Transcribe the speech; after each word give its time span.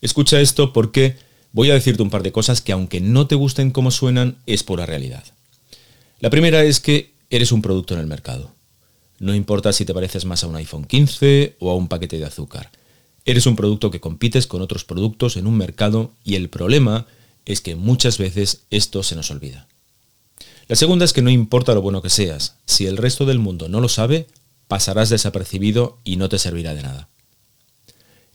Escucha 0.00 0.40
esto 0.40 0.72
porque 0.72 1.16
voy 1.52 1.70
a 1.70 1.74
decirte 1.74 2.02
un 2.02 2.10
par 2.10 2.22
de 2.22 2.32
cosas 2.32 2.60
que 2.60 2.72
aunque 2.72 3.00
no 3.00 3.26
te 3.26 3.34
gusten 3.34 3.70
como 3.70 3.90
suenan, 3.90 4.38
es 4.46 4.62
pura 4.62 4.86
realidad. 4.86 5.24
La 6.20 6.30
primera 6.30 6.62
es 6.62 6.80
que 6.80 7.14
eres 7.30 7.52
un 7.52 7.62
producto 7.62 7.94
en 7.94 8.00
el 8.00 8.06
mercado. 8.06 8.54
No 9.18 9.34
importa 9.34 9.72
si 9.72 9.84
te 9.84 9.94
pareces 9.94 10.24
más 10.24 10.44
a 10.44 10.46
un 10.46 10.56
iPhone 10.56 10.84
15 10.84 11.56
o 11.58 11.70
a 11.70 11.74
un 11.74 11.88
paquete 11.88 12.18
de 12.18 12.26
azúcar. 12.26 12.70
Eres 13.24 13.46
un 13.46 13.56
producto 13.56 13.90
que 13.90 14.00
compites 14.00 14.46
con 14.46 14.62
otros 14.62 14.84
productos 14.84 15.36
en 15.36 15.46
un 15.46 15.56
mercado 15.56 16.12
y 16.24 16.36
el 16.36 16.48
problema 16.48 17.06
es 17.44 17.60
que 17.60 17.74
muchas 17.74 18.18
veces 18.18 18.62
esto 18.70 19.02
se 19.02 19.16
nos 19.16 19.30
olvida. 19.30 19.66
La 20.68 20.76
segunda 20.76 21.04
es 21.04 21.12
que 21.12 21.22
no 21.22 21.30
importa 21.30 21.74
lo 21.74 21.82
bueno 21.82 22.02
que 22.02 22.10
seas, 22.10 22.56
si 22.66 22.86
el 22.86 22.96
resto 22.96 23.24
del 23.24 23.38
mundo 23.38 23.68
no 23.68 23.80
lo 23.80 23.88
sabe, 23.88 24.26
pasarás 24.68 25.10
desapercibido 25.10 25.98
y 26.04 26.16
no 26.16 26.28
te 26.28 26.38
servirá 26.38 26.74
de 26.74 26.82
nada. 26.82 27.08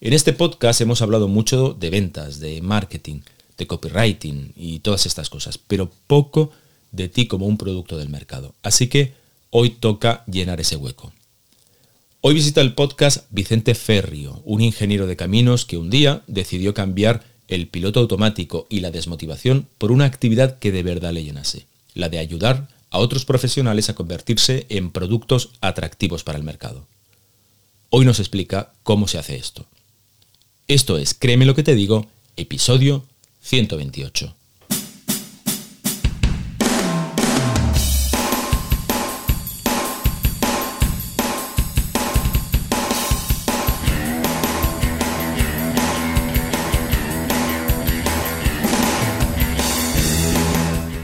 En 0.04 0.14
este 0.14 0.34
podcast 0.34 0.82
hemos 0.82 1.04
hablado 1.04 1.28
mucho 1.28 1.78
de 1.80 1.92
ventas, 1.92 2.40
de 2.40 2.60
marketing, 2.64 3.20
de 3.56 3.68
copywriting 3.68 4.52
y 4.56 4.80
todas 4.80 5.06
estas 5.06 5.30
cosas, 5.30 5.60
pero 5.60 5.92
poco 6.08 6.50
de 6.92 7.08
ti 7.08 7.28
como 7.28 7.46
un 7.46 7.56
producto 7.56 8.00
del 8.00 8.10
mercado. 8.10 8.56
Así 8.64 8.88
que 8.88 9.14
hoy 9.52 9.70
toca 9.70 10.24
llenar 10.26 10.60
ese 10.60 10.76
hueco. 10.76 11.14
Hoy 12.20 12.34
visita 12.34 12.62
el 12.62 12.74
podcast 12.74 13.28
Vicente 13.30 13.76
Ferrio, 13.76 14.42
un 14.44 14.62
ingeniero 14.62 15.06
de 15.06 15.16
caminos 15.16 15.68
que 15.68 15.78
un 15.78 15.92
día 15.92 16.24
decidió 16.26 16.74
cambiar 16.74 17.24
el 17.48 17.68
piloto 17.68 18.00
automático 18.00 18.66
y 18.72 18.80
la 18.80 18.90
desmotivación 18.90 19.68
por 19.78 19.92
una 19.92 20.06
actividad 20.06 20.58
que 20.58 20.72
de 20.72 20.82
verdad 20.82 21.14
le 21.14 21.24
llenase, 21.24 21.68
la 21.94 22.10
de 22.10 22.18
ayudar 22.18 22.70
a 22.90 22.98
otros 22.98 23.24
profesionales 23.24 23.88
a 23.90 23.94
convertirse 23.94 24.66
en 24.70 24.90
productos 24.90 25.52
atractivos 25.62 26.24
para 26.24 26.40
el 26.40 26.44
mercado. 26.44 26.88
Hoy 27.92 28.04
nos 28.04 28.20
explica 28.20 28.74
cómo 28.82 29.08
se 29.08 29.20
hace 29.20 29.36
esto. 29.36 29.68
Esto 30.72 30.98
es, 30.98 31.14
créeme 31.14 31.44
lo 31.44 31.54
que 31.54 31.64
te 31.64 31.76
digo, 31.76 32.08
episodio 32.38 33.04
128. 33.42 34.34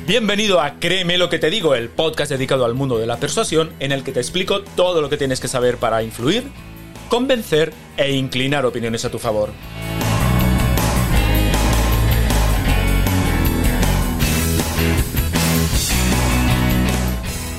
Bienvenido 0.08 0.62
a 0.62 0.80
Créeme 0.80 1.18
lo 1.18 1.28
que 1.28 1.40
te 1.40 1.50
digo, 1.50 1.76
el 1.76 1.90
podcast 1.90 2.31
dedicado 2.31 2.64
al 2.64 2.74
mundo 2.74 2.98
de 2.98 3.06
la 3.06 3.18
persuasión 3.18 3.74
en 3.81 3.92
el 3.92 4.06
que 4.06 4.14
te 4.14 4.22
explico 4.22 4.62
todo 4.62 5.02
lo 5.02 5.09
que 5.09 5.18
tienes 5.18 5.42
que 5.42 5.50
saber 5.50 5.76
para 5.76 6.02
influir, 6.02 6.46
convencer 7.08 7.73
e 7.97 8.13
inclinar 8.13 8.66
opiniones 8.66 9.05
a 9.05 9.09
tu 9.09 9.19
favor. 9.19 9.52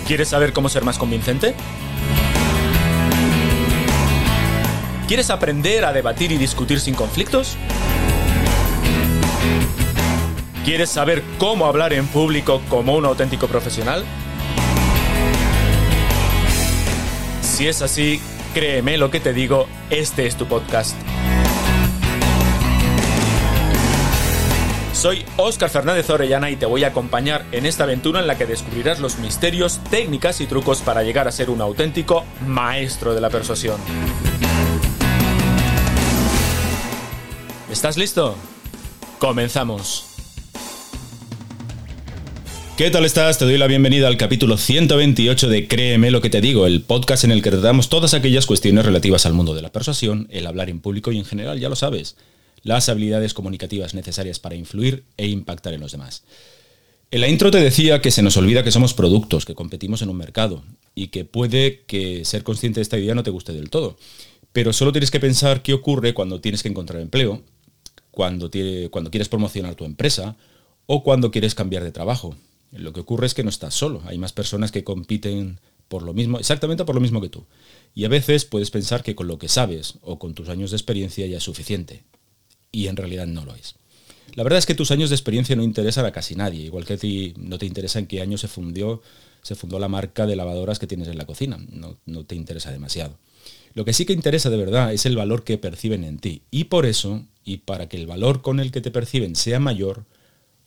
¿Quieres 0.06 0.28
saber 0.28 0.54
cómo 0.54 0.70
ser 0.70 0.84
más 0.84 0.96
convincente? 0.96 1.54
¿Quieres 5.06 5.30
aprender 5.30 5.84
a 5.84 5.92
debatir 5.92 6.32
y 6.32 6.38
discutir 6.38 6.80
sin 6.80 6.94
conflictos? 6.94 7.56
¿Quieres 10.64 10.90
saber 10.90 11.22
cómo 11.38 11.66
hablar 11.66 11.92
en 11.92 12.06
público 12.06 12.60
como 12.68 12.94
un 12.94 13.04
auténtico 13.06 13.48
profesional? 13.48 14.04
Si 17.42 17.66
es 17.66 17.82
así, 17.82 18.20
créeme 18.54 18.98
lo 18.98 19.10
que 19.10 19.20
te 19.20 19.32
digo, 19.32 19.66
este 19.90 20.26
es 20.26 20.36
tu 20.36 20.46
podcast. 20.46 20.96
Soy 24.92 25.24
Óscar 25.36 25.70
Fernández 25.70 26.10
Orellana 26.10 26.50
y 26.50 26.56
te 26.56 26.66
voy 26.66 26.82
a 26.82 26.88
acompañar 26.88 27.44
en 27.52 27.66
esta 27.66 27.84
aventura 27.84 28.18
en 28.18 28.26
la 28.26 28.36
que 28.36 28.46
descubrirás 28.46 28.98
los 28.98 29.18
misterios, 29.18 29.78
técnicas 29.90 30.40
y 30.40 30.46
trucos 30.46 30.80
para 30.80 31.04
llegar 31.04 31.28
a 31.28 31.32
ser 31.32 31.50
un 31.50 31.60
auténtico 31.60 32.24
maestro 32.44 33.14
de 33.14 33.20
la 33.20 33.30
persuasión. 33.30 33.80
¿Estás 37.70 37.96
listo? 37.96 38.34
Comenzamos. 39.20 40.07
¿Qué 42.78 42.92
tal 42.92 43.04
estás? 43.04 43.38
Te 43.38 43.44
doy 43.44 43.58
la 43.58 43.66
bienvenida 43.66 44.06
al 44.06 44.16
capítulo 44.16 44.56
128 44.56 45.48
de 45.48 45.66
Créeme 45.66 46.12
lo 46.12 46.20
que 46.20 46.30
te 46.30 46.40
digo, 46.40 46.64
el 46.64 46.82
podcast 46.82 47.24
en 47.24 47.32
el 47.32 47.42
que 47.42 47.50
tratamos 47.50 47.88
todas 47.88 48.14
aquellas 48.14 48.46
cuestiones 48.46 48.86
relativas 48.86 49.26
al 49.26 49.32
mundo 49.32 49.52
de 49.52 49.62
la 49.62 49.72
persuasión, 49.72 50.28
el 50.30 50.46
hablar 50.46 50.70
en 50.70 50.78
público 50.78 51.10
y 51.10 51.18
en 51.18 51.24
general, 51.24 51.58
ya 51.58 51.68
lo 51.68 51.74
sabes, 51.74 52.14
las 52.62 52.88
habilidades 52.88 53.34
comunicativas 53.34 53.94
necesarias 53.94 54.38
para 54.38 54.54
influir 54.54 55.02
e 55.16 55.26
impactar 55.26 55.74
en 55.74 55.80
los 55.80 55.90
demás. 55.90 56.22
En 57.10 57.20
la 57.20 57.26
intro 57.26 57.50
te 57.50 57.58
decía 57.58 58.00
que 58.00 58.12
se 58.12 58.22
nos 58.22 58.36
olvida 58.36 58.62
que 58.62 58.70
somos 58.70 58.94
productos, 58.94 59.44
que 59.44 59.56
competimos 59.56 60.00
en 60.02 60.10
un 60.10 60.16
mercado 60.16 60.62
y 60.94 61.08
que 61.08 61.24
puede 61.24 61.82
que 61.84 62.24
ser 62.24 62.44
consciente 62.44 62.78
de 62.78 62.82
esta 62.82 62.96
idea 62.96 63.16
no 63.16 63.24
te 63.24 63.32
guste 63.32 63.52
del 63.52 63.70
todo. 63.70 63.98
Pero 64.52 64.72
solo 64.72 64.92
tienes 64.92 65.10
que 65.10 65.18
pensar 65.18 65.62
qué 65.62 65.72
ocurre 65.72 66.14
cuando 66.14 66.40
tienes 66.40 66.62
que 66.62 66.68
encontrar 66.68 67.02
empleo, 67.02 67.42
cuando, 68.12 68.48
cuando 68.92 69.10
quieres 69.10 69.28
promocionar 69.28 69.74
tu 69.74 69.84
empresa 69.84 70.36
o 70.86 71.02
cuando 71.02 71.32
quieres 71.32 71.56
cambiar 71.56 71.82
de 71.82 71.90
trabajo. 71.90 72.36
Lo 72.72 72.92
que 72.92 73.00
ocurre 73.00 73.26
es 73.26 73.34
que 73.34 73.44
no 73.44 73.50
estás 73.50 73.74
solo, 73.74 74.02
hay 74.06 74.18
más 74.18 74.32
personas 74.32 74.72
que 74.72 74.84
compiten 74.84 75.60
por 75.88 76.02
lo 76.02 76.12
mismo, 76.12 76.38
exactamente 76.38 76.84
por 76.84 76.94
lo 76.94 77.00
mismo 77.00 77.20
que 77.20 77.30
tú. 77.30 77.46
Y 77.94 78.04
a 78.04 78.08
veces 78.08 78.44
puedes 78.44 78.70
pensar 78.70 79.02
que 79.02 79.14
con 79.14 79.26
lo 79.26 79.38
que 79.38 79.48
sabes 79.48 79.94
o 80.02 80.18
con 80.18 80.34
tus 80.34 80.48
años 80.48 80.70
de 80.70 80.76
experiencia 80.76 81.26
ya 81.26 81.38
es 81.38 81.42
suficiente. 81.42 82.04
Y 82.70 82.88
en 82.88 82.96
realidad 82.96 83.26
no 83.26 83.44
lo 83.44 83.54
es. 83.54 83.76
La 84.34 84.42
verdad 84.42 84.58
es 84.58 84.66
que 84.66 84.74
tus 84.74 84.90
años 84.90 85.08
de 85.08 85.16
experiencia 85.16 85.56
no 85.56 85.62
interesan 85.62 86.04
a 86.04 86.12
casi 86.12 86.34
nadie, 86.34 86.64
igual 86.64 86.84
que 86.84 86.94
a 86.94 86.98
ti 86.98 87.32
no 87.38 87.58
te 87.58 87.64
interesa 87.64 87.98
en 87.98 88.06
qué 88.06 88.20
año 88.20 88.36
se 88.36 88.48
fundió, 88.48 89.00
se 89.42 89.54
fundó 89.54 89.78
la 89.78 89.88
marca 89.88 90.26
de 90.26 90.36
lavadoras 90.36 90.78
que 90.78 90.86
tienes 90.86 91.08
en 91.08 91.16
la 91.16 91.24
cocina, 91.24 91.58
no, 91.70 91.96
no 92.04 92.24
te 92.26 92.34
interesa 92.34 92.70
demasiado. 92.70 93.18
Lo 93.74 93.84
que 93.84 93.92
sí 93.92 94.04
que 94.04 94.12
interesa 94.12 94.50
de 94.50 94.56
verdad 94.56 94.92
es 94.92 95.06
el 95.06 95.16
valor 95.16 95.44
que 95.44 95.58
perciben 95.58 96.04
en 96.04 96.18
ti. 96.18 96.42
Y 96.50 96.64
por 96.64 96.84
eso, 96.84 97.24
y 97.44 97.58
para 97.58 97.88
que 97.88 97.96
el 97.96 98.06
valor 98.06 98.42
con 98.42 98.60
el 98.60 98.72
que 98.72 98.80
te 98.80 98.90
perciben 98.90 99.36
sea 99.36 99.60
mayor, 99.60 100.04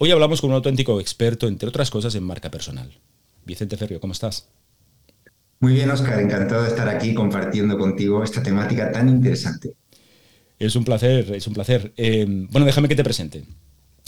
Hoy 0.04 0.10
hablamos 0.10 0.42
con 0.42 0.50
un 0.50 0.56
auténtico 0.56 1.00
experto, 1.00 1.48
entre 1.48 1.70
otras 1.70 1.92
cosas, 1.92 2.16
en 2.16 2.24
marca 2.24 2.50
personal. 2.50 2.90
Vicente 3.46 3.78
Ferrio, 3.78 4.00
¿cómo 4.00 4.14
estás? 4.14 4.48
Muy 5.60 5.74
bien, 5.74 5.92
Oscar, 5.92 6.20
encantado 6.20 6.64
de 6.64 6.70
estar 6.70 6.90
aquí 6.90 7.14
compartiendo 7.14 7.78
contigo 7.78 8.24
esta 8.24 8.42
temática 8.42 8.92
tan 8.92 9.08
interesante. 9.10 9.76
Es 10.58 10.76
un 10.76 10.86
placer, 10.86 11.32
es 11.36 11.46
un 11.46 11.54
placer. 11.54 11.94
Eh, 11.98 12.26
bueno, 12.50 12.66
déjame 12.66 12.88
que 12.88 12.96
te 12.96 13.04
presente. 13.04 13.44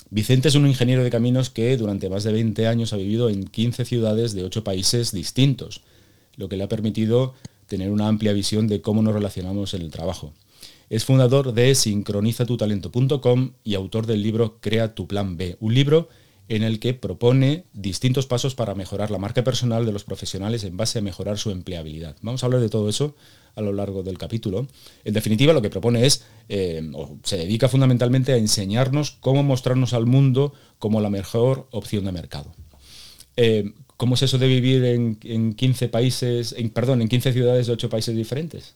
Vicente 0.09 0.47
es 0.47 0.55
un 0.55 0.65
ingeniero 0.65 1.03
de 1.03 1.11
caminos 1.11 1.51
que 1.51 1.77
durante 1.77 2.09
más 2.09 2.23
de 2.23 2.31
20 2.31 2.65
años 2.65 2.91
ha 2.93 2.97
vivido 2.97 3.29
en 3.29 3.43
15 3.43 3.85
ciudades 3.85 4.33
de 4.33 4.45
8 4.45 4.63
países 4.63 5.11
distintos, 5.11 5.83
lo 6.37 6.49
que 6.49 6.57
le 6.57 6.63
ha 6.63 6.69
permitido 6.69 7.35
tener 7.67 7.91
una 7.91 8.07
amplia 8.07 8.33
visión 8.33 8.67
de 8.67 8.81
cómo 8.81 9.03
nos 9.03 9.13
relacionamos 9.13 9.75
en 9.75 9.83
el 9.83 9.91
trabajo. 9.91 10.33
Es 10.89 11.05
fundador 11.05 11.53
de 11.53 11.73
sincronizatutalento.com 11.75 13.53
y 13.63 13.75
autor 13.75 14.05
del 14.05 14.21
libro 14.21 14.59
Crea 14.59 14.95
tu 14.95 15.07
plan 15.07 15.37
B, 15.37 15.57
un 15.59 15.73
libro 15.73 16.09
en 16.49 16.63
el 16.63 16.79
que 16.79 16.93
propone 16.93 17.65
distintos 17.73 18.27
pasos 18.27 18.53
para 18.53 18.75
mejorar 18.75 19.09
la 19.09 19.17
marca 19.17 19.43
personal 19.43 19.85
de 19.85 19.91
los 19.91 20.03
profesionales 20.03 20.63
en 20.63 20.75
base 20.77 20.99
a 20.99 21.01
mejorar 21.01 21.37
su 21.37 21.51
empleabilidad. 21.51 22.15
Vamos 22.21 22.43
a 22.43 22.47
hablar 22.47 22.61
de 22.61 22.69
todo 22.69 22.89
eso 22.89 23.15
a 23.55 23.61
lo 23.61 23.71
largo 23.71 24.03
del 24.03 24.17
capítulo. 24.17 24.67
En 25.03 25.13
definitiva, 25.13 25.53
lo 25.53 25.61
que 25.61 25.69
propone 25.69 26.05
es, 26.05 26.25
eh, 26.49 26.81
o 26.93 27.17
se 27.23 27.37
dedica 27.37 27.69
fundamentalmente 27.69 28.33
a 28.33 28.37
enseñarnos 28.37 29.11
cómo 29.11 29.43
mostrarnos 29.43 29.93
al 29.93 30.05
mundo 30.05 30.53
como 30.79 31.01
la 31.01 31.09
mejor 31.09 31.67
opción 31.71 32.05
de 32.05 32.11
mercado. 32.11 32.53
Eh, 33.37 33.73
¿Cómo 33.95 34.15
es 34.15 34.23
eso 34.23 34.37
de 34.37 34.47
vivir 34.47 34.83
en, 34.83 35.53
15 35.53 35.87
países, 35.87 36.53
en, 36.57 36.71
perdón, 36.71 37.01
en 37.01 37.07
15 37.07 37.31
ciudades 37.31 37.67
de 37.67 37.73
8 37.73 37.89
países 37.89 38.15
diferentes? 38.15 38.75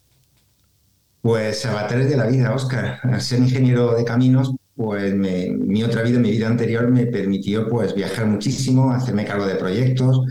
Pues 1.22 1.66
avatares 1.66 2.10
de 2.10 2.18
la 2.18 2.28
vida, 2.28 2.54
Oscar. 2.54 3.00
Al 3.04 3.22
ser 3.22 3.40
ingeniero 3.40 3.96
de 3.96 4.06
caminos, 4.06 4.54
pues 4.76 5.14
mi 5.14 5.84
otra 5.84 6.04
vida, 6.04 6.20
mi 6.20 6.32
vida 6.32 6.48
anterior, 6.48 6.88
me 6.90 7.08
permitió 7.08 7.68
pues 7.68 7.96
viajar 7.96 8.28
muchísimo, 8.28 8.92
hacerme 8.92 9.26
cargo 9.26 9.46
de 9.46 9.56
proyectos, 9.56 10.22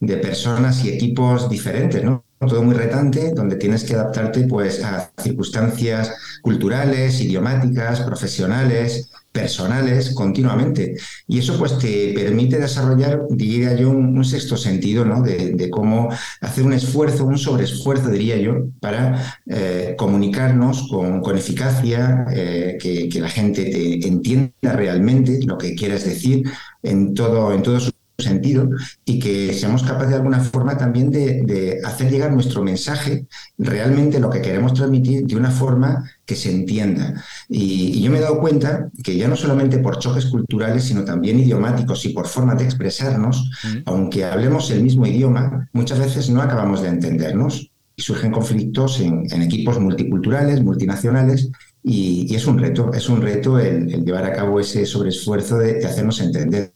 de 0.00 0.16
personas 0.16 0.84
y 0.84 0.90
equipos 0.90 1.50
diferentes, 1.50 2.02
¿no? 2.04 2.24
todo 2.46 2.62
muy 2.62 2.74
retante, 2.74 3.32
donde 3.34 3.56
tienes 3.56 3.82
que 3.82 3.94
adaptarte 3.94 4.46
pues 4.46 4.84
a 4.84 5.10
circunstancias 5.20 6.14
culturales, 6.40 7.20
idiomáticas, 7.20 8.00
profesionales, 8.02 9.10
personales 9.32 10.14
continuamente. 10.14 10.96
Y 11.26 11.38
eso 11.38 11.58
pues 11.58 11.78
te 11.78 12.12
permite 12.14 12.58
desarrollar, 12.58 13.22
diría 13.30 13.74
yo, 13.74 13.90
un, 13.90 14.24
sexto 14.24 14.56
sentido, 14.56 15.04
¿no? 15.04 15.22
De, 15.22 15.68
cómo 15.70 16.08
hacer 16.40 16.64
un 16.64 16.72
esfuerzo, 16.72 17.24
un 17.24 17.38
sobreesfuerzo, 17.38 18.10
diría 18.10 18.36
yo, 18.36 18.66
para 18.80 19.40
eh, 19.46 19.94
comunicarnos 19.96 20.88
con, 20.88 21.20
con 21.20 21.36
eficacia, 21.36 22.26
eh, 22.32 22.78
que, 22.80 23.08
que, 23.08 23.20
la 23.20 23.28
gente 23.28 23.64
te 23.64 24.08
entienda 24.08 24.72
realmente 24.72 25.40
lo 25.44 25.56
que 25.56 25.74
quieras 25.74 26.04
decir 26.04 26.44
en 26.82 27.14
todo, 27.14 27.52
en 27.52 27.62
todo 27.62 27.80
su 27.80 27.92
sentido 28.18 28.68
y 29.04 29.20
que 29.20 29.54
seamos 29.54 29.84
capaces 29.84 30.10
de 30.10 30.16
alguna 30.16 30.40
forma 30.40 30.76
también 30.76 31.10
de, 31.10 31.80
hacer 31.84 32.10
llegar 32.10 32.32
nuestro 32.32 32.62
mensaje, 32.62 33.26
realmente 33.56 34.18
lo 34.18 34.28
que 34.28 34.42
queremos 34.42 34.74
transmitir, 34.74 35.24
de 35.24 35.36
una 35.36 35.50
forma 35.50 36.10
que 36.28 36.36
se 36.36 36.50
entienda. 36.50 37.24
Y, 37.48 38.02
yo 38.02 38.10
me 38.10 38.18
he 38.18 38.20
dado 38.20 38.38
cuenta 38.38 38.90
que 39.02 39.16
ya 39.16 39.28
no 39.28 39.34
solamente 39.34 39.78
por 39.78 39.98
choques 39.98 40.26
culturales, 40.26 40.84
sino 40.84 41.02
también 41.02 41.40
idiomáticos 41.40 42.04
y 42.04 42.10
por 42.10 42.28
forma 42.28 42.54
de 42.54 42.64
expresarnos, 42.64 43.50
aunque 43.86 44.26
hablemos 44.26 44.70
el 44.70 44.82
mismo 44.82 45.06
idioma, 45.06 45.70
muchas 45.72 45.98
veces 45.98 46.28
no 46.28 46.42
acabamos 46.42 46.82
de 46.82 46.88
entendernos 46.88 47.70
y 47.96 48.02
surgen 48.02 48.30
conflictos 48.30 49.00
en, 49.00 49.42
equipos 49.42 49.80
multiculturales, 49.80 50.62
multinacionales, 50.62 51.50
y, 51.82 52.34
es 52.34 52.46
un 52.46 52.58
reto, 52.58 52.92
es 52.92 53.08
un 53.08 53.22
reto 53.22 53.58
el, 53.58 53.86
llevar 54.04 54.26
a 54.26 54.34
cabo 54.34 54.60
ese 54.60 54.84
sobreesfuerzo 54.84 55.56
de 55.56 55.82
hacernos 55.86 56.20
entender. 56.20 56.72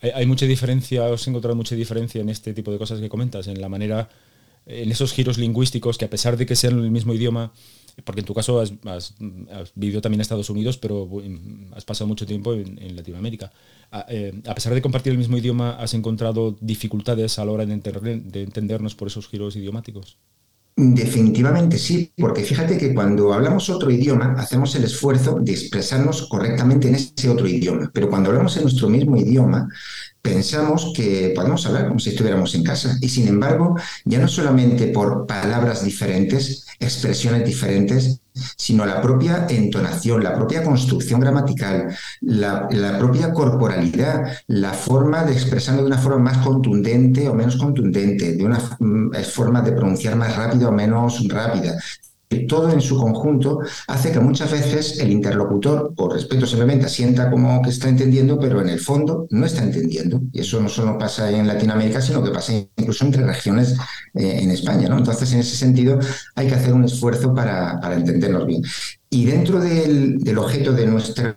Hay, 0.00 0.24
mucha 0.24 0.46
diferencia, 0.46 1.04
os 1.04 1.26
he 1.26 1.30
encontrado 1.30 1.54
mucha 1.54 1.74
diferencia 1.74 2.22
en 2.22 2.30
este 2.30 2.54
tipo 2.54 2.72
de 2.72 2.78
cosas 2.78 2.98
que 2.98 3.10
comentas, 3.10 3.46
en 3.46 3.60
la 3.60 3.68
manera, 3.68 4.08
en 4.64 4.90
esos 4.90 5.12
giros 5.12 5.36
lingüísticos 5.36 5.98
que 5.98 6.06
a 6.06 6.10
pesar 6.10 6.38
de 6.38 6.46
que 6.46 6.56
sean 6.56 6.78
el 6.78 6.90
mismo 6.90 7.12
idioma, 7.12 7.52
porque 8.04 8.20
en 8.20 8.26
tu 8.26 8.34
caso 8.34 8.60
has, 8.60 8.72
vivido 9.74 10.00
también 10.00 10.18
en 10.18 10.22
Estados 10.22 10.50
Unidos, 10.50 10.78
pero 10.78 11.08
has 11.74 11.84
pasado 11.84 12.08
mucho 12.08 12.26
tiempo 12.26 12.54
en, 12.54 12.96
Latinoamérica. 12.96 13.52
Eh, 14.08 14.40
a, 14.46 14.54
pesar 14.54 14.74
de 14.74 14.82
compartir 14.82 15.12
el 15.12 15.18
mismo 15.18 15.36
idioma, 15.36 15.72
¿has 15.72 15.94
encontrado 15.94 16.56
dificultades 16.60 17.38
a 17.38 17.44
la 17.44 17.52
hora 17.52 17.66
de, 17.66 17.76
de 17.76 18.42
entendernos 18.42 18.94
por 18.94 19.08
esos 19.08 19.28
giros 19.28 19.56
idiomáticos? 19.56 20.18
Definitivamente 20.82 21.76
sí, 21.76 22.10
porque 22.16 22.42
fíjate 22.42 22.78
que 22.78 22.94
cuando 22.94 23.34
hablamos 23.34 23.68
otro 23.68 23.90
idioma 23.90 24.34
hacemos 24.38 24.74
el 24.76 24.84
esfuerzo 24.84 25.38
de 25.38 25.52
expresarnos 25.52 26.26
correctamente 26.26 26.88
en 26.88 26.94
ese 26.94 27.28
otro 27.28 27.46
idioma, 27.46 27.90
pero 27.92 28.08
cuando 28.08 28.30
hablamos 28.30 28.56
en 28.56 28.62
nuestro 28.62 28.88
mismo 28.88 29.16
idioma 29.16 29.68
pensamos 30.22 30.92
que 30.96 31.32
podemos 31.34 31.66
hablar 31.66 31.88
como 31.88 32.00
si 32.00 32.10
estuviéramos 32.10 32.54
en 32.54 32.62
casa 32.62 32.96
y 33.00 33.10
sin 33.10 33.28
embargo 33.28 33.76
ya 34.06 34.20
no 34.20 34.28
solamente 34.28 34.86
por 34.86 35.26
palabras 35.26 35.84
diferentes, 35.84 36.66
expresiones 36.80 37.44
diferentes, 37.44 38.22
sino 38.56 38.86
la 38.86 39.02
propia 39.02 39.46
entonación, 39.48 40.24
la 40.24 40.34
propia 40.34 40.64
construcción 40.64 41.20
gramatical, 41.20 41.94
la, 42.22 42.68
propia 42.98 43.32
corporalidad, 43.32 44.38
la 44.46 44.72
forma 44.72 45.24
de 45.24 45.34
expresarlo 45.34 45.82
de 45.82 45.88
una 45.88 45.98
forma 45.98 46.30
más 46.30 46.38
contundente 46.38 47.28
o 47.28 47.34
menos 47.34 47.56
contundente, 47.56 48.32
de 48.32 48.44
una 48.44 48.58
mm, 48.78 49.10
forma 49.32 49.60
de 49.60 49.72
pronunciar 49.72 50.16
más 50.16 50.34
rápida 50.34 50.68
o 50.68 50.72
menos 50.72 51.28
rápida 51.28 51.78
todo 52.46 52.70
en 52.70 52.80
su 52.80 52.96
conjunto 52.96 53.60
hace 53.88 54.12
que 54.12 54.20
muchas 54.20 54.52
veces 54.52 55.00
el 55.00 55.10
interlocutor, 55.10 55.94
por 55.94 56.12
respeto 56.12 56.46
simplemente, 56.46 56.88
sienta 56.88 57.30
como 57.30 57.60
que 57.60 57.70
está 57.70 57.88
entendiendo, 57.88 58.38
pero 58.38 58.60
en 58.60 58.68
el 58.68 58.78
fondo 58.78 59.26
no 59.30 59.46
está 59.46 59.62
entendiendo. 59.62 60.20
Y 60.32 60.40
eso 60.40 60.60
no 60.60 60.68
solo 60.68 60.96
pasa 60.96 61.30
en 61.30 61.46
Latinoamérica, 61.46 62.00
sino 62.00 62.22
que 62.22 62.30
pasa 62.30 62.52
incluso 62.52 63.04
entre 63.04 63.26
regiones 63.26 63.76
eh, 64.14 64.40
en 64.42 64.50
España. 64.50 64.88
¿no? 64.88 64.98
Entonces, 64.98 65.32
en 65.32 65.40
ese 65.40 65.56
sentido, 65.56 65.98
hay 66.36 66.46
que 66.48 66.54
hacer 66.54 66.72
un 66.72 66.84
esfuerzo 66.84 67.34
para, 67.34 67.80
para 67.80 67.96
entendernos 67.96 68.46
bien. 68.46 68.62
Y 69.12 69.24
dentro 69.26 69.58
del, 69.58 70.38
objeto 70.38 70.72
de 70.72 70.86
nuestra, 70.86 71.36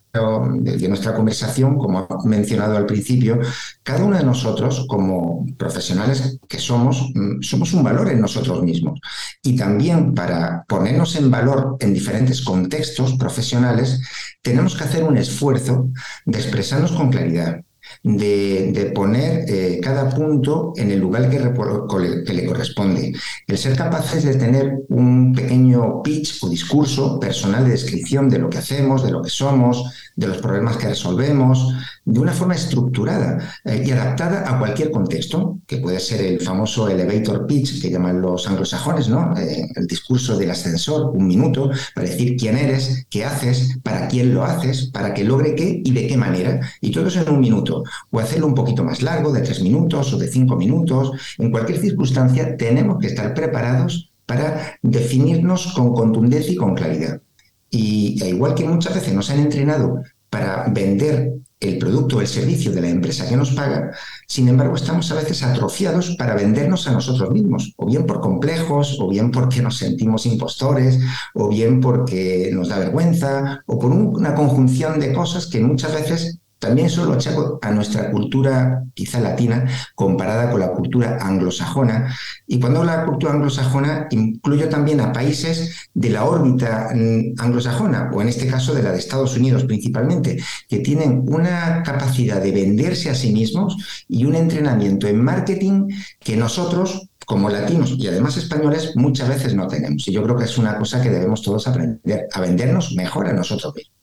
conversación, 1.16 1.76
como 1.76 2.08
he 2.24 2.28
mencionado 2.28 2.78
al 2.78 2.86
principio, 2.86 3.40
cada 3.82 4.06
uno 4.06 4.16
de 4.16 4.24
nosotros, 4.24 4.86
como 4.88 5.44
profesionales 5.58 6.38
que 6.48 6.60
somos, 6.60 7.10
mm, 7.16 7.42
somos 7.42 7.74
un 7.74 7.84
valor 7.84 8.12
en 8.12 8.22
nosotros 8.22 8.62
mismos. 8.62 9.00
Y 9.42 9.56
también 9.56 10.14
para 10.14 10.64
ponernos 10.68 11.16
en 11.16 11.32
valor 11.32 11.78
en 11.80 11.96
diferentes 11.96 12.44
contextos 12.44 13.14
profesionales, 13.18 14.00
tenemos 14.44 14.76
que 14.76 14.84
hacer 14.84 15.04
un 15.04 15.18
esfuerzo 15.18 15.90
de 16.28 16.38
expresarnos 16.38 16.92
con 16.92 17.10
claridad, 17.10 17.60
de, 18.04 18.92
poner 18.94 19.46
eh, 19.48 19.80
cada 19.82 20.10
punto 20.10 20.74
en 20.76 20.92
el 20.92 21.00
lugar 21.00 21.30
que, 21.30 21.38
que, 21.38 22.34
le 22.34 22.46
corresponde. 22.46 23.14
El 23.48 23.58
ser 23.58 23.76
capaces 23.78 24.24
de 24.26 24.36
tener 24.36 24.80
un 24.90 25.34
pequeño 25.34 26.04
pitch 26.04 26.44
o 26.44 26.50
discurso 26.50 27.20
personal 27.20 27.64
de 27.64 27.72
descripción 27.72 28.30
de 28.30 28.40
lo 28.40 28.50
que 28.50 28.58
hacemos, 28.58 29.04
de 29.04 29.12
lo 29.12 29.22
que 29.22 29.30
somos, 29.30 29.86
de 30.16 30.28
los 30.28 30.38
problemas 30.38 30.78
que 30.78 30.90
resolvemos, 30.90 31.66
de 32.06 32.20
una 32.20 32.34
forma 32.34 32.56
estructurada 32.56 33.38
eh, 33.64 33.84
y 33.86 33.92
adaptada 33.92 34.50
a 34.50 34.60
cualquier 34.60 34.92
contexto, 34.92 35.60
que 35.66 35.78
puede 35.78 36.00
ser 36.00 36.22
el 36.22 36.42
famoso 36.42 36.90
elevator 36.90 37.48
pitch 37.48 37.82
que 37.82 37.90
llaman 37.90 38.22
los 38.22 38.48
anglosajones, 38.48 39.08
¿no? 39.10 39.36
Eh, 39.38 39.70
el 39.76 39.88
discurso 39.88 40.38
del 40.38 40.52
ascensor, 40.52 41.12
un 41.16 41.28
minuto, 41.28 41.72
para 41.96 42.08
decir 42.08 42.36
quién 42.38 42.58
eres, 42.58 43.06
qué 43.10 43.24
haces, 43.24 43.80
para 43.84 44.08
quién 44.08 44.34
lo 44.34 44.44
haces, 44.44 44.88
para 44.88 45.14
que 45.14 45.24
logre 45.24 45.56
qué 45.56 45.82
y 45.84 45.92
de 45.92 46.08
qué 46.08 46.18
manera. 46.18 46.60
Y 46.82 46.92
todo 46.92 47.08
eso 47.08 47.22
en 47.22 47.30
un 47.30 47.40
minuto. 47.40 47.84
O 48.12 48.20
hacerlo 48.20 48.48
un 48.48 48.56
poquito 48.56 48.84
más 48.84 49.02
largo, 49.02 49.32
de 49.32 49.42
tres 49.42 49.62
minutos 49.62 50.14
o 50.14 50.18
de 50.18 50.28
cinco 50.28 50.56
minutos. 50.58 51.12
En 51.38 51.52
cualquier 51.52 51.80
circunstancia 51.80 52.58
tenemos 52.58 53.00
que 53.00 53.08
estar 53.08 53.34
preparados 53.34 54.12
para 54.26 54.78
definirnos 54.82 55.74
con 55.74 55.94
contundencia 55.94 56.52
y 56.52 56.56
con 56.56 56.76
claridad. 56.76 57.22
Y 57.70 58.22
e 58.22 58.30
igual 58.30 58.56
que 58.56 58.66
muchas 58.66 58.94
veces 58.94 59.14
nos 59.14 59.30
han 59.30 59.40
entrenado 59.40 60.02
para 60.30 60.68
vender 60.70 61.34
el 61.64 61.78
producto 61.78 62.18
o 62.18 62.22
el 62.22 62.28
servicio 62.28 62.72
de 62.72 62.82
la 62.82 62.90
empresa 62.90 63.28
que 63.28 63.38
nos 63.38 63.52
paga, 63.52 63.92
sin 64.28 64.48
embargo 64.48 64.76
estamos 64.76 65.12
a 65.12 65.16
veces 65.16 65.44
atrofiados 65.44 66.16
para 66.18 66.36
vendernos 66.36 66.88
a 66.88 66.92
nosotros 66.92 67.32
mismos, 67.32 67.74
o 67.78 67.86
bien 67.86 68.06
por 68.06 68.22
complejos, 68.22 68.98
o 69.00 69.10
bien 69.10 69.32
porque 69.32 69.62
nos 69.62 69.78
sentimos 69.78 70.26
impostores, 70.26 71.00
o 71.34 71.50
bien 71.50 71.80
porque 71.80 72.50
nos 72.54 72.70
da 72.70 72.80
vergüenza, 72.80 73.64
o 73.66 73.80
por 73.80 73.92
una 73.92 74.36
conjunción 74.36 75.00
de 75.00 75.14
cosas 75.14 75.48
que 75.48 75.60
muchas 75.60 75.94
veces 75.94 76.40
también 76.64 76.90
solo 76.90 77.14
achaco 77.14 77.60
a 77.62 77.72
nuestra 77.72 78.10
cultura 78.10 78.86
quizá 78.94 79.20
latina 79.20 79.66
comparada 79.96 80.50
con 80.50 80.62
la 80.62 80.72
cultura 80.72 81.18
anglosajona. 81.20 82.16
Y 82.48 82.58
cuando 82.58 82.80
hablo 82.80 82.98
de 82.98 83.06
cultura 83.06 83.34
anglosajona, 83.34 84.08
incluyo 84.12 84.70
también 84.70 85.02
a 85.02 85.12
países 85.12 85.90
de 85.94 86.10
la 86.10 86.24
órbita 86.24 86.90
mm, 86.96 87.36
anglosajona, 87.38 88.12
o 88.14 88.22
en 88.22 88.30
este 88.30 88.48
caso 88.48 88.74
de 88.74 88.82
la 88.82 88.94
de 88.94 89.00
Estados 89.00 89.36
Unidos 89.36 89.66
principalmente, 89.66 90.42
que 90.70 90.80
tienen 90.80 91.26
una 91.28 91.84
capacidad 91.84 92.42
de 92.42 92.52
venderse 92.52 93.10
a 93.10 93.16
sí 93.16 93.34
mismos 93.34 93.76
y 94.08 94.24
un 94.24 94.36
entrenamiento 94.36 95.08
en 95.08 95.22
marketing 95.22 95.90
que 96.20 96.38
nosotros 96.38 97.10
como 97.26 97.50
latinos 97.50 97.96
y 97.98 98.08
además 98.08 98.38
españoles 98.38 98.96
muchas 98.96 99.28
veces 99.28 99.54
no 99.54 99.68
tenemos. 99.68 100.08
Y 100.08 100.14
yo 100.14 100.24
creo 100.24 100.38
que 100.38 100.46
es 100.46 100.58
una 100.58 100.78
cosa 100.78 101.02
que 101.02 101.10
debemos 101.10 101.42
todos 101.42 101.68
aprender, 101.68 102.28
a 102.32 102.40
vendernos 102.40 102.94
mejor 102.96 103.28
a 103.28 103.34
nosotros 103.34 103.76
mismos. 103.76 104.03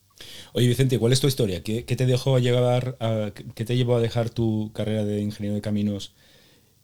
Oye, 0.53 0.67
Vicente, 0.67 0.99
¿cuál 0.99 1.13
es 1.13 1.21
tu 1.21 1.27
historia? 1.27 1.63
¿Qué, 1.63 1.83
te 1.83 2.05
dejó 2.05 2.37
llegar 2.39 2.97
a, 2.99 3.31
qué 3.55 3.65
te 3.65 3.77
llevó 3.77 3.95
a 3.95 4.01
dejar 4.01 4.29
tu 4.29 4.71
carrera 4.73 5.05
de 5.05 5.21
ingeniero 5.21 5.55
de 5.55 5.61
caminos 5.61 6.13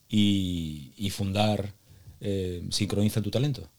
y, 0.10 1.10
fundar 1.12 1.74
eh, 2.22 2.64
Sincroniza 2.72 3.22
tu 3.22 3.32
talento? 3.32 3.70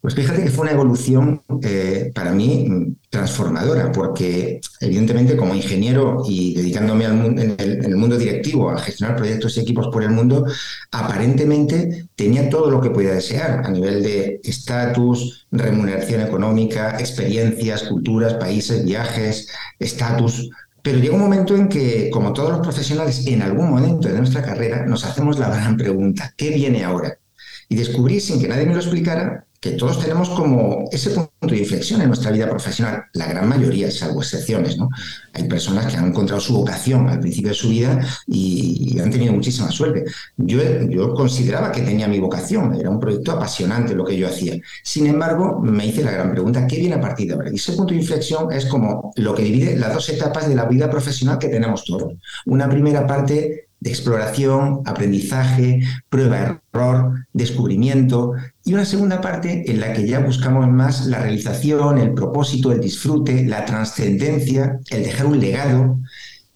Pues 0.00 0.14
fíjate 0.14 0.42
que 0.42 0.50
fue 0.50 0.62
una 0.62 0.72
evolución 0.72 1.42
eh, 1.62 2.10
para 2.14 2.32
mí 2.32 2.96
transformadora, 3.10 3.92
porque 3.92 4.58
evidentemente 4.80 5.36
como 5.36 5.54
ingeniero 5.54 6.22
y 6.26 6.54
dedicándome 6.54 7.04
al 7.04 7.14
mundo, 7.14 7.42
en, 7.42 7.54
el, 7.58 7.96
mundo 7.96 8.16
directivo 8.16 8.70
a 8.70 8.78
gestionar 8.78 9.16
proyectos 9.16 9.56
y 9.56 9.60
equipos 9.60 9.88
por 9.88 10.02
el 10.02 10.08
mundo, 10.08 10.46
aparentemente 10.90 12.06
tenía 12.16 12.48
todo 12.48 12.70
lo 12.70 12.80
que 12.80 12.88
podía 12.88 13.12
desear 13.12 13.62
a 13.66 13.70
nivel 13.70 14.02
de 14.02 14.40
estatus, 14.42 15.46
remuneración 15.50 16.22
económica, 16.22 16.98
experiencias, 16.98 17.82
culturas, 17.82 18.34
países, 18.34 18.82
viajes, 18.86 19.48
estatus. 19.78 20.48
Pero 20.82 20.98
llega 20.98 21.14
un 21.14 21.20
momento 21.20 21.54
en 21.54 21.68
que, 21.68 22.08
como 22.10 22.32
todos 22.32 22.52
los 22.52 22.60
profesionales, 22.60 23.26
en 23.26 23.42
algún 23.42 23.68
momento 23.68 24.08
de 24.08 24.16
nuestra 24.16 24.40
carrera 24.40 24.86
nos 24.86 25.04
hacemos 25.04 25.38
la 25.38 25.50
gran 25.50 25.76
pregunta, 25.76 26.32
¿qué 26.38 26.48
viene 26.48 26.84
ahora? 26.84 27.18
Y 27.68 27.76
descubrí, 27.76 28.18
sin 28.18 28.40
que 28.40 28.48
nadie 28.48 28.64
me 28.64 28.72
lo 28.72 28.80
explicara, 28.80 29.46
que 29.60 29.72
todos 29.72 30.00
tenemos 30.00 30.30
como 30.30 30.88
ese 30.90 31.10
punto 31.10 31.30
de 31.42 31.58
inflexión 31.58 32.00
en 32.00 32.08
nuestra 32.08 32.30
vida 32.30 32.48
profesional, 32.48 33.04
la 33.12 33.26
gran 33.26 33.46
mayoría, 33.46 33.90
salvo 33.90 34.22
excepciones, 34.22 34.78
¿no? 34.78 34.88
Hay 35.34 35.44
personas 35.44 35.86
que 35.86 35.98
han 35.98 36.08
encontrado 36.08 36.40
su 36.40 36.54
vocación 36.54 37.06
al 37.10 37.20
principio 37.20 37.50
de 37.50 37.54
su 37.54 37.68
vida 37.68 38.00
y, 38.26 38.98
han 39.00 39.10
tenido 39.10 39.32
muchísima 39.32 39.70
suerte. 39.70 40.04
Yo, 40.36 41.14
consideraba 41.14 41.72
que 41.72 41.82
tenía 41.82 42.08
mi 42.08 42.18
vocación, 42.18 42.74
era 42.74 42.90
un 42.90 43.00
proyecto 43.00 43.32
apasionante 43.32 43.94
lo 43.94 44.04
que 44.04 44.16
yo 44.16 44.28
hacía. 44.28 44.58
Sin 44.82 45.06
embargo, 45.06 45.58
me 45.60 45.86
hice 45.86 46.04
la 46.04 46.12
gran 46.12 46.32
pregunta, 46.32 46.66
¿qué 46.66 46.76
viene 46.76 46.96
a 46.96 47.00
partir 47.00 47.28
de 47.28 47.34
ahora? 47.34 47.50
Y 47.50 47.56
ese 47.56 47.72
punto 47.72 47.94
de 47.94 48.00
inflexión 48.00 48.52
es 48.52 48.66
como 48.66 49.12
lo 49.16 49.34
que 49.34 49.42
divide 49.42 49.76
las 49.76 49.94
dos 49.94 50.08
etapas 50.08 50.48
de 50.48 50.54
la 50.54 50.64
vida 50.66 50.90
profesional 50.90 51.38
que 51.38 51.48
tenemos 51.48 51.84
todos. 51.84 52.14
Una 52.46 52.68
primera 52.68 53.06
parte 53.06 53.69
de 53.80 53.90
exploración, 53.90 54.82
aprendizaje, 54.84 55.80
prueba, 56.08 56.60
error, 56.72 57.26
descubrimiento, 57.32 58.34
y 58.64 58.74
una 58.74 58.84
segunda 58.84 59.20
parte 59.20 59.70
en 59.70 59.80
la 59.80 59.92
que 59.92 60.06
ya 60.06 60.20
buscamos 60.20 60.68
más 60.68 61.06
la 61.06 61.20
realización, 61.20 61.98
el 61.98 62.12
propósito, 62.12 62.72
el 62.72 62.80
disfrute, 62.80 63.44
la 63.46 63.64
trascendencia, 63.64 64.78
el 64.90 65.02
dejar 65.02 65.26
un 65.26 65.40
legado, 65.40 65.98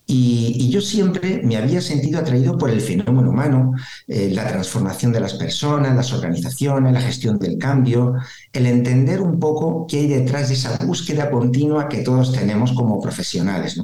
y, 0.07 0.71
yo 0.71 0.81
siempre 0.81 1.41
me 1.45 1.57
había 1.57 1.81
sentido 1.81 2.21
atraído 2.21 2.59
por 2.59 2.69
el 2.69 2.81
fenómeno 2.81 3.31
humano, 3.31 3.73
eh, 4.07 4.31
la 4.33 4.47
transformación 4.47 5.13
de 5.13 5.21
las 5.21 5.35
personas, 5.35 5.97
las 5.97 6.13
organizaciones, 6.13 6.93
la 6.93 7.01
gestión 7.01 7.39
del 7.39 7.59
cambio, 7.59 8.15
el 8.53 8.67
entender 8.67 9.21
un 9.21 9.39
poco 9.39 9.87
qué 9.87 10.01
hay 10.01 10.09
detrás 10.09 10.49
de 10.49 10.55
esa 10.55 10.77
búsqueda 10.85 11.31
continua 11.31 11.89
que 11.89 12.03
todos 12.03 12.33
tenemos 12.33 12.73
como 12.73 13.01
profesionales. 13.01 13.81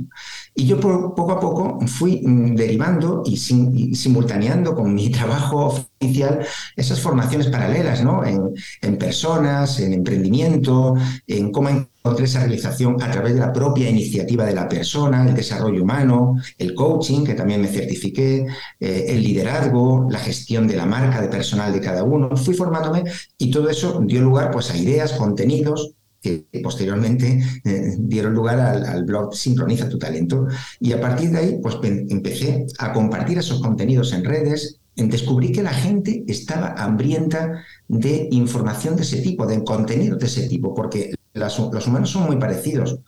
Y 0.55 0.67
yo 0.67 0.79
poco 0.79 1.33
a 1.33 1.41
poco 1.41 1.79
fui 1.87 2.21
mm, 2.27 2.55
derivando 2.55 3.23
y, 3.25 3.37
simultaneando 3.37 4.75
con 4.75 4.95
mi 4.95 5.11
trabajo 5.11 5.90
esas 6.01 7.01
formaciones 7.01 7.49
paralelas 7.49 8.03
¿no? 8.03 8.23
en, 8.25 8.97
personas, 8.97 9.79
en 9.81 9.93
emprendimiento, 9.93 10.95
en 11.27 11.53
cómo 11.53 11.69
encontré 11.69 12.25
esa 12.25 12.41
realización 12.41 13.01
a 13.03 13.11
través 13.11 13.35
de 13.35 13.41
la 13.41 13.53
propia 13.53 13.91
iniciativa 13.91 14.47
de 14.47 14.55
la 14.55 14.67
persona, 14.67 15.27
el 15.27 15.35
desarrollo 15.35 15.83
humano, 15.83 16.37
el 16.57 16.75
coaching, 16.75 17.25
que 17.25 17.35
también 17.35 17.61
me 17.61 17.69
certifiqué, 17.69 18.47
eh, 18.81 19.05
el 19.09 19.23
liderazgo, 19.23 20.09
la 20.11 20.19
gestión 20.19 20.67
de 20.67 20.77
la 20.77 20.87
marca 20.87 21.21
de 21.21 21.29
personal 21.29 21.73
de 21.73 21.81
cada 21.81 22.03
uno. 22.03 22.35
Fui 22.35 22.55
formándome 22.55 23.05
y 23.37 23.51
todo 23.51 23.69
eso 23.69 24.01
dio 24.03 24.23
lugar 24.23 24.51
pues, 24.51 24.71
a 24.71 24.77
ideas, 24.79 25.13
contenidos, 25.13 25.95
que 26.23 26.47
posteriormente 26.63 27.43
eh, 27.65 27.97
dieron 27.99 28.35
lugar 28.35 28.61
al, 28.61 29.05
blog 29.05 29.35
Sincroniza 29.35 29.89
tu 29.89 29.99
talento. 29.99 30.47
Y 30.79 30.93
a 30.93 31.01
partir 31.01 31.31
de 31.31 31.39
ahí, 31.39 31.59
pues 31.63 31.77
empecé 31.83 32.67
a 32.79 32.93
compartir 32.93 33.39
esos 33.39 33.61
contenidos 33.61 34.13
en 34.13 34.25
redes. 34.25 34.80
Descubrí 34.97 35.53
que 35.53 35.63
la 35.63 35.73
gente 35.73 36.25
estaba 36.27 36.75
hambrienta 36.75 37.65
de 37.89 38.29
información 38.33 38.97
de 38.97 39.03
ese 39.03 39.23
tipo, 39.23 39.47
de 39.47 39.65
contenido 39.65 40.17
de 40.17 40.27
ese 40.27 40.49
tipo, 40.49 40.75
porque 40.75 41.15
los 41.33 41.59
humanos 41.87 42.11
son 42.11 42.27
muy 42.27 42.37
parecidos. 42.37 42.99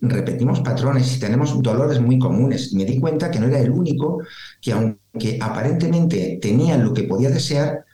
Repetimos 0.00 0.60
patrones 0.60 1.14
y 1.16 1.20
tenemos 1.20 1.62
dolores 1.62 2.00
muy 2.00 2.18
comunes. 2.18 2.72
Me 2.72 2.84
di 2.84 2.98
cuenta 2.98 3.30
que 3.30 3.38
no 3.38 3.46
era 3.46 3.60
el 3.60 3.70
único 3.70 4.22
que, 4.60 4.72
aunque 4.72 5.38
aparentemente 5.40 6.38
tenía 6.40 6.76
lo 6.78 6.94
que 6.94 7.04
podía 7.04 7.30
desear, 7.30 7.84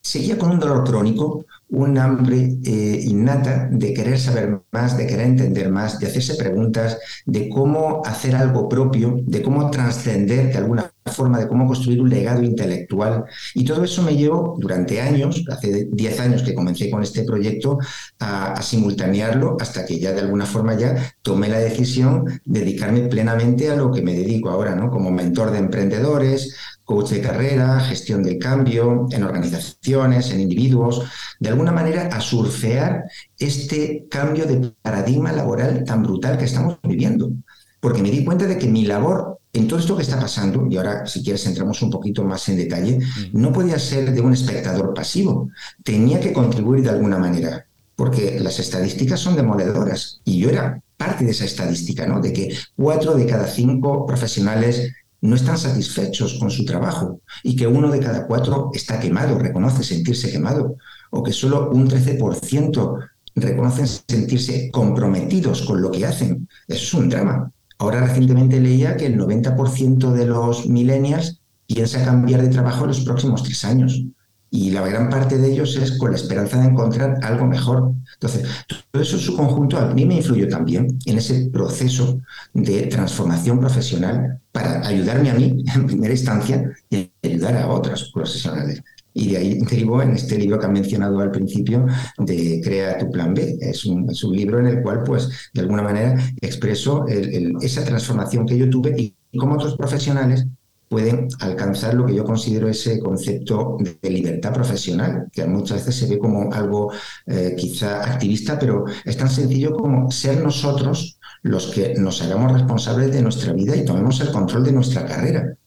seguía 0.00 0.38
con 0.38 0.50
un 0.50 0.58
dolor 0.58 0.84
crónico, 0.84 1.44
un 1.70 1.98
hambre 1.98 2.58
eh, 2.64 3.00
innata 3.04 3.68
de 3.70 3.92
querer 3.92 4.18
saber 4.18 4.62
más, 4.72 4.96
de 4.96 5.06
querer 5.06 5.26
entender 5.26 5.70
más, 5.70 5.98
de 5.98 6.06
hacerse 6.06 6.34
preguntas, 6.34 6.98
de 7.26 7.48
cómo 7.48 8.02
hacer 8.04 8.34
algo 8.36 8.68
propio, 8.68 9.20
de 9.22 9.42
cómo 9.42 9.70
trascender 9.70 10.50
de 10.50 10.58
alguna 10.58 10.90
forma, 11.12 11.38
de 11.38 11.48
cómo 11.48 11.66
construir 11.66 12.00
un 12.00 12.08
legado 12.08 12.42
intelectual. 12.42 13.24
Y 13.54 13.64
todo 13.64 13.84
eso 13.84 14.02
me 14.02 14.16
llevó 14.16 14.56
durante 14.58 15.00
años, 15.00 15.44
hace 15.50 15.88
10 15.90 16.20
años 16.20 16.42
que 16.42 16.54
comencé 16.54 16.90
con 16.90 17.02
este 17.02 17.24
proyecto, 17.24 17.78
a, 18.18 18.60
simultanearlo 18.62 19.56
hasta 19.60 19.84
que 19.86 19.98
ya 19.98 20.12
de 20.12 20.20
alguna 20.20 20.44
forma 20.44 20.74
ya 20.74 21.12
tomé 21.22 21.48
la 21.48 21.58
decisión 21.58 22.24
de 22.44 22.60
dedicarme 22.60 23.02
plenamente 23.02 23.70
a 23.70 23.76
lo 23.76 23.90
que 23.90 24.02
me 24.02 24.14
dedico 24.14 24.50
ahora, 24.50 24.74
¿no? 24.74 24.90
Como 24.90 25.10
mentor 25.10 25.50
de 25.50 25.58
emprendedores, 25.58 26.54
coach 26.88 27.10
de 27.10 27.20
carrera, 27.20 27.80
gestión 27.80 28.22
del 28.22 28.38
cambio, 28.38 29.06
en 29.10 29.22
organizaciones, 29.22 30.30
en 30.30 30.40
individuos, 30.40 31.02
de 31.38 31.50
alguna 31.50 31.70
manera 31.70 32.08
a 32.10 32.18
surfear 32.18 33.04
este 33.38 34.06
cambio 34.10 34.46
de 34.46 34.72
paradigma 34.80 35.30
laboral 35.30 35.84
tan 35.84 36.02
brutal 36.02 36.38
que 36.38 36.46
estamos 36.46 36.78
viviendo. 36.82 37.30
Porque 37.78 38.02
me 38.02 38.10
di 38.10 38.24
cuenta 38.24 38.46
de 38.46 38.56
que 38.56 38.68
mi 38.68 38.86
labor 38.86 39.38
en 39.52 39.68
todo 39.68 39.78
esto 39.78 39.96
que 39.96 40.02
está 40.02 40.18
pasando, 40.18 40.66
y 40.70 40.78
ahora 40.78 41.04
si 41.04 41.22
quieres 41.22 41.46
entramos 41.46 41.82
un 41.82 41.90
poquito 41.90 42.24
más 42.24 42.48
en 42.48 42.56
detalle, 42.56 43.00
no 43.34 43.52
podía 43.52 43.78
ser 43.78 44.14
de 44.14 44.22
un 44.22 44.32
espectador 44.32 44.94
pasivo, 44.94 45.50
tenía 45.84 46.20
que 46.20 46.32
contribuir 46.32 46.82
de 46.82 46.90
alguna 46.90 47.18
manera, 47.18 47.66
porque 47.96 48.40
las 48.40 48.58
estadísticas 48.60 49.20
son 49.20 49.36
demoledoras 49.36 50.22
y 50.24 50.38
yo 50.38 50.48
era 50.48 50.82
parte 50.96 51.26
de 51.26 51.32
esa 51.32 51.44
estadística, 51.44 52.06
¿no? 52.06 52.20
De 52.20 52.32
que 52.32 52.56
cuatro 52.76 53.14
de 53.14 53.26
cada 53.26 53.46
cinco 53.46 54.06
profesionales 54.06 54.90
no 55.20 55.36
están 55.36 55.58
satisfechos 55.58 56.34
con 56.38 56.50
su 56.50 56.64
trabajo 56.64 57.20
y 57.42 57.56
que 57.56 57.66
uno 57.66 57.90
de 57.90 58.00
cada 58.00 58.26
cuatro 58.26 58.70
está 58.72 59.00
quemado, 59.00 59.38
reconoce 59.38 59.82
sentirse 59.82 60.30
quemado, 60.30 60.76
o 61.10 61.22
que 61.22 61.32
solo 61.32 61.70
un 61.70 61.88
13% 61.88 63.08
reconocen 63.34 63.86
sentirse 63.86 64.70
comprometidos 64.70 65.62
con 65.62 65.80
lo 65.82 65.90
que 65.90 66.06
hacen. 66.06 66.48
Eso 66.66 66.84
es 66.84 66.94
un 66.94 67.08
drama. 67.08 67.50
Ahora 67.78 68.00
recientemente 68.00 68.60
leía 68.60 68.96
que 68.96 69.06
el 69.06 69.18
90% 69.18 70.12
de 70.12 70.26
los 70.26 70.66
millennials 70.66 71.40
piensa 71.66 72.04
cambiar 72.04 72.42
de 72.42 72.48
trabajo 72.48 72.82
en 72.82 72.88
los 72.88 73.00
próximos 73.00 73.42
tres 73.42 73.64
años 73.64 74.04
y 74.50 74.70
la 74.70 74.86
gran 74.86 75.10
parte 75.10 75.36
de 75.36 75.52
ellos 75.52 75.76
es 75.76 75.98
con 75.98 76.10
la 76.10 76.16
esperanza 76.16 76.60
de 76.60 76.68
encontrar 76.68 77.18
algo 77.22 77.46
mejor. 77.46 77.92
Entonces, 78.14 78.48
todo 78.66 79.02
eso 79.02 79.16
en 79.16 79.22
su 79.22 79.36
conjunto 79.36 79.76
a 79.76 79.92
mí 79.92 80.06
me 80.06 80.16
influyó 80.16 80.48
también 80.48 80.98
en 81.04 81.18
ese 81.18 81.50
proceso 81.50 82.20
de 82.54 82.86
transformación 82.86 83.60
profesional 83.60 84.40
para 84.52 84.86
ayudarme 84.86 85.30
a 85.30 85.34
mí 85.34 85.64
en 85.74 85.86
primera 85.86 86.14
instancia 86.14 86.70
y 86.88 87.10
ayudar 87.22 87.56
a 87.56 87.68
otros 87.68 88.10
profesionales. 88.12 88.82
Y 89.12 89.32
de 89.32 89.36
ahí 89.36 89.58
derivo 89.58 90.00
en 90.00 90.12
este 90.12 90.38
libro 90.38 90.58
que 90.58 90.66
han 90.66 90.72
mencionado 90.72 91.18
al 91.18 91.30
principio 91.30 91.86
de 92.18 92.60
Crea 92.62 92.98
tu 92.98 93.10
plan 93.10 93.34
B. 93.34 93.58
Es 93.60 93.84
un, 93.84 94.08
es 94.08 94.22
un 94.22 94.36
libro 94.36 94.60
en 94.60 94.66
el 94.66 94.82
cual, 94.82 95.02
pues, 95.02 95.28
de 95.52 95.60
alguna 95.60 95.82
manera 95.82 96.16
expreso 96.40 97.04
esa 97.08 97.84
transformación 97.84 98.46
que 98.46 98.56
yo 98.56 98.70
tuve 98.70 98.94
y 98.96 99.14
cómo 99.36 99.54
otros 99.54 99.76
profesionales 99.76 100.46
pueden 100.88 101.28
alcanzar 101.40 101.94
lo 101.94 102.06
que 102.06 102.14
yo 102.14 102.24
considero 102.24 102.68
ese 102.68 102.98
concepto 102.98 103.76
de 104.00 104.10
libertad 104.10 104.52
profesional, 104.52 105.28
que 105.32 105.46
muchas 105.46 105.78
veces 105.78 105.96
se 105.96 106.06
ve 106.14 106.18
como 106.18 106.52
algo 106.52 106.92
eh, 107.26 107.54
quizá 107.56 108.02
activista, 108.04 108.58
pero 108.58 108.84
es 109.04 109.16
tan 109.16 109.30
sencillo 109.30 109.76
como 109.76 110.10
ser 110.10 110.42
nosotros 110.42 111.18
los 111.42 111.68
que 111.68 111.94
nos 111.94 112.22
hagamos 112.22 112.52
responsables 112.52 113.12
de 113.12 113.22
nuestra 113.22 113.52
vida 113.52 113.76
y 113.76 113.84
tomemos 113.84 114.20
el 114.20 114.32
control 114.32 114.64
de 114.64 114.72
nuestra 114.72 115.06
carrera 115.06 115.57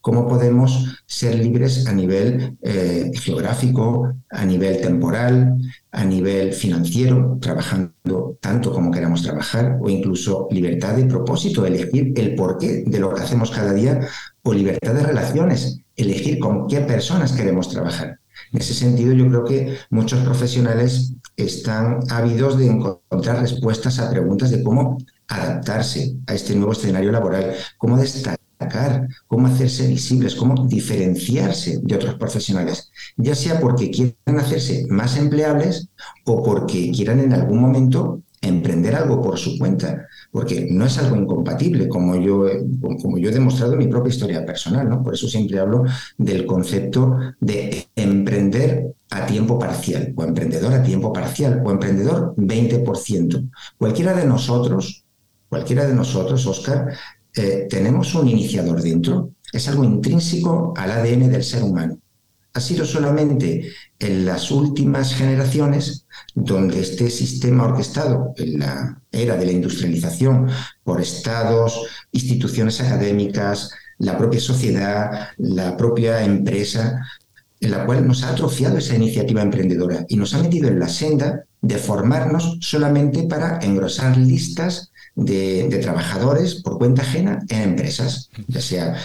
cómo 0.00 0.26
podemos 0.26 1.02
ser 1.06 1.34
libres 1.34 1.86
a 1.86 1.92
nivel 1.92 2.56
eh, 2.62 3.10
geográfico, 3.14 4.14
a 4.30 4.44
nivel 4.44 4.80
temporal, 4.80 5.58
a 5.92 6.04
nivel 6.04 6.52
financiero, 6.52 7.38
trabajando 7.40 8.38
tanto 8.40 8.72
como 8.72 8.90
queramos 8.90 9.22
trabajar, 9.22 9.78
o 9.80 9.90
incluso 9.90 10.48
libertad 10.50 10.94
de 10.94 11.04
propósito, 11.04 11.66
elegir 11.66 12.12
el 12.16 12.34
porqué 12.34 12.84
de 12.86 12.98
lo 12.98 13.12
que 13.14 13.22
hacemos 13.22 13.50
cada 13.50 13.72
día, 13.72 14.00
o 14.42 14.54
libertad 14.54 14.94
de 14.94 15.02
relaciones, 15.02 15.80
elegir 15.96 16.38
con 16.38 16.66
qué 16.66 16.80
personas 16.80 17.32
queremos 17.32 17.68
trabajar. 17.68 18.18
En 18.52 18.60
ese 18.60 18.74
sentido, 18.74 19.12
yo 19.12 19.28
creo 19.28 19.44
que 19.44 19.76
muchos 19.90 20.20
profesionales 20.24 21.12
están 21.36 22.00
ávidos 22.08 22.58
de 22.58 22.66
encontrar 22.66 23.40
respuestas 23.40 23.98
a 23.98 24.10
preguntas 24.10 24.50
de 24.50 24.62
cómo 24.62 24.98
adaptarse 25.28 26.16
a 26.26 26.34
este 26.34 26.54
nuevo 26.54 26.72
escenario 26.72 27.12
laboral, 27.12 27.54
cómo 27.78 27.96
destacar 27.96 28.39
cómo 29.26 29.46
hacerse 29.46 29.86
visibles, 29.86 30.34
cómo 30.34 30.66
diferenciarse 30.66 31.78
de 31.82 31.94
otros 31.94 32.14
profesionales, 32.16 32.90
ya 33.16 33.34
sea 33.34 33.60
porque 33.60 33.90
quieran 33.90 34.38
hacerse 34.38 34.86
más 34.88 35.16
empleables 35.16 35.88
o 36.24 36.42
porque 36.42 36.90
quieran 36.90 37.20
en 37.20 37.32
algún 37.32 37.60
momento 37.60 38.22
emprender 38.42 38.94
algo 38.94 39.20
por 39.20 39.38
su 39.38 39.58
cuenta, 39.58 40.06
porque 40.30 40.66
no 40.70 40.86
es 40.86 40.96
algo 40.98 41.16
incompatible, 41.16 41.88
como 41.88 42.16
yo, 42.16 42.46
como 43.02 43.18
yo 43.18 43.28
he 43.28 43.32
demostrado 43.32 43.74
en 43.74 43.80
mi 43.80 43.86
propia 43.86 44.10
historia 44.10 44.46
personal, 44.46 44.88
¿no? 44.88 45.02
Por 45.02 45.14
eso 45.14 45.28
siempre 45.28 45.58
hablo 45.58 45.84
del 46.16 46.46
concepto 46.46 47.18
de 47.38 47.86
emprender 47.96 48.94
a 49.10 49.26
tiempo 49.26 49.58
parcial, 49.58 50.14
o 50.16 50.24
emprendedor 50.24 50.72
a 50.72 50.82
tiempo 50.82 51.12
parcial, 51.12 51.62
o 51.64 51.70
emprendedor 51.70 52.34
20%. 52.36 53.50
Cualquiera 53.76 54.14
de 54.14 54.24
nosotros, 54.24 55.04
cualquiera 55.48 55.86
de 55.86 55.94
nosotros, 55.94 56.46
Oscar, 56.46 56.96
eh, 57.34 57.66
tenemos 57.68 58.14
un 58.14 58.28
iniciador 58.28 58.82
dentro, 58.82 59.30
es 59.52 59.68
algo 59.68 59.84
intrínseco 59.84 60.74
al 60.76 60.90
ADN 60.90 61.30
del 61.30 61.44
ser 61.44 61.62
humano. 61.62 61.98
Ha 62.52 62.60
sido 62.60 62.84
solamente 62.84 63.72
en 63.98 64.24
las 64.24 64.50
últimas 64.50 65.14
generaciones 65.14 66.06
donde 66.34 66.80
este 66.80 67.08
sistema 67.10 67.64
orquestado 67.64 68.32
en 68.36 68.58
la 68.58 69.00
era 69.12 69.36
de 69.36 69.46
la 69.46 69.52
industrialización 69.52 70.48
por 70.82 71.00
estados, 71.00 71.86
instituciones 72.10 72.80
académicas, 72.80 73.70
la 73.98 74.18
propia 74.18 74.40
sociedad, 74.40 75.28
la 75.36 75.76
propia 75.76 76.24
empresa, 76.24 77.06
en 77.60 77.70
la 77.70 77.84
cual 77.84 78.06
nos 78.06 78.24
ha 78.24 78.30
atrofiado 78.30 78.78
esa 78.78 78.96
iniciativa 78.96 79.42
emprendedora 79.42 80.06
y 80.08 80.16
nos 80.16 80.34
ha 80.34 80.42
metido 80.42 80.68
en 80.68 80.80
la 80.80 80.88
senda 80.88 81.44
de 81.60 81.76
formarnos 81.76 82.58
solamente 82.60 83.24
para 83.24 83.58
engrosar 83.60 84.16
listas 84.16 84.89
de, 85.14 85.78
trabajadores 85.80 86.56
por 86.56 86.78
cuenta 86.78 87.02
ajena 87.02 87.44
en 87.48 87.62
empresas, 87.62 88.30
ya 88.48 88.60
sea 88.60 88.96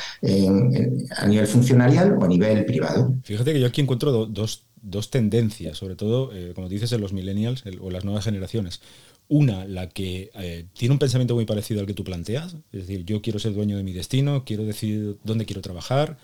a 1.17 1.27
nivel 1.27 1.47
funcionarial 1.47 2.17
o 2.19 2.23
a 2.23 2.27
nivel 2.27 2.65
privado. 2.65 3.15
Fíjate 3.23 3.53
que 3.53 3.59
yo 3.59 3.67
aquí 3.67 3.81
encuentro 3.81 4.25
dos, 4.25 4.65
tendencias, 5.09 5.77
sobre 5.77 5.95
todo, 5.95 6.31
eh, 6.33 6.53
como 6.53 6.69
dices, 6.69 6.91
en 6.91 7.01
los 7.01 7.13
millennials 7.13 7.63
o 7.81 7.89
las 7.89 8.05
nuevas 8.05 8.23
generaciones. 8.23 8.81
Una, 9.27 9.65
la 9.65 9.89
que 9.89 10.29
eh, 10.35 10.65
tiene 10.77 10.93
un 10.93 10.99
pensamiento 10.99 11.33
muy 11.33 11.45
parecido 11.45 11.79
al 11.79 11.87
que 11.87 11.95
tú 11.95 12.03
planteas, 12.03 12.55
es 12.71 12.81
decir, 12.81 13.05
yo 13.05 13.21
quiero 13.21 13.39
ser 13.39 13.53
dueño 13.53 13.75
de 13.75 13.83
mi 13.83 13.91
destino, 13.91 14.45
quiero 14.45 14.65
decidir 14.65 15.17
dónde 15.23 15.45
quiero 15.45 15.61
trabajar, 15.61 16.17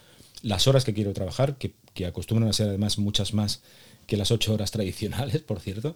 las 0.43 0.67
horas 0.67 0.85
que 0.85 0.93
quiero 0.93 1.13
trabajar, 1.13 1.57
que, 1.57 1.73
que 1.93 2.05
acostumbran 2.05 2.49
a 2.49 2.53
ser 2.53 2.67
además 2.67 2.99
muchas 2.99 3.33
más 3.33 3.63
que 4.05 4.17
las 4.17 4.31
ocho 4.31 4.53
horas 4.53 4.71
tradicionales, 4.71 5.41
por 5.47 5.59
cierto. 5.59 5.95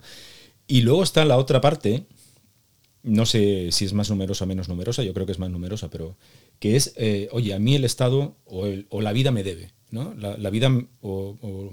Y 0.68 0.82
luego 0.82 1.04
está 1.04 1.26
la 1.26 1.38
otra 1.38 1.62
parte, 1.62 2.06
no 3.06 3.26
sé 3.28 3.72
si 3.72 3.86
es 3.86 3.94
más 3.94 4.10
numerosa 4.10 4.46
o 4.46 4.48
menos 4.48 4.68
numerosa, 4.68 5.04
yo 5.04 5.14
creo 5.14 5.26
que 5.26 5.32
es 5.32 5.40
más 5.40 5.52
numerosa, 5.52 5.90
pero 5.90 6.18
que 6.60 6.76
es, 6.76 6.94
eh, 6.98 7.30
oye, 7.32 7.54
a 7.54 7.60
mí 7.60 7.76
el 7.76 7.86
Estado 7.86 8.36
o, 8.46 9.02
la 9.02 9.14
vida 9.14 9.32
me 9.32 9.44
debe, 9.44 9.72
¿no? 9.92 10.16
La, 10.16 10.50
vida, 10.50 10.72
o, 11.02 11.72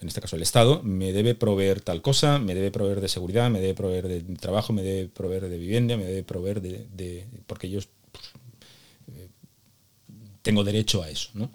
en 0.00 0.08
este 0.08 0.20
caso 0.20 0.36
el 0.36 0.42
Estado, 0.42 0.82
me 0.84 1.12
debe 1.12 1.34
proveer 1.34 1.80
tal 1.80 2.00
cosa, 2.00 2.38
me 2.38 2.54
debe 2.54 2.70
proveer 2.70 3.00
de 3.00 3.08
seguridad, 3.08 3.50
me 3.50 3.60
debe 3.60 3.74
proveer 3.74 4.06
de 4.06 4.20
trabajo, 4.36 4.72
me 4.72 4.82
debe 4.82 5.08
proveer 5.08 5.48
de 5.48 5.58
vivienda, 5.58 5.96
me 5.96 6.04
debe 6.04 6.22
proveer 6.22 6.62
de... 6.62 7.26
porque 7.48 7.68
yo 7.68 7.80
pues, 8.12 8.24
eh, 9.16 9.28
tengo 10.42 10.62
derecho 10.62 11.02
a 11.02 11.10
eso, 11.10 11.30
¿no? 11.34 11.50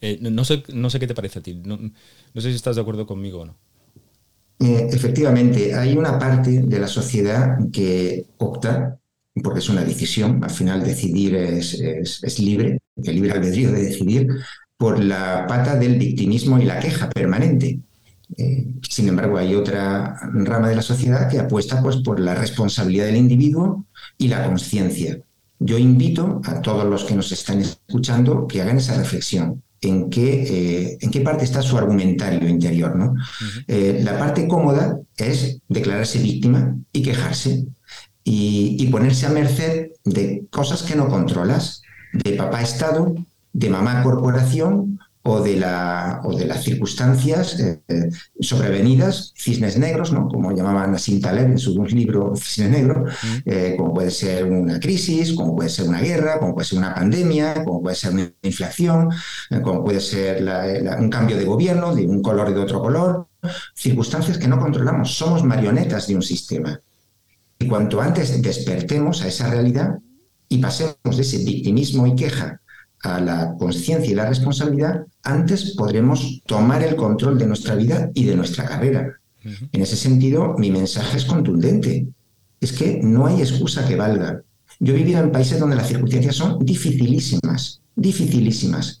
Eh, 0.00 0.18
no, 0.20 0.44
sé, 0.44 0.64
no 0.72 0.90
sé 0.90 0.98
qué 0.98 1.06
te 1.06 1.14
parece 1.14 1.38
a 1.38 1.42
ti, 1.42 1.54
no, 1.54 1.78
no 1.78 2.40
sé 2.40 2.50
si 2.50 2.56
estás 2.56 2.74
de 2.74 2.82
acuerdo 2.82 3.06
conmigo 3.06 3.42
o 3.42 3.44
no. 3.44 3.56
Eh, 4.58 4.88
efectivamente, 4.90 5.74
hay 5.74 5.96
una 5.96 6.18
parte 6.18 6.62
de 6.62 6.78
la 6.78 6.86
sociedad 6.86 7.58
que 7.72 8.26
opta, 8.38 8.98
porque 9.42 9.58
es 9.58 9.68
una 9.68 9.84
decisión, 9.84 10.42
al 10.44 10.50
final 10.50 10.84
decidir 10.84 11.34
es, 11.34 11.74
es, 11.74 12.38
libre, 12.38 12.78
el 12.96 13.14
libre 13.14 13.32
albedrío 13.32 13.72
de 13.72 13.82
decidir, 13.82 14.28
por 14.76 15.02
la 15.02 15.46
pata 15.48 15.76
del 15.76 15.98
victimismo 15.98 16.58
y 16.58 16.64
la 16.64 16.78
queja 16.78 17.08
permanente. 17.08 17.80
Eh, 18.36 18.74
sin 18.88 19.08
embargo, 19.08 19.38
hay 19.38 19.54
otra 19.54 20.16
rama 20.32 20.68
de 20.68 20.76
la 20.76 20.82
sociedad 20.82 21.28
que 21.28 21.38
apuesta 21.38 21.82
pues, 21.82 21.96
por 21.96 22.20
la 22.20 22.34
responsabilidad 22.34 23.06
del 23.06 23.16
individuo 23.16 23.86
y 24.18 24.28
la 24.28 24.44
conciencia. 24.44 25.18
Yo 25.58 25.78
invito 25.78 26.40
a 26.44 26.60
todos 26.60 26.84
los 26.84 27.04
que 27.04 27.14
nos 27.14 27.30
están 27.30 27.60
escuchando 27.60 28.46
que 28.46 28.62
hagan 28.62 28.78
esa 28.78 28.96
reflexión 28.96 29.62
en 29.82 30.08
qué, 30.10 30.42
eh, 30.42 30.98
en 31.00 31.10
qué 31.10 31.20
parte 31.20 31.44
está 31.44 31.60
su 31.60 31.76
argumentario 31.76 32.48
interior. 32.48 32.96
¿no? 32.96 33.12
Uh 33.12 33.14
-huh. 33.14 33.64
eh, 33.68 34.00
la 34.02 34.18
parte 34.18 34.48
cómoda 34.48 34.98
es 35.16 35.58
declararse 35.68 36.18
víctima 36.18 36.76
y 36.92 37.02
quejarse 37.02 37.64
y, 38.24 38.76
y, 38.78 38.86
ponerse 38.86 39.26
a 39.26 39.30
merced 39.30 39.88
de 40.04 40.44
cosas 40.50 40.82
que 40.84 40.94
no 40.94 41.08
controlas, 41.08 41.82
de 42.12 42.32
papá 42.34 42.62
Estado, 42.62 43.14
de 43.52 43.68
mamá 43.68 44.02
corporación 44.04 45.00
o 45.24 45.40
de, 45.40 45.56
la, 45.56 46.20
o 46.24 46.36
de 46.36 46.46
las 46.46 46.64
circunstancias 46.64 47.58
eh, 47.60 48.10
sobrevenidas, 48.40 49.32
cisnes 49.36 49.78
negros, 49.78 50.12
¿no? 50.12 50.28
como 50.28 50.52
llamaban 50.52 50.90
Nassim 50.90 51.20
Taleb 51.20 51.46
en 51.46 51.58
su 51.58 51.80
libro 51.84 52.34
Cisnes 52.34 52.70
Negros, 52.70 53.14
eh, 53.44 53.76
como 53.78 53.94
puede 53.94 54.10
ser 54.10 54.44
una 54.44 54.80
crisis, 54.80 55.32
como 55.32 55.54
puede 55.54 55.70
ser 55.70 55.88
una 55.88 56.00
guerra, 56.00 56.40
como 56.40 56.54
puede 56.54 56.66
ser 56.66 56.78
una 56.78 56.94
pandemia, 56.94 57.62
como 57.64 57.80
puede 57.82 57.94
ser 57.94 58.14
una 58.14 58.32
inflación, 58.42 59.10
eh, 59.50 59.60
como 59.60 59.84
puede 59.84 60.00
ser 60.00 60.42
la, 60.42 60.66
la, 60.66 60.96
un 60.96 61.08
cambio 61.08 61.36
de 61.36 61.44
gobierno, 61.44 61.94
de 61.94 62.06
un 62.06 62.20
color 62.20 62.50
y 62.50 62.54
de 62.54 62.60
otro 62.60 62.80
color, 62.80 63.28
circunstancias 63.76 64.38
que 64.38 64.48
no 64.48 64.58
controlamos, 64.58 65.16
somos 65.16 65.44
marionetas 65.44 66.08
de 66.08 66.16
un 66.16 66.22
sistema. 66.22 66.80
Y 67.60 67.68
cuanto 67.68 68.00
antes 68.00 68.42
despertemos 68.42 69.22
a 69.22 69.28
esa 69.28 69.48
realidad 69.48 69.98
y 70.48 70.58
pasemos 70.58 71.16
de 71.16 71.22
ese 71.22 71.38
victimismo 71.38 72.08
y 72.08 72.16
queja 72.16 72.61
a 73.02 73.20
la 73.20 73.54
conciencia 73.58 74.10
y 74.10 74.14
la 74.14 74.28
responsabilidad, 74.28 75.06
antes 75.22 75.74
podremos 75.76 76.42
tomar 76.46 76.82
el 76.82 76.96
control 76.96 77.38
de 77.38 77.46
nuestra 77.46 77.74
vida 77.74 78.10
y 78.14 78.24
de 78.24 78.36
nuestra 78.36 78.64
carrera. 78.64 79.18
Uh 79.44 79.48
-huh. 79.48 79.68
En 79.72 79.82
ese 79.82 79.96
sentido, 79.96 80.54
mi 80.56 80.70
mensaje 80.70 81.16
es 81.16 81.24
contundente. 81.24 82.06
Es 82.60 82.72
que 82.72 83.00
no 83.02 83.26
hay 83.26 83.40
excusa 83.40 83.86
que 83.86 83.96
valga. 83.96 84.42
Yo 84.78 84.94
he 84.94 84.98
vivido 84.98 85.20
en 85.20 85.32
países 85.32 85.58
donde 85.58 85.76
las 85.76 85.88
circunstancias 85.88 86.36
son 86.36 86.64
dificilísimas, 86.64 87.80
dificilísimas. 87.96 89.00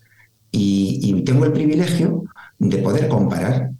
Y, 0.50 1.00
y 1.02 1.22
tengo 1.22 1.44
el 1.44 1.52
privilegio 1.52 2.24
de 2.58 2.78
poder 2.78 3.08
comparar 3.08 3.72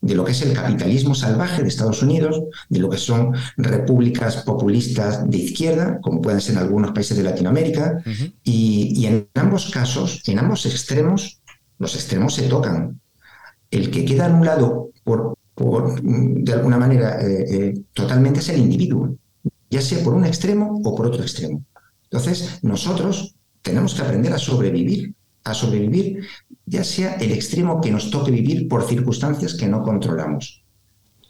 de 0.00 0.14
lo 0.14 0.24
que 0.24 0.32
es 0.32 0.42
el 0.42 0.52
capitalismo 0.52 1.14
salvaje 1.14 1.62
de 1.62 1.68
Estados 1.68 2.02
Unidos, 2.02 2.42
de 2.68 2.78
lo 2.78 2.88
que 2.88 2.98
son 2.98 3.34
repúblicas 3.56 4.42
populistas 4.44 5.28
de 5.28 5.38
izquierda, 5.38 5.98
como 6.00 6.22
pueden 6.22 6.40
ser 6.40 6.58
algunos 6.58 6.92
países 6.92 7.16
de 7.16 7.24
Latinoamérica, 7.24 8.02
uh 8.04 8.08
-huh. 8.08 8.32
y, 8.44 8.92
y, 8.96 9.06
en 9.06 9.28
ambos 9.34 9.70
casos, 9.70 10.22
en 10.26 10.38
ambos 10.38 10.66
extremos, 10.66 11.40
los 11.78 11.94
extremos 11.94 12.34
se 12.34 12.48
tocan. 12.48 13.00
El 13.70 13.90
que 13.90 14.04
queda 14.04 14.26
anulado 14.26 14.90
por, 15.04 15.36
por 15.54 16.00
de 16.00 16.52
alguna 16.52 16.78
manera 16.78 17.20
eh, 17.20 17.44
eh, 17.50 17.74
totalmente 17.92 18.40
es 18.40 18.48
el 18.48 18.60
individuo, 18.60 19.16
ya 19.70 19.82
sea 19.82 20.02
por 20.02 20.14
un 20.14 20.24
extremo 20.24 20.80
o 20.84 20.94
por 20.94 21.06
otro 21.06 21.22
extremo. 21.22 21.64
Entonces, 22.04 22.60
nosotros 22.62 23.34
tenemos 23.62 23.94
que 23.94 24.02
aprender 24.02 24.32
a 24.32 24.38
sobrevivir 24.38 25.14
a 25.50 25.54
sobrevivir, 25.54 26.26
ya 26.66 26.84
sea 26.84 27.14
el 27.14 27.32
extremo 27.32 27.80
que 27.80 27.90
nos 27.90 28.10
toque 28.10 28.30
vivir 28.30 28.68
por 28.68 28.84
circunstancias 28.84 29.54
que 29.54 29.66
no 29.66 29.82
controlamos, 29.82 30.62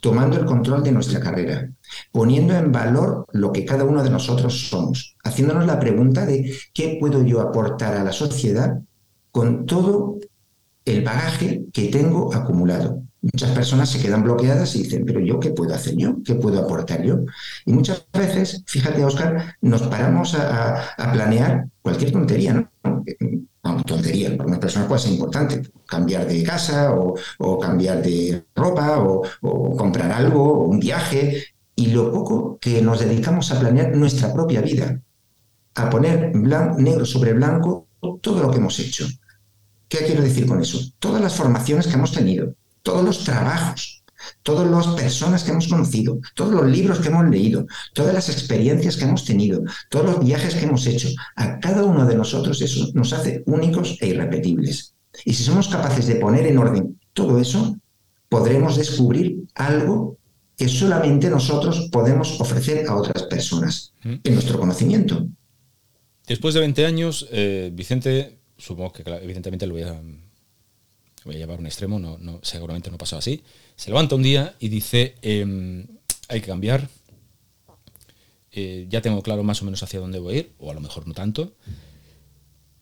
tomando 0.01 0.37
el 0.37 0.45
control 0.45 0.83
de 0.83 0.91
nuestra 0.91 1.19
carrera, 1.19 1.69
poniendo 2.11 2.53
en 2.55 2.71
valor 2.71 3.25
lo 3.31 3.51
que 3.51 3.65
cada 3.65 3.83
uno 3.83 4.03
de 4.03 4.09
nosotros 4.09 4.69
somos, 4.69 5.15
haciéndonos 5.23 5.65
la 5.65 5.79
pregunta 5.79 6.25
de 6.25 6.55
qué 6.73 6.97
puedo 6.99 7.23
yo 7.23 7.41
aportar 7.41 7.95
a 7.95 8.03
la 8.03 8.11
sociedad 8.11 8.79
con 9.31 9.65
todo 9.65 10.17
el 10.85 11.03
bagaje 11.03 11.65
que 11.71 11.85
tengo 11.89 12.33
acumulado. 12.33 13.03
Muchas 13.21 13.51
personas 13.51 13.89
se 13.89 13.99
quedan 13.99 14.23
bloqueadas 14.23 14.75
y 14.75 14.83
dicen, 14.83 15.03
pero 15.05 15.19
yo, 15.19 15.39
¿qué 15.39 15.49
puedo 15.49 15.73
hacer 15.75 15.95
yo? 15.97 16.15
¿Qué 16.23 16.35
puedo 16.35 16.59
aportar 16.59 17.03
yo? 17.03 17.19
Y 17.65 17.73
muchas 17.73 18.07
veces, 18.13 18.63
fíjate, 18.65 19.03
Oscar, 19.03 19.55
nos 19.61 19.81
paramos 19.83 20.35
a, 20.35 20.95
planear 21.11 21.65
cualquier 21.81 22.11
tontería, 22.11 22.53
¿no? 22.53 23.03
No, 23.63 23.83
tontería, 23.83 24.37
para 24.37 24.47
una 24.47 24.59
persona 24.59 24.87
puede 24.87 25.01
ser 25.01 25.11
importante, 25.11 25.61
cambiar 25.85 26.25
de 26.27 26.43
casa 26.43 26.93
o, 26.93 27.59
cambiar 27.59 28.01
de 28.01 28.45
ropa 28.55 28.99
o, 28.99 29.75
comprar 29.75 30.11
algo 30.11 30.43
o 30.43 30.63
un 30.65 30.79
viaje 30.79 31.43
y 31.75 31.87
lo 31.87 32.11
poco 32.11 32.57
que 32.59 32.81
nos 32.81 32.99
dedicamos 32.99 33.51
a 33.51 33.59
planear 33.59 33.95
nuestra 33.95 34.33
propia 34.33 34.61
vida, 34.61 35.01
a 35.75 35.89
poner 35.89 36.35
negro 36.35 37.05
sobre 37.05 37.33
blanco 37.33 37.87
todo 38.21 38.41
lo 38.41 38.51
que 38.51 38.57
hemos 38.57 38.79
hecho. 38.79 39.07
¿Qué 39.87 39.99
quiero 40.05 40.21
decir 40.21 40.45
con 40.45 40.61
eso? 40.61 40.79
Todas 40.99 41.21
las 41.21 41.35
formaciones 41.35 41.87
que 41.87 41.93
hemos 41.93 42.11
tenido, 42.11 42.53
todos 42.83 43.03
los 43.03 43.23
trabajos, 43.23 43.98
todas 44.43 44.69
las 44.69 44.87
personas 44.95 45.43
que 45.43 45.51
hemos 45.51 45.67
conocido, 45.67 46.19
todos 46.35 46.53
los 46.53 46.67
libros 46.67 46.99
que 46.99 47.09
hemos 47.09 47.29
leído, 47.29 47.65
todas 47.93 48.13
las 48.13 48.29
experiencias 48.29 48.97
que 48.97 49.05
hemos 49.05 49.25
tenido, 49.25 49.63
todos 49.89 50.05
los 50.05 50.25
viajes 50.25 50.55
que 50.55 50.65
hemos 50.65 50.85
hecho, 50.87 51.09
a 51.35 51.59
cada 51.59 51.83
uno 51.83 52.05
de 52.05 52.15
nosotros 52.15 52.61
eso 52.61 52.89
nos 52.93 53.13
hace 53.13 53.43
únicos 53.45 53.97
e 54.01 54.07
irrepetibles. 54.07 54.95
Y 55.25 55.33
si 55.33 55.43
somos 55.43 55.67
capaces 55.67 56.07
de 56.07 56.15
poner 56.15 56.45
en 56.47 56.57
orden 56.57 56.99
todo 57.13 57.39
eso, 57.39 57.75
podremos 58.29 58.77
descubrir 58.77 59.43
algo 59.55 60.17
que 60.55 60.67
solamente 60.67 61.29
nosotros 61.29 61.89
podemos 61.91 62.39
ofrecer 62.41 62.85
a 62.87 62.95
otras 62.95 63.23
personas 63.23 63.93
en 64.03 64.33
nuestro 64.33 64.59
conocimiento. 64.59 65.25
Después 66.27 66.53
de 66.53 66.59
20 66.59 66.85
años, 66.85 67.27
eh, 67.31 67.71
Vicente, 67.73 68.39
supongo 68.57 68.93
que 68.93 69.03
evidentemente 69.23 69.65
lo 69.65 69.73
voy 69.73 69.83
a 69.83 69.99
voy 71.25 71.35
a 71.35 71.39
llevar 71.39 71.59
un 71.59 71.65
extremo, 71.65 71.99
no, 71.99 72.17
no, 72.17 72.39
seguramente 72.43 72.91
no 72.91 72.97
pasó 72.97 73.17
así, 73.17 73.43
se 73.75 73.89
levanta 73.89 74.15
un 74.15 74.23
día 74.23 74.55
y 74.59 74.69
dice, 74.69 75.15
eh, 75.21 75.85
hay 76.27 76.41
que 76.41 76.47
cambiar, 76.47 76.87
eh, 78.51 78.87
ya 78.89 79.01
tengo 79.01 79.21
claro 79.21 79.43
más 79.43 79.61
o 79.61 79.65
menos 79.65 79.83
hacia 79.83 79.99
dónde 79.99 80.19
voy 80.19 80.35
a 80.35 80.37
ir, 80.39 80.53
o 80.59 80.71
a 80.71 80.73
lo 80.73 80.81
mejor 80.81 81.07
no 81.07 81.13
tanto, 81.13 81.53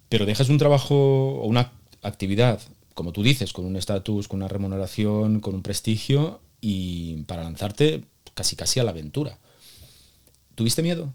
pero 0.10 0.26
dejas 0.26 0.50
un 0.50 0.58
trabajo 0.58 0.96
o 0.96 1.48
una 1.48 1.72
actividad, 2.02 2.62
como 2.94 3.12
tú 3.12 3.24
dices, 3.24 3.54
con 3.54 3.66
un 3.66 3.76
estatus, 3.76 4.28
con 4.28 4.40
una 4.40 4.48
remuneración, 4.48 5.40
con 5.40 5.56
un 5.56 5.62
prestigio, 5.62 6.42
y 6.62 7.24
para 7.24 7.44
lanzarte 7.44 8.04
casi 8.34 8.56
casi 8.56 8.80
a 8.80 8.84
la 8.84 8.92
aventura. 8.92 9.40
¿Tuviste 10.56 10.82
miedo? 10.82 11.14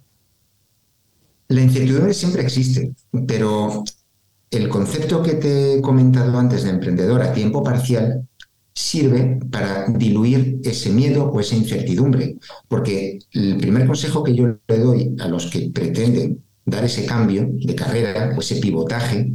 La 1.49 1.61
incertidumbre 1.61 2.15
siempre 2.15 2.43
existe, 2.43 2.95
pero 3.27 3.85
el 4.53 4.69
concepto 4.69 5.23
que 5.23 5.35
te 5.35 5.75
he 5.75 5.81
comentado 5.81 6.38
antes 6.38 6.62
de 6.62 6.71
emprendedor 6.71 7.23
a 7.23 7.33
tiempo 7.33 7.65
parcial 7.65 8.29
sirve 8.75 9.41
para 9.51 9.87
diluir 9.88 10.61
ese 10.62 10.91
miedo 10.91 11.25
o 11.25 11.41
esa 11.41 11.57
incertidumbre, 11.57 12.37
porque 12.69 13.19
el 13.33 13.57
primer 13.57 13.87
consejo 13.87 14.23
que 14.23 14.35
yo 14.35 14.59
le 14.69 14.79
doy 14.79 15.17
a 15.21 15.29
los 15.29 15.47
que 15.47 15.71
pretenden 15.71 16.45
dar 16.67 16.85
ese 16.85 17.07
cambio 17.07 17.49
de 17.51 17.75
carrera 17.75 18.35
o 18.37 18.41
ese 18.41 18.57
pivotaje 18.57 19.33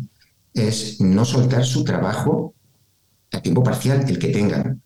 es 0.54 1.02
no 1.02 1.26
soltar 1.26 1.66
su 1.66 1.84
trabajo 1.84 2.54
a 3.32 3.42
tiempo 3.42 3.64
parcial, 3.64 4.06
el 4.08 4.20
que 4.20 4.30
tengan. 4.30 4.82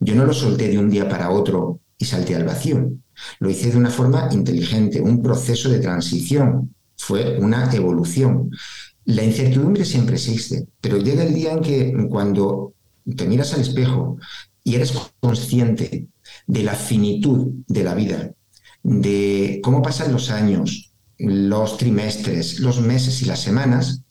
Yo 0.00 0.14
no 0.14 0.26
lo 0.26 0.34
solté 0.34 0.68
de 0.68 0.78
un 0.78 0.90
día 0.90 1.08
para 1.08 1.30
otro 1.30 1.80
y 1.96 2.04
salté 2.04 2.36
al 2.36 2.44
vacío. 2.44 2.92
Lo 3.40 3.50
hice 3.50 3.70
de 3.70 3.78
una 3.78 3.90
forma 3.90 4.28
inteligente, 4.32 5.00
un 5.00 5.22
proceso 5.22 5.70
de 5.70 5.80
transición, 5.80 6.74
fue 6.96 7.38
una 7.38 7.72
evolución. 7.72 8.50
La 9.04 9.24
incertidumbre 9.24 9.84
siempre 9.84 10.14
existe, 10.14 10.68
pero 10.80 10.98
llega 10.98 11.24
el 11.24 11.34
día 11.34 11.52
en 11.52 11.60
que 11.60 12.06
cuando 12.08 12.74
te 13.16 13.26
miras 13.26 13.52
al 13.52 13.62
espejo 13.62 14.18
y 14.62 14.76
eres 14.76 14.92
consciente 15.20 16.08
de 16.46 16.62
la 16.62 16.74
finitud 16.74 17.52
de 17.66 17.84
la 17.84 17.94
vida, 17.94 18.32
de 18.82 19.60
cómo 19.62 19.82
pasan 19.82 20.12
los 20.12 20.30
años, 20.30 20.92
los 21.18 21.78
trimestres, 21.78 22.60
los 22.60 22.80
meses 22.80 23.22
y 23.22 23.26
las 23.26 23.40
semanas, 23.40 24.02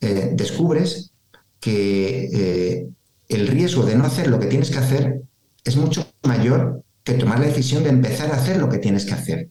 eh, 0.00 0.30
descubres 0.34 1.12
que 1.58 2.28
eh, 2.32 2.88
el 3.28 3.48
riesgo 3.48 3.84
de 3.84 3.96
no 3.96 4.04
hacer 4.04 4.28
lo 4.28 4.40
que 4.40 4.46
tienes 4.46 4.70
que 4.70 4.78
hacer 4.78 5.22
es 5.64 5.76
mucho 5.76 6.06
mayor 6.22 6.82
que 7.04 7.14
tomar 7.14 7.38
la 7.38 7.46
decisión 7.46 7.82
de 7.84 7.90
empezar 7.90 8.30
a 8.30 8.36
hacer 8.36 8.58
lo 8.58 8.68
que 8.68 8.78
tienes 8.78 9.04
que 9.04 9.14
hacer. 9.14 9.50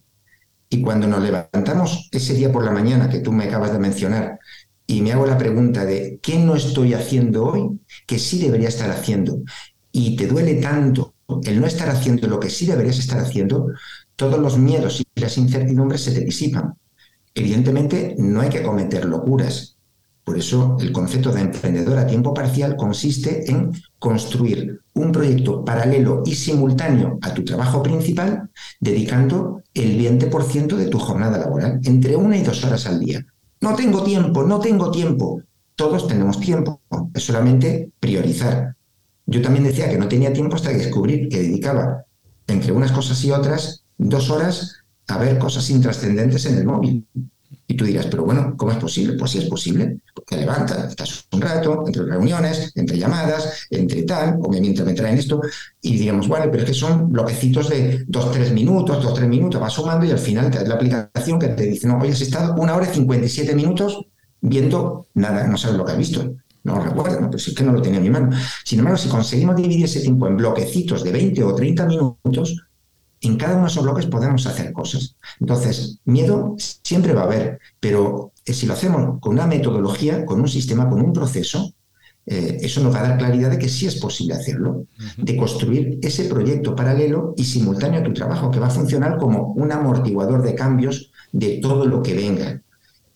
Y 0.68 0.82
cuando 0.82 1.06
nos 1.06 1.22
levantamos 1.22 2.08
ese 2.12 2.34
día 2.34 2.52
por 2.52 2.64
la 2.64 2.70
mañana 2.70 3.08
que 3.08 3.20
tú 3.20 3.32
me 3.32 3.44
acabas 3.44 3.72
de 3.72 3.78
mencionar 3.78 4.38
y 4.90 5.02
me 5.02 5.12
hago 5.12 5.24
la 5.24 5.38
pregunta 5.38 5.84
de 5.84 6.18
qué 6.20 6.36
no 6.36 6.56
estoy 6.56 6.94
haciendo 6.94 7.44
hoy, 7.44 7.78
que 8.08 8.18
sí 8.18 8.40
debería 8.40 8.68
estar 8.68 8.90
haciendo, 8.90 9.40
y 9.92 10.16
te 10.16 10.26
duele 10.26 10.54
tanto 10.54 11.14
el 11.44 11.60
no 11.60 11.66
estar 11.68 11.88
haciendo 11.88 12.26
lo 12.26 12.40
que 12.40 12.50
sí 12.50 12.66
deberías 12.66 12.98
estar 12.98 13.20
haciendo, 13.20 13.68
todos 14.16 14.40
los 14.40 14.58
miedos 14.58 15.00
y 15.00 15.20
las 15.20 15.38
incertidumbres 15.38 16.02
se 16.02 16.10
te 16.10 16.24
disipan. 16.24 16.74
Evidentemente, 17.32 18.16
no 18.18 18.40
hay 18.40 18.48
que 18.48 18.64
cometer 18.64 19.04
locuras. 19.04 19.76
Por 20.24 20.36
eso, 20.36 20.76
el 20.80 20.90
concepto 20.90 21.30
de 21.30 21.42
emprendedor 21.42 21.96
a 21.96 22.06
tiempo 22.08 22.34
parcial 22.34 22.74
consiste 22.74 23.48
en 23.48 23.70
construir 23.96 24.80
un 24.94 25.12
proyecto 25.12 25.64
paralelo 25.64 26.24
y 26.26 26.34
simultáneo 26.34 27.16
a 27.22 27.32
tu 27.32 27.44
trabajo 27.44 27.80
principal, 27.80 28.50
dedicando 28.80 29.62
el 29.72 29.96
20% 29.96 30.74
de 30.74 30.88
tu 30.88 30.98
jornada 30.98 31.38
laboral, 31.38 31.78
entre 31.84 32.16
una 32.16 32.36
y 32.36 32.42
dos 32.42 32.64
horas 32.64 32.86
al 32.86 32.98
día. 32.98 33.24
No 33.60 33.74
tengo 33.74 34.02
tiempo, 34.02 34.42
no 34.42 34.58
tengo 34.58 34.90
tiempo. 34.90 35.42
Todos 35.74 36.06
tenemos 36.06 36.40
tiempo, 36.40 36.80
es 37.14 37.24
solamente 37.24 37.90
priorizar. 38.00 38.74
Yo 39.26 39.42
también 39.42 39.64
decía 39.64 39.88
que 39.88 39.98
no 39.98 40.08
tenía 40.08 40.32
tiempo 40.32 40.56
hasta 40.56 40.70
descubrir 40.70 41.28
que 41.28 41.42
dedicaba 41.42 42.04
entre 42.46 42.72
unas 42.72 42.92
cosas 42.92 43.22
y 43.24 43.30
otras 43.30 43.84
dos 43.96 44.30
horas 44.30 44.84
a 45.08 45.18
ver 45.18 45.38
cosas 45.38 45.68
intrascendentes 45.70 46.46
en 46.46 46.58
el 46.58 46.64
móvil. 46.64 47.06
Y 47.70 47.74
tú 47.74 47.84
dirás, 47.84 48.06
pero 48.06 48.24
bueno, 48.24 48.54
¿cómo 48.56 48.72
es 48.72 48.78
posible? 48.78 49.16
Pues 49.16 49.30
sí 49.30 49.38
es 49.38 49.44
posible. 49.44 50.00
Te 50.26 50.36
levantas, 50.36 50.88
estás 50.88 51.24
un 51.30 51.40
rato, 51.40 51.84
entre 51.86 52.04
reuniones, 52.04 52.72
entre 52.74 52.98
llamadas, 52.98 53.68
entre 53.70 54.02
tal, 54.02 54.40
o 54.42 54.48
mientras 54.48 54.84
me 54.84 54.92
traen 54.92 55.18
esto, 55.18 55.40
y 55.80 55.96
digamos, 55.96 56.26
bueno, 56.26 56.46
pero 56.50 56.64
es 56.64 56.70
que 56.70 56.74
son 56.74 57.12
bloquecitos 57.12 57.68
de 57.68 58.04
dos, 58.08 58.32
tres 58.32 58.50
minutos, 58.50 59.00
dos, 59.00 59.14
tres 59.14 59.28
minutos, 59.28 59.60
vas 59.60 59.72
sumando 59.72 60.04
y 60.04 60.10
al 60.10 60.18
final 60.18 60.50
te 60.50 60.58
da 60.58 60.64
la 60.64 60.74
aplicación 60.74 61.38
que 61.38 61.46
te 61.46 61.62
dice, 61.62 61.86
no, 61.86 61.96
hoy 61.98 62.08
has 62.08 62.20
estado 62.20 62.56
una 62.60 62.74
hora 62.74 62.88
y 62.90 62.92
57 62.92 63.54
minutos 63.54 64.04
viendo 64.40 65.06
nada, 65.14 65.46
no 65.46 65.56
sabes 65.56 65.76
lo 65.76 65.84
que 65.84 65.92
has 65.92 65.98
visto. 65.98 66.34
No 66.64 66.74
lo 66.74 66.82
recuerdo, 66.82 67.18
pero 67.20 67.38
sí 67.38 67.54
que 67.54 67.62
no 67.62 67.72
lo 67.72 67.80
tenía 67.80 67.98
en 67.98 68.04
mi 68.04 68.10
mano. 68.10 68.30
Sin 68.64 68.80
embargo, 68.80 68.98
si 68.98 69.08
conseguimos 69.08 69.54
dividir 69.54 69.84
ese 69.84 70.00
tiempo 70.00 70.26
en 70.26 70.36
bloquecitos 70.36 71.04
de 71.04 71.12
20 71.12 71.44
o 71.44 71.54
30 71.54 71.86
minutos, 71.86 72.66
en 73.20 73.36
cada 73.36 73.54
uno 73.54 73.64
de 73.64 73.70
esos 73.70 73.84
bloques 73.84 74.06
podemos 74.06 74.46
hacer 74.46 74.72
cosas. 74.72 75.16
Entonces, 75.40 75.98
miedo 76.04 76.56
siempre 76.58 77.12
va 77.12 77.22
a 77.22 77.24
haber, 77.24 77.58
pero 77.78 78.32
eh, 78.44 78.54
si 78.54 78.66
lo 78.66 78.72
hacemos 78.72 79.18
con 79.20 79.34
una 79.34 79.46
metodología, 79.46 80.24
con 80.24 80.40
un 80.40 80.48
sistema, 80.48 80.88
con 80.88 81.00
un 81.00 81.12
proceso, 81.12 81.74
eh, 82.26 82.58
eso 82.62 82.80
nos 82.82 82.94
va 82.94 83.00
a 83.00 83.08
dar 83.08 83.18
claridad 83.18 83.50
de 83.50 83.58
que 83.58 83.68
sí 83.68 83.86
es 83.86 83.96
posible 83.96 84.34
hacerlo, 84.34 84.86
de 85.16 85.36
construir 85.36 85.98
ese 86.02 86.24
proyecto 86.24 86.74
paralelo 86.74 87.34
y 87.36 87.44
simultáneo 87.44 88.00
a 88.00 88.04
tu 88.04 88.12
trabajo, 88.12 88.50
que 88.50 88.60
va 88.60 88.68
a 88.68 88.70
funcionar 88.70 89.18
como 89.18 89.52
un 89.54 89.72
amortiguador 89.72 90.42
de 90.42 90.54
cambios 90.54 91.10
de 91.32 91.58
todo 91.60 91.86
lo 91.86 92.02
que 92.02 92.14
venga. 92.14 92.62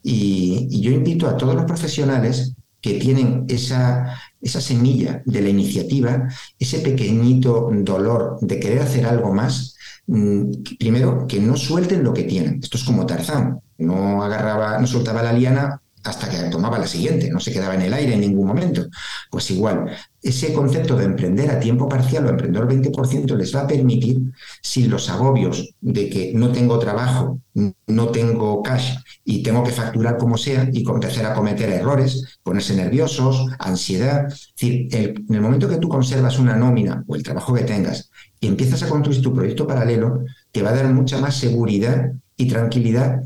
Y, 0.03 0.69
y 0.71 0.81
yo 0.81 0.91
invito 0.91 1.29
a 1.29 1.37
todos 1.37 1.55
los 1.55 1.65
profesionales 1.65 2.55
que 2.85 2.99
tienen 2.99 3.47
esa, 3.49 4.15
esa 4.43 4.61
semilla 4.61 5.23
de 5.25 5.41
la 5.41 5.49
iniciativa, 5.49 6.29
ese 6.59 6.81
pequeñito 6.81 7.71
dolor 7.73 8.37
de 8.43 8.61
querer 8.61 8.83
hacer 8.83 9.07
algo 9.07 9.33
más, 9.33 9.74
primero, 10.07 11.27
que 11.27 11.41
no 11.41 11.57
suelten 11.57 12.03
lo 12.03 12.13
que 12.13 12.25
tienen. 12.25 12.61
Esto 12.63 12.77
es 12.77 12.85
como 12.85 13.07
Tarzán, 13.07 13.61
no 13.79 14.23
agarraba, 14.23 14.79
no 14.79 14.87
soltaba 14.87 15.23
la 15.23 15.33
liana 15.33 15.81
hasta 16.05 16.29
que 16.29 16.37
tomaba 16.51 16.79
la 16.79 16.87
siguiente, 16.87 17.31
no 17.31 17.41
se 17.41 17.51
quedaba 17.51 17.75
en 17.75 17.83
el 17.83 17.95
aire 17.95 18.13
en 18.15 18.21
ningún 18.21 18.47
momento. 18.47 18.87
Pues 19.31 19.51
igual, 19.51 19.91
ese 20.23 20.53
concepto 20.53 20.97
de 20.97 21.07
emprender 21.07 21.51
a 21.51 21.59
tiempo 21.59 21.89
parcial 21.89 22.27
o 22.27 22.29
emprender 22.29 22.65
20% 22.65 23.35
les 23.35 23.57
va 23.57 23.61
a 23.61 23.67
permitir, 23.67 24.21
sin 24.63 24.91
los 24.91 25.09
agobios 25.09 25.75
de 25.81 26.11
que 26.11 26.33
no 26.35 26.53
tengo 26.53 26.79
trabajo, 26.79 27.41
no 27.87 28.09
tengo 28.09 28.63
cash 28.63 28.97
y 29.25 29.43
tengo 29.43 29.65
que 29.65 29.73
facturar 29.73 30.19
como 30.19 30.37
sea 30.37 30.69
y 30.71 30.87
empezar 30.87 31.25
a 31.25 31.35
cometer 31.35 31.71
errores, 31.71 32.39
ponerse 32.43 32.77
nerviosos, 32.77 33.47
ansiedad. 33.59 34.27
Es 34.27 34.53
decir, 34.61 34.89
en 34.95 35.35
el 35.35 35.41
momento 35.41 35.69
que 35.69 35.79
tú 35.79 35.89
conservas 35.89 36.39
una 36.39 36.55
nómina 36.55 37.03
o 37.07 37.17
el 37.17 37.23
trabajo 37.23 37.55
que 37.55 37.63
tengas 37.63 38.11
y 38.45 38.47
empiezas 38.47 38.83
a 38.83 38.89
construir 38.89 39.23
tu 39.23 39.33
proyecto 39.33 39.67
paralelo, 39.67 40.23
te 40.53 40.63
va 40.63 40.69
a 40.71 40.75
dar 40.75 40.93
mucha 40.93 41.19
más 41.19 41.35
seguridad 41.37 42.13
y 42.37 42.47
tranquilidad 42.47 43.23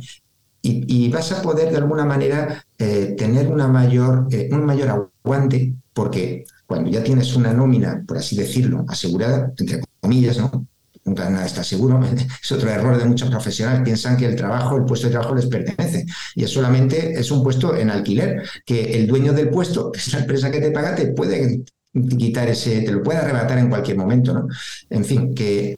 y, 0.62 1.08
vas 1.08 1.32
a 1.32 1.42
poder 1.42 1.70
de 1.70 1.76
alguna 1.78 2.04
manera 2.04 2.64
eh, 2.78 3.14
tener 3.16 3.48
una 3.48 3.68
mayor, 3.68 4.26
eh, 4.30 4.48
un 4.52 4.64
mayor 4.64 4.88
aguante, 4.88 5.74
porque 5.92 6.44
cuando 6.66 6.90
ya 6.90 7.02
tienes 7.02 7.34
una 7.34 7.52
nómina, 7.52 8.04
por 8.06 8.18
así 8.18 8.36
decirlo, 8.36 8.84
asegurada, 8.88 9.52
entre 9.56 9.82
comillas, 10.00 10.38
¿no? 10.38 10.66
Nunca 11.04 11.30
nada 11.30 11.46
está 11.46 11.64
seguro. 11.64 12.00
Es 12.42 12.52
otro 12.52 12.68
error 12.68 12.98
de 12.98 13.06
muchos 13.06 13.30
profesionales. 13.30 13.82
Piensan 13.82 14.16
que 14.16 14.26
el 14.26 14.36
trabajo, 14.36 14.76
el 14.76 14.84
puesto 14.84 15.06
de 15.06 15.12
trabajo 15.12 15.34
les 15.34 15.46
pertenece. 15.46 16.04
Y 16.34 16.44
es 16.44 16.50
solamente 16.50 17.18
es 17.18 17.30
un 17.30 17.42
puesto 17.42 17.74
en 17.74 17.90
alquiler, 17.90 18.42
que 18.66 18.98
el 18.98 19.06
dueño 19.06 19.32
del 19.32 19.48
puesto, 19.48 19.90
que 19.90 20.00
es 20.00 20.12
la 20.12 20.20
empresa 20.20 20.50
que 20.50 20.60
te 20.60 20.70
paga, 20.70 20.94
te 20.94 21.06
puede 21.12 21.64
quitar 21.92 22.48
ese, 22.48 22.82
te 22.82 22.92
lo 22.92 23.02
puede 23.02 23.18
arrebatar 23.18 23.58
en 23.58 23.68
cualquier 23.68 23.96
momento, 23.96 24.34
¿no? 24.34 24.48
En 24.90 25.04
fin, 25.04 25.34
que 25.34 25.76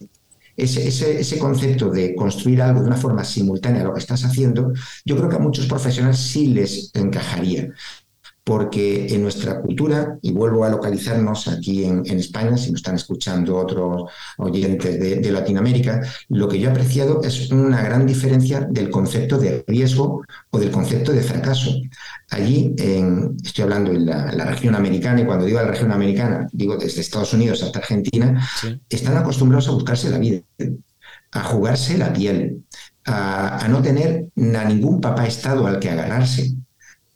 ese, 0.57 0.89
ese, 0.89 1.21
ese, 1.21 1.39
concepto 1.39 1.91
de 1.91 2.15
construir 2.15 2.61
algo 2.63 2.81
de 2.81 2.87
una 2.87 2.97
forma 2.97 3.25
simultánea 3.25 3.83
a 3.83 3.85
lo 3.85 3.95
que 3.95 4.01
estás 4.01 4.25
haciendo, 4.25 4.73
yo 5.05 5.17
creo 5.17 5.29
que 5.29 5.37
a 5.37 5.41
muchos 5.41 5.67
profesionales 5.67 6.19
sí 6.19 6.49
les 6.49 6.91
encajaría 6.95 7.69
porque 8.51 9.07
en 9.15 9.23
nuestra 9.23 9.61
cultura, 9.61 10.19
y 10.23 10.33
vuelvo 10.33 10.65
a 10.65 10.69
localizarnos 10.69 11.47
aquí 11.47 11.85
en, 11.85 12.05
España, 12.19 12.57
si 12.57 12.73
nos 12.73 12.81
están 12.81 12.97
escuchando 12.97 13.57
otros 13.57 14.11
oyentes 14.39 14.99
de, 14.99 15.31
Latinoamérica, 15.31 16.01
lo 16.31 16.49
que 16.49 16.59
yo 16.59 16.67
he 16.67 16.73
apreciado 16.73 17.23
es 17.23 17.53
una 17.53 17.81
gran 17.81 18.09
diferencia 18.09 18.67
del 18.69 18.91
concepto 18.91 19.39
de 19.39 19.65
riesgo 19.69 20.25
o 20.51 20.59
del 20.59 20.73
concepto 20.73 21.13
de 21.13 21.21
fracaso. 21.21 21.71
Allí, 22.31 22.75
estoy 23.45 23.63
hablando 23.63 23.93
en 23.93 24.07
la, 24.07 24.45
región 24.47 24.75
americana, 24.75 25.21
y 25.21 25.27
cuando 25.27 25.45
digo 25.45 25.61
la 25.61 25.69
región 25.69 25.93
americana, 25.93 26.49
digo 26.51 26.77
desde 26.77 27.03
Estados 27.03 27.33
Unidos 27.33 27.63
hasta 27.63 27.79
Argentina, 27.79 28.45
están 28.89 29.17
acostumbrados 29.17 29.69
a 29.69 29.73
buscarse 29.79 30.11
la 30.11 30.19
vida, 30.19 30.41
a 31.31 31.45
jugarse 31.45 31.97
la 31.97 32.13
piel, 32.13 32.65
a, 33.05 33.65
a 33.65 33.69
no 33.69 33.81
tener 33.81 34.27
a 34.37 34.65
ningún 34.65 35.01
papá 35.01 35.29
estado 35.29 35.69
al 35.69 35.79
que 35.79 35.91
agarrarse 35.91 36.57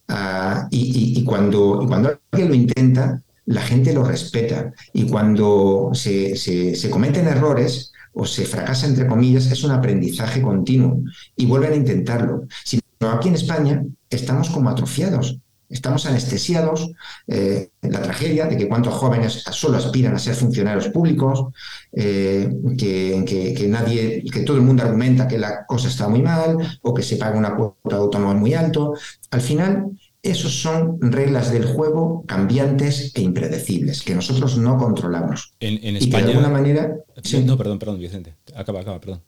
Ah, 0.09 0.69
y, 0.71 1.25
cuando, 1.25 1.85
cuando 1.88 2.19
alguien 2.31 2.49
lo 2.49 2.55
intenta, 2.55 3.23
la 3.47 3.62
gente 3.62 3.93
lo 3.93 4.05
respeta. 4.05 4.73
Y 4.93 5.05
cuando 5.05 5.90
se, 5.93 6.37
se, 6.37 6.90
cometen 6.90 7.27
errores 7.27 7.93
o 8.12 8.27
se 8.27 8.45
fracasa, 8.45 8.87
entre 8.87 9.07
comillas, 9.07 9.51
es 9.51 9.64
un 9.64 9.71
aprendizaje 9.71 10.43
continuo 10.43 11.03
y 11.37 11.47
vuelven 11.47 11.73
a 11.73 11.77
intentarlo. 11.77 12.47
Si 12.64 12.81
no, 13.01 13.11
aquí 13.11 13.29
en 13.29 13.35
España 13.35 13.85
estamos 14.11 14.51
como 14.51 14.71
atrofiados. 14.71 15.38
Estamos 15.68 16.07
anestesiados, 16.07 16.90
eh, 17.27 17.70
la 17.83 18.03
tragedia 18.03 18.46
de 18.46 18.57
que 18.57 18.68
cuántos 18.68 18.94
jóvenes 18.94 19.44
solo 19.50 19.79
aspiran 19.79 20.14
a 20.14 20.18
ser 20.18 20.35
funcionarios 20.35 20.88
públicos, 20.88 21.46
eh, 21.92 22.48
que, 22.79 23.55
que, 23.57 23.68
nadie, 23.68 24.22
que 24.31 24.40
todo 24.40 24.57
el 24.57 24.62
mundo 24.62 24.83
argumenta 24.83 25.27
que 25.27 25.38
la 25.38 25.64
cosa 25.66 25.88
está 25.88 26.09
muy 26.09 26.22
mal 26.22 26.79
o 26.83 26.94
que 26.94 27.03
se 27.03 27.16
paga 27.16 27.38
una 27.38 27.57
cuota 27.57 27.96
de 27.96 28.03
autónomo 28.03 28.35
muy 28.35 28.55
alto. 28.55 28.94
Al 29.31 29.40
final, 29.40 29.90
esos 30.24 30.62
son 30.62 30.98
reglas 31.00 31.53
del 31.53 31.66
juego 31.66 32.24
cambiantes 32.27 33.12
e 33.14 33.20
impredecibles 33.20 34.03
que 34.03 34.14
nosotros 34.14 34.57
no 34.57 34.79
controlamos. 34.79 35.55
En, 35.61 35.96
España. 35.96 36.22
Y 36.22 36.27
de 36.27 36.33
alguna 36.33 36.48
manera. 36.48 36.96
No, 37.44 37.59
perdón, 37.59 37.79
perdón, 37.79 37.98
Vicente. 37.98 38.35
Acaba, 38.55 38.81
acaba, 38.81 39.00
perdón. 39.00 39.22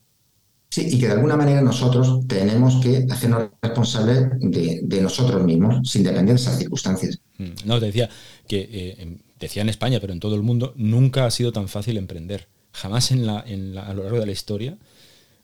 Sí, 0.68 0.88
y 0.90 0.98
que 0.98 1.06
de 1.06 1.12
alguna 1.12 1.36
manera 1.36 1.62
nosotros 1.62 2.26
tenemos 2.26 2.82
que 2.82 3.06
hacernos 3.10 3.48
responsables 3.62 4.28
de, 4.40 5.00
nosotros 5.00 5.42
mismos, 5.42 5.88
sin 5.88 6.02
depender 6.02 6.34
de 6.34 6.40
esas 6.40 6.58
circunstancias. 6.58 7.20
Mm, 7.38 7.66
no, 7.66 7.80
te 7.80 7.86
decía 7.86 8.10
que, 8.48 8.68
eh, 8.70 9.18
decía 9.38 9.62
en 9.62 9.68
España, 9.68 9.98
pero 10.00 10.12
en 10.12 10.20
todo 10.20 10.34
el 10.34 10.42
mundo, 10.42 10.74
nunca 10.76 11.24
ha 11.26 11.30
sido 11.30 11.52
tan 11.52 11.68
fácil 11.68 11.96
emprender. 11.96 12.48
Jamás 12.72 13.10
en 13.10 13.26
la, 13.26 13.42
en 13.46 13.74
la, 13.74 13.86
a 13.86 13.94
lo 13.94 14.02
largo 14.02 14.20
de 14.20 14.26
la 14.26 14.32
historia, 14.32 14.76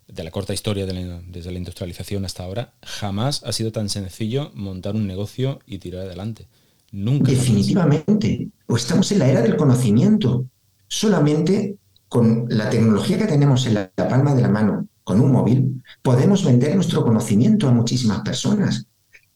de 0.06 0.24
la 0.24 0.30
corta 0.30 0.52
historia 0.52 0.84
desde 0.84 1.52
la 1.52 1.58
industrialización 1.58 2.24
hasta 2.24 2.44
ahora, 2.44 2.74
jamás 2.82 3.42
ha 3.44 3.52
sido 3.52 3.72
tan 3.72 3.88
sencillo 3.88 4.50
montar 4.54 4.94
un 4.94 5.06
negocio 5.06 5.60
y 5.66 5.78
tirar 5.78 6.06
adelante. 6.06 6.46
Nunca. 6.90 7.30
Definitivamente. 7.30 8.48
Pues 8.66 8.82
estamos 8.82 9.10
en 9.12 9.20
la 9.20 9.28
era 9.28 9.40
del 9.40 9.56
conocimiento. 9.56 10.46
Solamente 10.88 11.76
con 12.08 12.44
la 12.50 12.68
tecnología 12.68 13.16
que 13.16 13.24
tenemos 13.24 13.66
en 13.66 13.74
la 13.74 13.90
palma 13.96 14.34
de 14.34 14.42
la 14.42 14.48
mano, 14.48 14.86
con 15.04 15.20
un 15.20 15.32
móvil, 15.32 15.82
podemos 16.02 16.44
vender 16.44 16.74
nuestro 16.74 17.02
conocimiento 17.02 17.68
a 17.68 17.72
muchísimas 17.72 18.20
personas. 18.20 18.86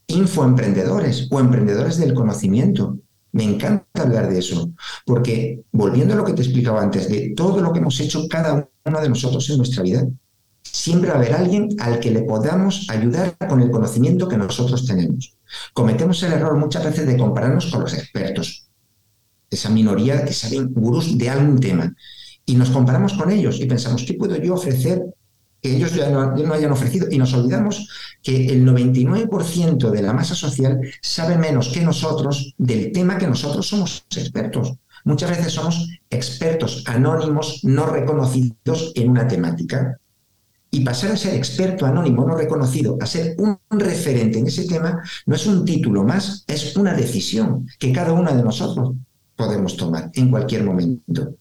Infoemprendedores 0.07 1.29
o 1.31 1.41
emprendedores 1.41 1.97
del 1.99 2.15
conocimiento. 2.15 2.99
Me 3.33 3.45
encanta 3.45 4.03
hablar 4.03 4.31
de 4.31 4.39
eso, 4.39 4.71
porque 5.05 5.63
volviendo 5.73 6.15
a 6.15 6.17
lo 6.17 6.25
que 6.25 6.33
te 6.33 6.43
explicaba 6.43 6.83
antes, 6.83 7.09
de 7.09 7.35
todo 7.37 7.61
lo 7.61 7.73
que 7.73 7.81
hemos 7.81 7.99
hecho 8.01 8.29
cada 8.29 8.69
uno 8.85 9.01
de 9.01 9.09
nosotros 9.09 9.51
en 9.51 9.59
nuestra 9.59 9.83
vida, 9.83 10.07
siempre 10.63 11.11
va 11.11 11.17
a 11.17 11.19
haber 11.19 11.35
alguien 11.35 11.69
al 11.81 12.01
que 12.01 12.11
le 12.11 12.23
podamos 12.23 12.87
ayudar 12.89 13.37
con 13.49 13.61
el 13.61 13.71
conocimiento 13.71 14.29
que 14.29 14.37
nosotros 14.37 14.87
tenemos. 14.87 15.37
Cometemos 15.73 16.23
el 16.23 16.33
error 16.33 16.57
muchas 16.57 16.85
veces 16.85 17.07
de 17.07 17.17
compararnos 17.17 17.67
con 17.67 17.81
los 17.81 17.95
expertos, 17.95 18.69
esa 19.51 19.71
minoría 19.71 20.25
que 20.25 20.33
saben 20.33 20.73
gurús 20.73 21.17
de 21.17 21.31
algún 21.31 21.59
tema, 21.59 21.95
y 22.45 22.55
nos 22.55 22.71
comparamos 22.71 23.15
con 23.15 23.31
ellos 23.31 23.61
y 23.61 23.67
pensamos, 23.67 24.05
¿qué 24.07 24.15
puedo 24.15 24.37
yo 24.37 24.55
ofrecer 24.55 25.05
que 25.61 25.77
ellos 25.77 25.95
ya 25.95 26.09
no, 26.11 26.37
ya 26.37 26.47
no 26.47 26.55
hayan 26.55 26.73
ofrecido? 26.73 27.09
Y 27.11 27.19
nos 27.19 27.35
olvidamos 27.35 27.89
que 28.23 28.47
el 28.47 28.67
99% 28.67 29.91
de 29.91 30.03
la 30.03 30.13
masa 30.13 30.35
social 30.35 30.81
sabe 31.01 31.39
menos 31.39 31.69
que 31.69 31.81
nosotros 31.81 32.55
del 32.59 32.93
tema 32.93 33.19
que 33.19 33.27
nosotros 33.27 33.67
somos 33.67 34.05
expertos. 34.17 34.75
Muchas 35.05 35.31
veces 35.31 35.53
somos 35.53 35.89
expertos 36.11 36.83
anónimos 36.87 37.61
no 37.63 37.87
reconocidos 37.87 38.93
en 38.97 39.11
una 39.11 39.29
temática. 39.29 39.99
Y 40.69 40.81
pasar 40.81 41.13
a 41.13 41.17
ser 41.17 41.35
experto 41.35 41.87
anónimo 41.87 42.27
no 42.27 42.37
reconocido, 42.37 42.99
a 43.01 43.07
ser 43.07 43.37
un 43.39 43.59
referente 43.71 44.41
en 44.41 44.49
ese 44.49 44.67
tema, 44.67 45.01
no 45.25 45.37
es 45.37 45.47
un 45.47 45.65
título 45.65 46.03
más, 46.03 46.45
es 46.49 46.77
una 46.77 46.93
decisión 46.93 47.69
que 47.79 47.93
cada 47.93 48.13
uno 48.13 48.35
de 48.35 48.43
nosotros 48.43 48.95
podemos 49.37 49.77
tomar 49.77 50.11
en 50.15 50.31
cualquier 50.31 50.65
momento. 50.65 51.37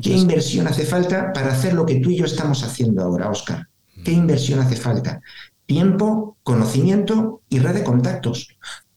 ¿Qué 0.00 0.10
inversión 0.10 0.66
hace 0.66 0.84
falta 0.84 1.32
para 1.32 1.52
hacer 1.52 1.74
lo 1.74 1.86
que 1.86 1.96
tú 1.96 2.10
y 2.10 2.16
yo 2.16 2.24
estamos 2.24 2.62
haciendo 2.64 3.02
ahora, 3.02 3.30
Oscar? 3.30 3.68
¿Qué 4.04 4.12
mm. 4.12 4.18
inversión 4.18 4.60
hace 4.60 4.76
falta? 4.76 5.20
Tiempo, 5.66 6.36
conocimiento 6.42 7.42
y 7.48 7.60
red 7.60 7.74
de 7.74 7.84
contactos. 7.84 8.48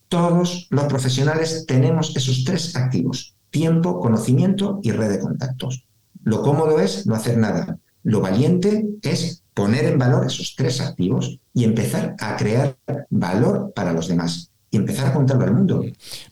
Todos 0.10 0.68
los 0.70 0.86
profesionales 0.86 1.66
tenemos 1.68 2.16
esos 2.16 2.44
tres 2.44 2.76
activos. 2.76 3.36
Tiempo, 3.50 4.00
conocimiento 4.00 4.80
y 4.82 4.92
red 4.92 5.10
de 5.10 5.20
contactos. 5.20 5.86
Lo 6.24 6.42
cómodo 6.42 6.80
es 6.80 7.06
no 7.06 7.16
hacer 7.16 7.38
nada. 7.38 7.80
Lo 8.04 8.22
valiente 8.22 8.88
es 9.02 9.44
poner 9.54 9.86
en 9.86 10.00
valor 10.00 10.26
esos 10.26 10.56
tres 10.56 10.82
activos 10.82 11.40
y 11.54 11.64
empezar 11.64 12.16
a 12.20 12.38
crear 12.38 12.78
valor 13.10 13.72
para 13.76 13.94
los 13.94 14.08
demás 14.08 14.47
y 14.70 14.78
empezar 14.78 15.08
a 15.08 15.14
contarlo 15.14 15.46
al 15.46 15.54
mundo. 15.54 15.86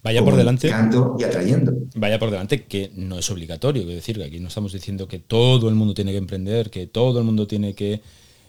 Vaya 0.04 0.24
por 0.24 0.36
delante. 0.36 0.67
y 0.67 1.24
atrayendo. 1.24 1.74
Vaya 1.95 2.19
por 2.19 2.32
delante 2.32 2.65
que 2.65 2.91
no 2.95 3.19
es 3.19 3.30
obligatorio. 3.30 3.84
Es 3.84 3.88
decir, 3.88 4.17
que 4.17 4.26
aquí 4.26 4.39
no 4.39 4.50
estamos 4.50 4.74
diciendo 4.74 5.08
que 5.08 5.19
todo 5.19 5.69
el 5.69 5.76
mundo 5.76 5.93
tiene 5.93 6.12
que 6.12 6.17
emprender, 6.17 6.69
que 6.69 6.88
todo 6.88 7.19
el 7.19 7.26
mundo 7.26 7.48
tiene 7.48 7.74
que 7.74 8.02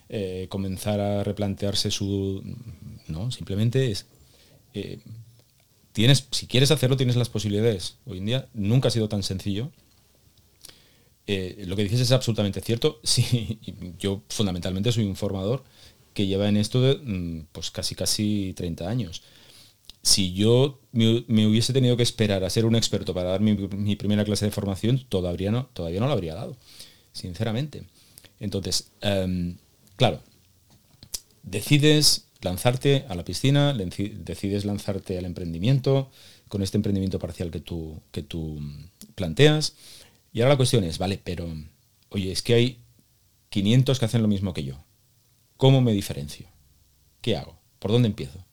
eh, 0.08 0.46
comenzar 0.48 1.00
a 1.00 1.24
replantearse 1.24 1.90
su. 1.90 2.42
No, 3.08 3.30
simplemente 3.30 3.90
es. 3.90 4.06
Eh, 4.74 4.98
tienes, 5.92 6.26
si 6.30 6.46
quieres 6.46 6.70
hacerlo, 6.70 6.96
tienes 6.96 7.16
las 7.16 7.28
posibilidades. 7.28 7.98
Hoy 8.06 8.18
en 8.18 8.26
día 8.26 8.48
nunca 8.54 8.88
ha 8.88 8.90
sido 8.90 9.08
tan 9.08 9.22
sencillo 9.22 9.70
eh, 11.26 11.64
lo 11.66 11.74
que 11.74 11.82
dices 11.82 12.00
es 12.00 12.12
absolutamente 12.12 12.60
cierto. 12.60 13.00
Sí, 13.04 13.58
yo 13.98 14.22
fundamentalmente 14.28 14.92
soy 14.92 15.04
un 15.04 15.16
formador 15.16 15.64
que 16.14 16.26
lleva 16.26 16.48
en 16.48 16.56
esto 16.56 16.80
de, 16.80 16.96
mm, 16.96 17.46
pues 17.52 17.70
casi 17.70 17.94
casi 17.94 18.54
30 18.56 18.88
años. 18.88 19.22
Si 20.06 20.34
yo 20.34 20.78
me, 20.92 21.46
hubiese 21.48 21.72
tenido 21.72 21.96
que 21.96 22.04
esperar 22.04 22.44
a 22.44 22.50
ser 22.50 22.64
un 22.64 22.76
experto 22.76 23.12
para 23.12 23.30
dar 23.30 23.40
mi, 23.40 23.96
primera 23.96 24.24
clase 24.24 24.44
de 24.44 24.52
formación, 24.52 25.04
todavía 25.08 25.50
no, 25.50 25.66
todavía 25.72 25.98
no 25.98 26.06
lo 26.06 26.12
habría 26.12 26.36
dado, 26.36 26.56
sinceramente. 27.10 27.82
Entonces, 28.38 28.92
em, 29.00 29.56
claro, 29.96 30.22
decides 31.42 32.28
lanzarte 32.40 33.04
a 33.08 33.16
la 33.16 33.24
piscina, 33.24 33.74
decides 33.74 34.64
lanzarte 34.64 35.18
al 35.18 35.24
emprendimiento, 35.24 36.08
con 36.46 36.62
este 36.62 36.76
emprendimiento 36.76 37.18
parcial 37.18 37.50
que 37.50 37.58
tú, 37.58 38.00
que 38.12 38.22
tú 38.22 38.60
planteas, 39.16 39.74
y 40.32 40.40
ahora 40.40 40.50
la 40.50 40.56
cuestión 40.56 40.84
es, 40.84 40.98
vale, 40.98 41.20
pero, 41.22 41.52
oye, 42.10 42.30
es 42.30 42.42
que 42.42 42.54
hay 42.54 42.78
500 43.48 43.98
que 43.98 44.04
hacen 44.04 44.22
lo 44.22 44.28
mismo 44.28 44.54
que 44.54 44.62
yo. 44.62 44.84
¿Cómo 45.56 45.80
me 45.80 45.92
diferencio? 45.92 46.46
¿Qué 47.22 47.36
hago? 47.36 47.58
¿Por 47.80 47.90
dónde 47.90 48.06
empiezo? 48.06 48.45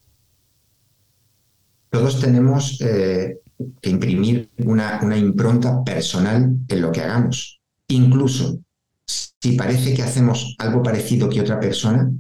Todos 1.93 2.19
tenemos 2.19 2.81
eh, 2.81 3.37
que 3.79 3.91
imprimir 3.91 4.49
una, 4.65 4.99
una 5.03 5.15
impronta 5.15 5.83
personal 5.83 6.57
en 6.67 6.81
lo 6.81 6.91
que 6.91 7.01
hagamos. 7.01 7.61
Incluso 7.87 8.57
si 9.05 9.51
parece 9.51 9.93
que 9.93 10.01
hacemos 10.01 10.55
algo 10.57 10.81
parecido 10.81 11.29
que 11.29 11.39
otra 11.39 11.59
persona, 11.59 12.11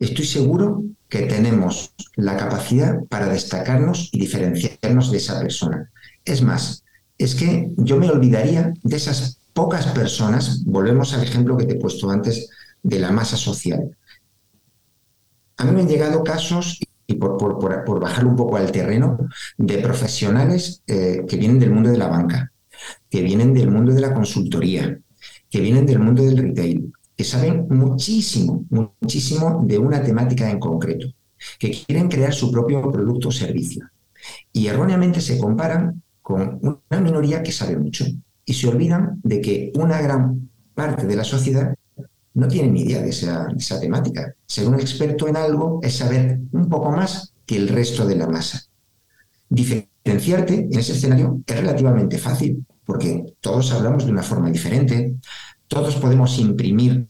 estoy 0.00 0.26
seguro 0.26 0.82
que 1.08 1.26
tenemos 1.26 1.94
la 2.16 2.36
capacidad 2.36 3.04
para 3.08 3.28
destacarnos 3.28 4.08
y 4.10 4.18
diferenciarnos 4.18 5.12
de 5.12 5.18
esa 5.18 5.38
persona. 5.38 5.92
Es 6.24 6.42
más, 6.42 6.82
es 7.16 7.36
que 7.36 7.70
yo 7.76 7.98
me 7.98 8.10
olvidaría 8.10 8.74
de 8.82 8.96
esas 8.96 9.38
pocas 9.52 9.86
personas, 9.92 10.64
volvemos 10.64 11.14
al 11.14 11.22
ejemplo 11.22 11.56
que 11.56 11.66
te 11.66 11.74
he 11.74 11.80
puesto 11.80 12.10
antes 12.10 12.48
de 12.82 12.98
la 12.98 13.12
masa 13.12 13.36
social. 13.36 13.96
A 15.56 15.64
mí 15.64 15.70
me 15.70 15.82
han 15.82 15.88
llegado 15.88 16.24
casos, 16.24 16.80
y 17.10 17.14
por, 17.14 17.36
por, 17.36 18.00
bajar 18.00 18.24
un 18.24 18.36
poco 18.36 18.56
al 18.56 18.70
terreno, 18.70 19.18
de 19.58 19.78
profesionales 19.78 20.82
eh, 20.86 21.24
que 21.28 21.36
vienen 21.36 21.58
del 21.58 21.72
mundo 21.72 21.90
de 21.90 21.98
la 21.98 22.06
banca, 22.06 22.52
que 23.10 23.20
vienen 23.22 23.52
del 23.52 23.70
mundo 23.70 23.92
de 23.92 24.00
la 24.00 24.14
consultoría, 24.14 24.96
que 25.50 25.60
vienen 25.60 25.86
del 25.86 25.98
mundo 25.98 26.22
del 26.22 26.38
retail, 26.38 26.92
que 27.16 27.24
saben 27.24 27.66
muchísimo, 27.68 28.64
muchísimo 28.70 29.64
de 29.66 29.78
una 29.78 30.02
temática 30.02 30.48
en 30.48 30.60
concreto, 30.60 31.08
que 31.58 31.72
quieren 31.72 32.08
crear 32.08 32.32
su 32.32 32.52
propio 32.52 32.80
producto 32.92 33.28
o 33.28 33.32
servicio. 33.32 33.88
Y 34.52 34.68
erróneamente 34.68 35.20
se 35.20 35.38
comparan 35.38 36.02
con 36.22 36.60
una 36.62 37.00
minoría 37.00 37.42
que 37.42 37.50
sabe 37.50 37.76
mucho 37.76 38.04
y 38.44 38.54
se 38.54 38.68
olvidan 38.68 39.20
de 39.24 39.40
que 39.40 39.72
una 39.74 40.00
gran 40.00 40.48
parte 40.74 41.06
de 41.06 41.16
la 41.16 41.24
sociedad 41.24 41.74
no 42.34 42.48
tiene 42.48 42.70
ni 42.70 42.82
idea 42.82 43.02
de 43.02 43.10
esa, 43.10 43.80
temática. 43.80 44.34
Ser 44.46 44.68
un 44.68 44.74
experto 44.74 45.28
en 45.28 45.36
algo 45.36 45.80
es 45.82 45.96
saber 45.96 46.40
un 46.52 46.68
poco 46.68 46.90
más 46.90 47.32
que 47.46 47.56
el 47.56 47.68
resto 47.68 48.06
de 48.06 48.16
la 48.16 48.26
masa. 48.26 48.62
Diferenciarte 49.48 50.68
en 50.70 50.78
ese 50.78 50.92
escenario 50.92 51.40
es 51.44 51.56
relativamente 51.56 52.18
fácil 52.18 52.64
porque 52.84 53.24
todos 53.40 53.72
hablamos 53.72 54.04
de 54.04 54.12
una 54.12 54.22
forma 54.22 54.50
diferente, 54.50 55.16
todos 55.68 55.96
podemos 55.96 56.38
imprimir 56.38 57.06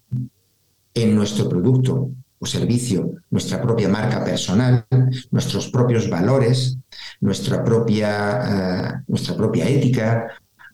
en 0.95 1.15
nuestro 1.15 1.49
producto 1.49 2.11
o 2.39 2.47
servicio 2.47 3.15
nuestra 3.31 3.61
propia 3.61 3.89
marca 3.89 4.25
personal, 4.25 4.87
nuestros 5.31 5.69
propios 5.69 6.09
valores, 6.09 6.79
nuestra 7.21 7.63
propia, 7.63 8.11
eh, 8.49 9.03
nuestra 9.09 9.37
propia 9.37 9.69
ética, 9.69 10.27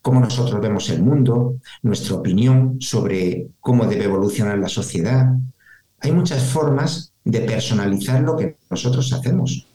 cómo 0.07 0.21
nosotros 0.21 0.61
vemos 0.61 0.89
el 0.91 1.03
mundo, 1.03 1.57
nuestra 1.83 2.15
opinión 2.15 2.77
sobre 2.81 3.49
cómo 3.59 3.87
debe 3.87 4.05
evolucionar 4.05 4.57
la 4.57 4.69
sociedad. 4.69 5.35
Hay 5.99 6.13
muchas 6.13 6.45
formas 6.45 7.13
de 7.25 7.41
personalizar 7.41 8.21
lo 8.21 8.37
que 8.37 8.57
nosotros 8.71 9.13
hacemos. 9.13 9.67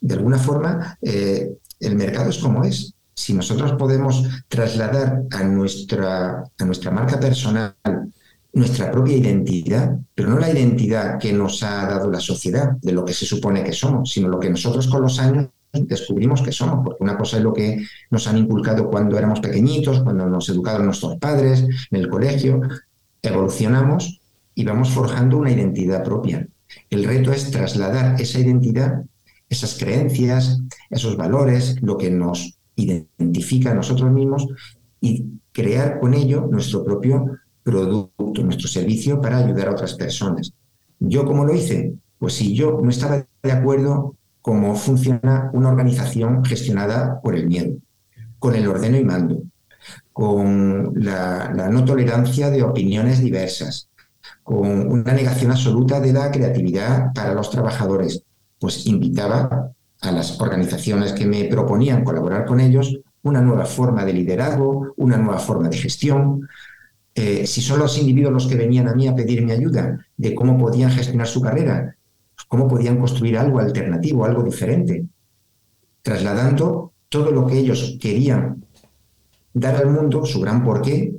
De 0.00 0.14
alguna 0.16 0.36
forma, 0.36 0.98
eh, 1.00 1.52
el 1.78 1.94
mercado 1.94 2.30
es 2.30 2.38
como 2.38 2.64
es. 2.64 2.92
Si 3.14 3.34
nosotros 3.34 3.74
podemos 3.74 4.24
trasladar 4.48 5.22
a 5.30 5.44
nuestra, 5.44 6.42
a 6.58 6.64
nuestra 6.64 6.90
marca 6.90 7.20
personal 7.20 7.76
nuestra 8.52 8.90
propia 8.90 9.16
identidad, 9.16 9.96
pero 10.12 10.30
no 10.30 10.40
la 10.40 10.50
identidad 10.50 11.20
que 11.20 11.32
nos 11.32 11.62
ha 11.62 11.86
dado 11.86 12.10
la 12.10 12.18
sociedad, 12.18 12.72
de 12.82 12.90
lo 12.90 13.04
que 13.04 13.14
se 13.14 13.26
supone 13.26 13.62
que 13.62 13.72
somos, 13.72 14.10
sino 14.10 14.26
lo 14.26 14.40
que 14.40 14.50
nosotros 14.50 14.88
con 14.88 15.02
los 15.02 15.20
años 15.20 15.50
descubrimos 15.72 16.42
que 16.42 16.52
somos, 16.52 16.84
porque 16.84 17.02
una 17.02 17.16
cosa 17.16 17.38
es 17.38 17.42
lo 17.42 17.52
que 17.52 17.84
nos 18.10 18.26
han 18.26 18.38
inculcado 18.38 18.90
cuando 18.90 19.18
éramos 19.18 19.40
pequeñitos, 19.40 20.02
cuando 20.02 20.26
nos 20.26 20.48
educaron 20.48 20.86
nuestros 20.86 21.16
padres, 21.16 21.64
en 21.90 21.98
el 21.98 22.08
colegio, 22.08 22.60
evolucionamos 23.22 24.20
y 24.54 24.64
vamos 24.64 24.90
forjando 24.90 25.38
una 25.38 25.52
identidad 25.52 26.02
propia. 26.04 26.46
El 26.90 27.04
reto 27.04 27.32
es 27.32 27.50
trasladar 27.50 28.20
esa 28.20 28.40
identidad, 28.40 29.04
esas 29.48 29.78
creencias, 29.78 30.60
esos 30.90 31.16
valores, 31.16 31.80
lo 31.82 31.96
que 31.96 32.10
nos 32.10 32.58
identifica 32.76 33.70
a 33.70 33.74
nosotros 33.74 34.10
mismos 34.10 34.46
y 35.00 35.24
crear 35.52 36.00
con 36.00 36.14
ello 36.14 36.46
nuestro 36.50 36.84
propio 36.84 37.38
producto, 37.62 38.42
nuestro 38.42 38.68
servicio 38.68 39.20
para 39.20 39.38
ayudar 39.38 39.68
a 39.68 39.72
otras 39.72 39.94
personas. 39.94 40.52
¿Yo 40.98 41.24
cómo 41.24 41.44
lo 41.44 41.54
hice? 41.54 41.94
Pues 42.18 42.34
si 42.34 42.54
yo 42.54 42.80
no 42.82 42.90
estaba 42.90 43.26
de 43.42 43.52
acuerdo 43.52 44.16
cómo 44.48 44.74
funciona 44.76 45.50
una 45.52 45.68
organización 45.68 46.42
gestionada 46.42 47.20
por 47.20 47.36
el 47.36 47.46
miedo, 47.46 47.76
con 48.38 48.54
el 48.54 48.66
ordeno 48.66 48.96
y 48.96 49.04
mando, 49.04 49.42
con 50.10 50.94
la, 50.96 51.68
no 51.70 51.84
tolerancia 51.84 52.48
de 52.48 52.62
opiniones 52.62 53.20
diversas, 53.20 53.90
con 54.42 54.90
una 54.90 55.12
negación 55.12 55.50
absoluta 55.50 56.00
de 56.00 56.14
la 56.14 56.30
creatividad 56.30 57.12
para 57.12 57.34
los 57.34 57.50
trabajadores, 57.50 58.22
pues 58.58 58.86
invitaba 58.86 59.70
a 60.00 60.12
las 60.12 60.40
organizaciones 60.40 61.12
que 61.12 61.26
me 61.26 61.44
proponían 61.44 62.02
colaborar 62.02 62.46
con 62.46 62.58
ellos 62.58 63.00
una 63.24 63.42
nueva 63.42 63.66
forma 63.66 64.02
de 64.06 64.14
liderazgo, 64.14 64.94
una 64.96 65.18
nueva 65.18 65.40
forma 65.40 65.68
de 65.68 65.76
gestión, 65.76 66.48
eh, 67.14 67.46
si 67.46 67.60
son 67.60 67.80
los 67.80 67.98
individuos 67.98 68.32
los 68.32 68.46
que 68.46 68.56
venían 68.56 68.88
a 68.88 68.94
mí 68.94 69.08
a 69.08 69.14
pedirme 69.14 69.52
ayuda 69.52 69.98
de 70.16 70.34
cómo 70.34 70.56
podían 70.56 70.90
gestionar 70.90 71.26
su 71.26 71.42
carrera, 71.42 71.97
cómo 72.48 72.66
podían 72.66 72.98
construir 72.98 73.38
algo 73.38 73.60
alternativo, 73.60 74.24
algo 74.24 74.42
diferente, 74.42 75.06
trasladando 76.02 76.92
todo 77.08 77.30
lo 77.30 77.46
que 77.46 77.58
ellos 77.58 77.96
querían 78.00 78.64
dar 79.52 79.76
al 79.76 79.90
mundo, 79.90 80.24
su 80.24 80.40
gran 80.40 80.64
porqué, 80.64 81.14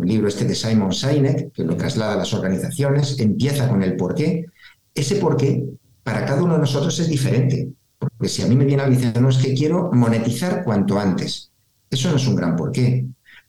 el 0.00 0.08
libro 0.08 0.28
este 0.28 0.44
de 0.44 0.54
Simon 0.54 0.92
Sinek, 0.92 1.52
que 1.52 1.64
lo 1.64 1.76
traslada 1.76 2.14
a 2.14 2.18
las 2.18 2.32
organizaciones, 2.32 3.18
empieza 3.18 3.68
con 3.68 3.82
el 3.82 3.96
por 3.96 4.14
qué. 4.14 4.46
Ese 4.94 5.16
por 5.16 5.36
qué 5.36 5.64
para 6.02 6.24
cada 6.24 6.42
uno 6.42 6.54
de 6.54 6.60
nosotros 6.60 6.98
es 6.98 7.08
diferente. 7.08 7.68
Porque 7.98 8.28
si 8.28 8.42
a 8.42 8.46
mí 8.46 8.56
me 8.56 8.64
viene 8.64 8.82
alguien 8.82 8.98
diciendo, 8.98 9.20
no, 9.20 9.28
es 9.28 9.38
que 9.38 9.54
quiero 9.54 9.90
monetizar 9.92 10.64
cuanto 10.64 10.98
antes. 10.98 11.52
Eso 11.90 12.10
no 12.10 12.16
es 12.16 12.26
un 12.26 12.36
gran 12.36 12.56
porqué. 12.56 13.06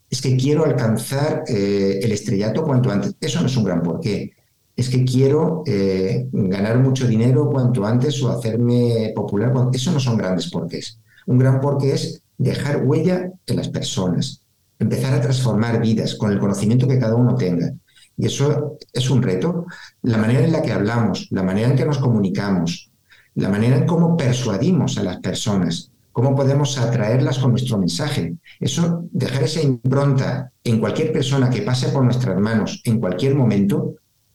Es 0.10 0.22
que 0.22 0.36
quiero 0.36 0.66
alcanzar 0.66 1.44
eh, 1.48 2.00
el 2.02 2.12
estrellato 2.12 2.64
cuanto 2.64 2.92
antes. 2.92 3.16
Eso 3.20 3.40
no 3.40 3.48
es 3.48 3.56
un 3.56 3.64
gran 3.64 3.82
porqué. 3.82 4.34
Es 4.82 4.90
que 4.90 5.06
quiero 5.06 5.62
eh, 5.68 6.28
ganar 6.32 6.80
mucho 6.80 7.08
dinero 7.08 7.52
cuanto 7.52 7.86
antes 7.86 8.20
o 8.24 8.32
hacerme 8.32 9.14
popular. 9.16 9.54
Eso 9.72 9.92
no 9.92 10.00
son 10.00 10.18
grandes 10.18 10.50
porqués. 10.50 10.98
Un 11.28 11.38
gran 11.38 11.62
porqué 11.62 11.94
es 11.94 12.24
dejar 12.36 12.84
huella 12.84 13.32
en 13.46 13.56
las 13.58 13.70
personas, 13.70 14.42
empezar 14.80 15.14
a 15.14 15.22
transformar 15.22 15.80
vidas 15.80 16.16
con 16.16 16.32
el 16.32 16.40
conocimiento 16.40 16.88
que 16.88 16.98
cada 16.98 17.14
uno 17.14 17.36
tenga. 17.36 17.72
Y 18.18 18.26
eso 18.26 18.80
es 18.92 19.08
un 19.12 19.22
reto. 19.22 19.68
La 20.02 20.18
manera 20.18 20.44
en 20.44 20.52
la 20.52 20.64
que 20.64 20.72
hablamos, 20.72 21.28
la 21.30 21.44
manera 21.44 21.70
en 21.70 21.76
que 21.76 21.86
nos 21.86 22.00
comunicamos, 22.00 22.90
la 23.36 23.50
manera 23.50 23.78
en 23.78 23.86
cómo 23.86 24.18
persuadimos 24.18 24.98
a 24.98 25.04
las 25.04 25.18
personas, 25.18 25.92
cómo 26.12 26.36
podemos 26.36 26.80
atraerlas 26.80 27.38
con 27.38 27.52
nuestro 27.52 27.78
mensaje. 27.78 28.34
Eso, 28.60 29.06
dejar 29.12 29.44
esa 29.44 29.62
impronta 29.62 30.52
en 30.64 30.80
cualquier 30.80 31.14
persona 31.14 31.52
que 31.52 31.62
pase 31.62 31.90
por 31.90 32.04
nuestras 32.04 32.40
manos 32.40 32.82
en 32.84 33.00
cualquier 33.00 33.36
momento, 33.36 33.98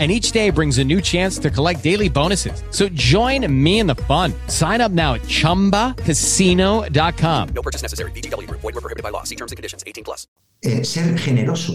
and 0.00 0.10
each 0.10 0.32
day 0.32 0.48
brings 0.48 0.78
a 0.78 0.84
new 0.84 1.02
chance 1.02 1.38
to 1.38 1.50
collect 1.50 1.82
daily 1.82 2.08
bonuses. 2.08 2.62
So 2.70 2.88
join 2.88 3.46
me 3.52 3.80
in 3.80 3.86
the 3.86 3.96
fun. 4.08 4.32
Sign 4.46 4.80
up 4.80 4.92
now 4.92 5.12
at 5.14 5.22
ChumbaCasino.com. 5.22 7.48
No 7.50 7.62
purchase 7.62 7.82
necessary. 7.82 8.12
VGW. 8.12 8.48
Void 8.50 8.62
were 8.62 8.80
prohibited 8.80 9.02
by 9.02 9.10
law. 9.10 9.24
See 9.24 9.36
terms 9.36 9.52
and 9.52 9.58
conditions. 9.58 9.84
18 9.86 10.04
plus. 10.04 10.26
Eh, 10.62 10.84
ser 10.84 11.18
generoso, 11.18 11.74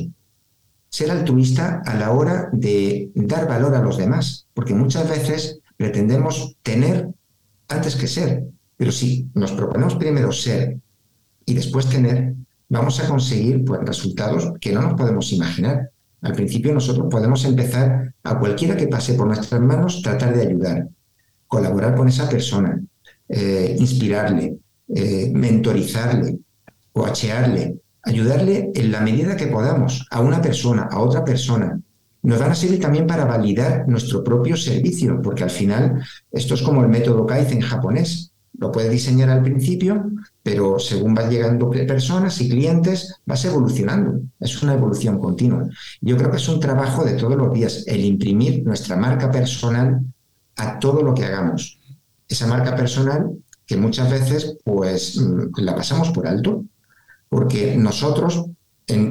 ser 0.89 1.09
altruista 1.09 1.81
a 1.85 1.95
la 1.95 2.11
hora 2.11 2.49
de 2.53 3.09
dar 3.15 3.47
valor 3.47 3.73
a 3.73 3.81
los 3.81 3.97
demás, 3.97 4.47
porque 4.53 4.75
muchas 4.75 5.09
veces 5.09 5.59
pretendemos 5.75 6.55
tener 6.61 7.09
antes 7.67 7.95
que 7.95 8.07
ser, 8.07 8.43
pero 8.77 8.91
si 8.91 9.27
nos 9.33 9.51
proponemos 9.53 9.95
primero 9.95 10.31
ser 10.31 10.77
y 11.45 11.55
después 11.55 11.89
tener, 11.89 12.35
vamos 12.69 12.99
a 12.99 13.07
conseguir 13.07 13.65
pues, 13.65 13.81
resultados 13.83 14.53
que 14.61 14.71
no 14.71 14.81
nos 14.81 14.93
podemos 14.93 15.33
imaginar. 15.33 15.89
Al 16.21 16.34
principio 16.34 16.73
nosotros 16.73 17.08
podemos 17.10 17.45
empezar 17.45 18.13
a 18.23 18.39
cualquiera 18.39 18.75
que 18.75 18.88
pase 18.88 19.13
por 19.13 19.28
nuestras 19.28 19.62
manos, 19.62 20.01
tratar 20.01 20.36
de 20.36 20.47
ayudar, 20.47 20.88
colaborar 21.47 21.95
con 21.95 22.08
esa 22.08 22.28
persona, 22.28 22.82
eh, 23.30 23.75
inspirarle, 23.80 24.58
eh, 24.88 25.32
mentorizarle, 25.34 26.39
coachearle, 26.91 27.80
ayudarle 28.04 28.71
en 28.73 28.91
la 28.91 29.01
medida 29.01 29.36
que 29.36 29.47
podamos 29.47 30.08
a 30.12 30.21
una 30.21 30.41
persona, 30.41 30.84
a 30.91 30.99
otra 30.99 31.25
persona. 31.25 31.80
Nos 32.21 32.39
van 32.39 32.51
a 32.51 32.56
servir 32.56 32.80
también 32.80 33.06
para 33.06 33.25
validar 33.25 33.88
nuestro 33.88 34.23
propio 34.23 34.58
servicio, 34.58 35.21
porque 35.21 35.43
al 35.43 35.49
final 35.49 36.04
esto 36.32 36.56
es 36.56 36.62
como 36.62 36.82
el 36.82 36.89
método 36.89 37.25
Kaizen 37.25 37.62
japonés. 37.62 38.32
Lo 38.58 38.72
puedes 38.72 38.91
diseñar 38.91 39.30
al 39.30 39.44
principio, 39.44 40.12
pero 40.41 40.80
según 40.80 41.13
van 41.13 41.30
llegando 41.30 41.70
personas 41.70 42.39
y 42.41 42.50
clientes, 42.50 43.15
vas 43.26 43.44
evolucionando. 43.46 44.22
Es 44.39 44.62
una 44.63 44.74
evolución 44.74 45.20
continua. 45.20 45.68
Yo 46.02 46.18
creo 46.18 46.32
que 46.32 46.38
es 46.38 46.48
un 46.48 46.60
trabajo 46.60 47.04
de 47.04 47.13
todos 47.13 47.36
los 47.36 47.54
días, 47.54 47.84
el 47.88 48.06
imprimir 48.06 48.63
nuestra 48.63 48.96
marca 48.96 49.32
personal 49.32 50.02
a 50.56 50.80
todo 50.80 51.02
lo 51.02 51.13
que 51.13 51.26
hagamos. 51.26 51.80
Esa 52.28 52.48
marca 52.48 52.76
personal 52.76 53.32
que 53.65 53.78
muchas 53.78 54.10
veces 54.10 54.58
pues 54.63 55.18
mm, 55.18 55.60
la 55.62 55.76
pasamos 55.76 56.12
por 56.12 56.28
alto, 56.28 56.63
porque 57.30 57.76
nosotros, 57.76 58.46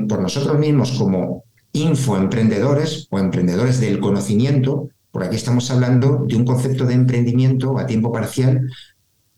por 0.08 0.20
nosotros 0.20 0.58
mismos 0.58 0.92
como 0.92 1.44
infoemprendedores 1.72 3.08
o 3.10 3.18
emprendedores 3.18 3.80
del 3.80 4.00
conocimiento, 4.00 4.88
por 5.10 5.24
aquí 5.24 5.36
estamos 5.36 5.70
hablando 5.70 6.24
de 6.26 6.36
un 6.36 6.44
concepto 6.44 6.86
de 6.86 6.94
emprendimiento 6.94 7.78
a 7.78 7.86
tiempo 7.86 8.12
parcial 8.12 8.70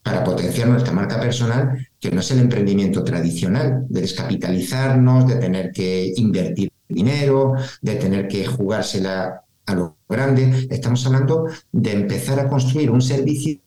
para 0.06 0.22
potenciar 0.22 0.68
nuestra 0.68 0.92
marca 0.92 1.18
personal, 1.18 1.84
que 1.98 2.12
no 2.12 2.20
es 2.20 2.30
el 2.30 2.38
emprendimiento 2.38 3.02
tradicional, 3.02 3.86
de 3.88 4.02
descapitalizarnos, 4.02 5.26
de 5.26 5.34
tener 5.34 5.72
que 5.72 6.12
invertir 6.14 6.70
dinero, 6.88 7.54
de 7.82 7.96
tener 7.96 8.28
que 8.28 8.46
jugársela 8.46 9.42
a 9.66 9.74
lo 9.74 9.96
grande. 10.08 10.68
Estamos 10.70 11.04
hablando 11.06 11.48
de 11.72 11.90
empezar 11.90 12.38
a 12.38 12.48
construir 12.48 12.88
un 12.88 13.02
servicio 13.02 13.60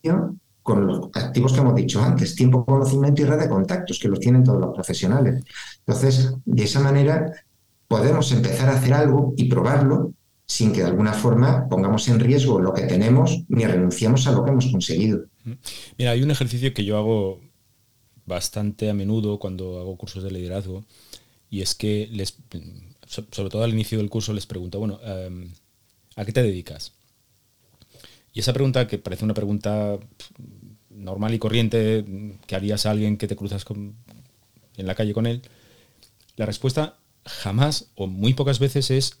con 0.62 0.86
los 0.86 1.10
activos 1.12 1.52
que 1.52 1.60
hemos 1.60 1.74
dicho 1.74 2.02
antes, 2.02 2.34
tiempo, 2.34 2.64
conocimiento 2.64 3.20
y 3.20 3.26
red 3.26 3.38
de 3.38 3.48
contactos, 3.50 3.98
que 3.98 4.08
los 4.08 4.18
tienen 4.18 4.42
todos 4.42 4.62
los 4.62 4.74
profesionales. 4.74 5.44
Entonces, 5.80 6.32
de 6.46 6.64
esa 6.64 6.80
manera 6.80 7.30
podemos 7.86 8.32
empezar 8.32 8.70
a 8.70 8.78
hacer 8.78 8.94
algo 8.94 9.34
y 9.36 9.44
probarlo 9.44 10.14
sin 10.50 10.72
que 10.72 10.80
de 10.80 10.88
alguna 10.88 11.12
forma 11.12 11.68
pongamos 11.68 12.08
en 12.08 12.18
riesgo 12.18 12.58
lo 12.58 12.74
que 12.74 12.82
tenemos 12.82 13.44
ni 13.46 13.64
renunciamos 13.64 14.26
a 14.26 14.32
lo 14.32 14.44
que 14.44 14.50
hemos 14.50 14.66
conseguido. 14.66 15.26
Mira, 15.96 16.10
hay 16.10 16.24
un 16.24 16.30
ejercicio 16.32 16.74
que 16.74 16.84
yo 16.84 16.98
hago 16.98 17.40
bastante 18.26 18.90
a 18.90 18.94
menudo 18.94 19.38
cuando 19.38 19.78
hago 19.78 19.96
cursos 19.96 20.24
de 20.24 20.32
liderazgo 20.32 20.84
y 21.50 21.60
es 21.62 21.76
que 21.76 22.08
les, 22.10 22.36
sobre 23.06 23.48
todo 23.48 23.62
al 23.62 23.70
inicio 23.70 23.98
del 23.98 24.10
curso 24.10 24.32
les 24.32 24.46
pregunto, 24.46 24.80
bueno, 24.80 24.98
em, 25.04 25.52
¿a 26.16 26.24
qué 26.24 26.32
te 26.32 26.42
dedicas? 26.42 26.94
Y 28.32 28.40
esa 28.40 28.52
pregunta, 28.52 28.88
que 28.88 28.98
parece 28.98 29.24
una 29.24 29.34
pregunta 29.34 30.00
normal 30.88 31.32
y 31.32 31.38
corriente 31.38 32.04
que 32.48 32.56
harías 32.56 32.86
a 32.86 32.90
alguien 32.90 33.18
que 33.18 33.28
te 33.28 33.36
cruzas 33.36 33.64
con, 33.64 33.94
en 34.76 34.86
la 34.88 34.96
calle 34.96 35.14
con 35.14 35.28
él, 35.28 35.42
la 36.34 36.44
respuesta 36.44 36.98
jamás 37.24 37.92
o 37.94 38.08
muy 38.08 38.34
pocas 38.34 38.58
veces 38.58 38.90
es 38.90 39.20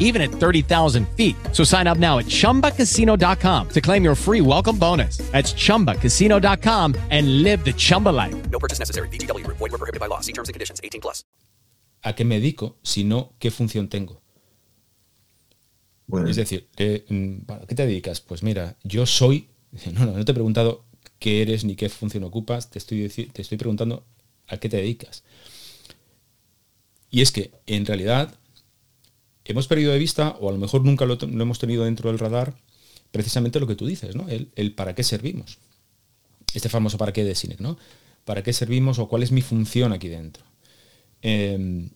even 0.00 0.20
at 0.20 0.30
30,000 0.32 1.06
feet. 1.16 1.36
So 1.52 1.62
sign 1.62 1.86
up 1.86 1.98
now 1.98 2.18
at 2.18 2.26
chumbacasino.com 2.26 3.68
to 3.68 3.80
claim 3.80 4.02
your 4.02 4.16
free 4.16 4.40
welcome 4.40 4.76
bonus. 4.76 5.18
That's 5.30 5.54
chumbacasino.com 5.54 6.96
and 7.10 7.42
live 7.44 7.64
the 7.64 7.72
Chumba 7.72 8.08
life. 8.08 8.34
No 8.50 8.58
purchase 8.58 8.80
necessary. 8.80 9.08
VGW. 9.08 9.46
Void 9.46 9.60
were 9.60 9.78
prohibited 9.78 10.00
by 10.00 10.06
law. 10.06 10.20
See 10.20 10.32
terms 10.32 10.48
and 10.48 10.54
conditions. 10.54 10.80
18 10.82 11.00
plus. 11.00 11.24
¿A 12.02 12.14
qué 12.14 12.24
me 12.24 12.40
dedico? 12.40 12.78
Sino 12.82 13.34
qué 13.38 13.50
función 13.50 13.88
tengo. 13.88 14.20
Bueno, 16.06 16.28
Es 16.28 16.36
decir, 16.36 16.68
eh, 16.76 17.04
mm, 17.08 17.52
¿a 17.52 17.66
qué 17.66 17.74
te 17.74 17.86
dedicas? 17.86 18.20
Pues 18.20 18.42
mira, 18.42 18.76
yo 18.82 19.06
soy. 19.06 19.48
No, 19.92 20.04
no, 20.06 20.12
no 20.16 20.24
te 20.24 20.32
he 20.32 20.34
preguntado 20.34 20.84
qué 21.20 21.42
eres 21.42 21.64
ni 21.64 21.76
qué 21.76 21.88
función 21.88 22.24
ocupas, 22.24 22.70
te 22.70 22.78
estoy, 22.78 23.08
te 23.08 23.42
estoy 23.42 23.58
preguntando 23.58 24.04
a 24.48 24.56
qué 24.56 24.68
te 24.68 24.78
dedicas. 24.78 25.22
Y 27.10 27.20
es 27.20 27.30
que, 27.30 27.52
en 27.66 27.86
realidad, 27.86 28.34
hemos 29.44 29.66
perdido 29.66 29.92
de 29.92 29.98
vista, 29.98 30.36
o 30.40 30.48
a 30.48 30.52
lo 30.52 30.58
mejor 30.58 30.84
nunca 30.84 31.04
lo, 31.04 31.18
hemos 31.20 31.58
tenido 31.58 31.84
dentro 31.84 32.10
del 32.10 32.18
radar, 32.18 32.54
precisamente 33.10 33.60
lo 33.60 33.66
que 33.66 33.74
tú 33.74 33.86
dices, 33.86 34.14
¿no? 34.14 34.26
El, 34.28 34.72
para 34.72 34.94
qué 34.94 35.02
servimos. 35.02 35.58
Este 36.54 36.68
famoso 36.68 36.98
para 36.98 37.12
qué 37.12 37.24
de 37.24 37.34
Sinek, 37.34 37.60
¿no? 37.60 37.76
¿Para 38.24 38.42
qué 38.42 38.52
servimos 38.52 38.98
o 38.98 39.08
cuál 39.08 39.22
es 39.22 39.32
mi 39.32 39.42
función 39.42 39.92
aquí 39.92 40.08
dentro? 40.08 40.44
Eh, 41.22 41.88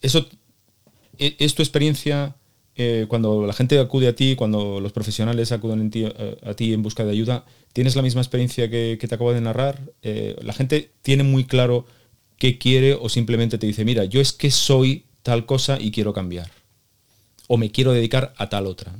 eso 0.00 0.28
¿e- 1.18 1.36
¿es 1.38 1.54
tu 1.54 1.62
experiencia 1.62 2.36
eh, 2.76 3.06
cuando 3.08 3.44
la 3.46 3.52
gente 3.52 3.78
acude 3.78 4.08
a 4.08 4.14
ti, 4.14 4.36
cuando 4.36 4.80
los 4.80 4.92
profesionales 4.92 5.50
acuden 5.52 5.90
eh, 5.92 6.38
a, 6.42 6.54
ti 6.54 6.72
en 6.72 6.82
busca 6.82 7.04
de 7.04 7.10
ayuda? 7.10 7.44
¿Tienes 7.72 7.96
la 7.96 8.02
misma 8.02 8.20
experiencia 8.20 8.70
que, 8.70 8.98
que 9.00 9.08
te 9.08 9.14
acabo 9.14 9.32
de 9.32 9.40
narrar? 9.40 9.80
Eh, 10.02 10.36
¿La 10.42 10.52
gente 10.52 10.92
tiene 11.02 11.24
muy 11.24 11.44
claro 11.44 11.86
qué 12.38 12.56
quiere 12.56 12.94
o 12.94 13.08
simplemente 13.08 13.58
te 13.58 13.66
dice, 13.66 13.84
mira, 13.84 14.04
yo 14.04 14.20
es 14.20 14.32
que 14.32 14.50
soy 14.50 15.04
tal 15.22 15.46
cosa 15.46 15.78
y 15.80 15.90
quiero 15.90 16.12
cambiar? 16.12 16.50
¿O 17.46 17.56
me 17.56 17.70
quiero 17.70 17.92
dedicar 17.92 18.34
a 18.36 18.48
tal 18.48 18.66
otra? 18.66 18.92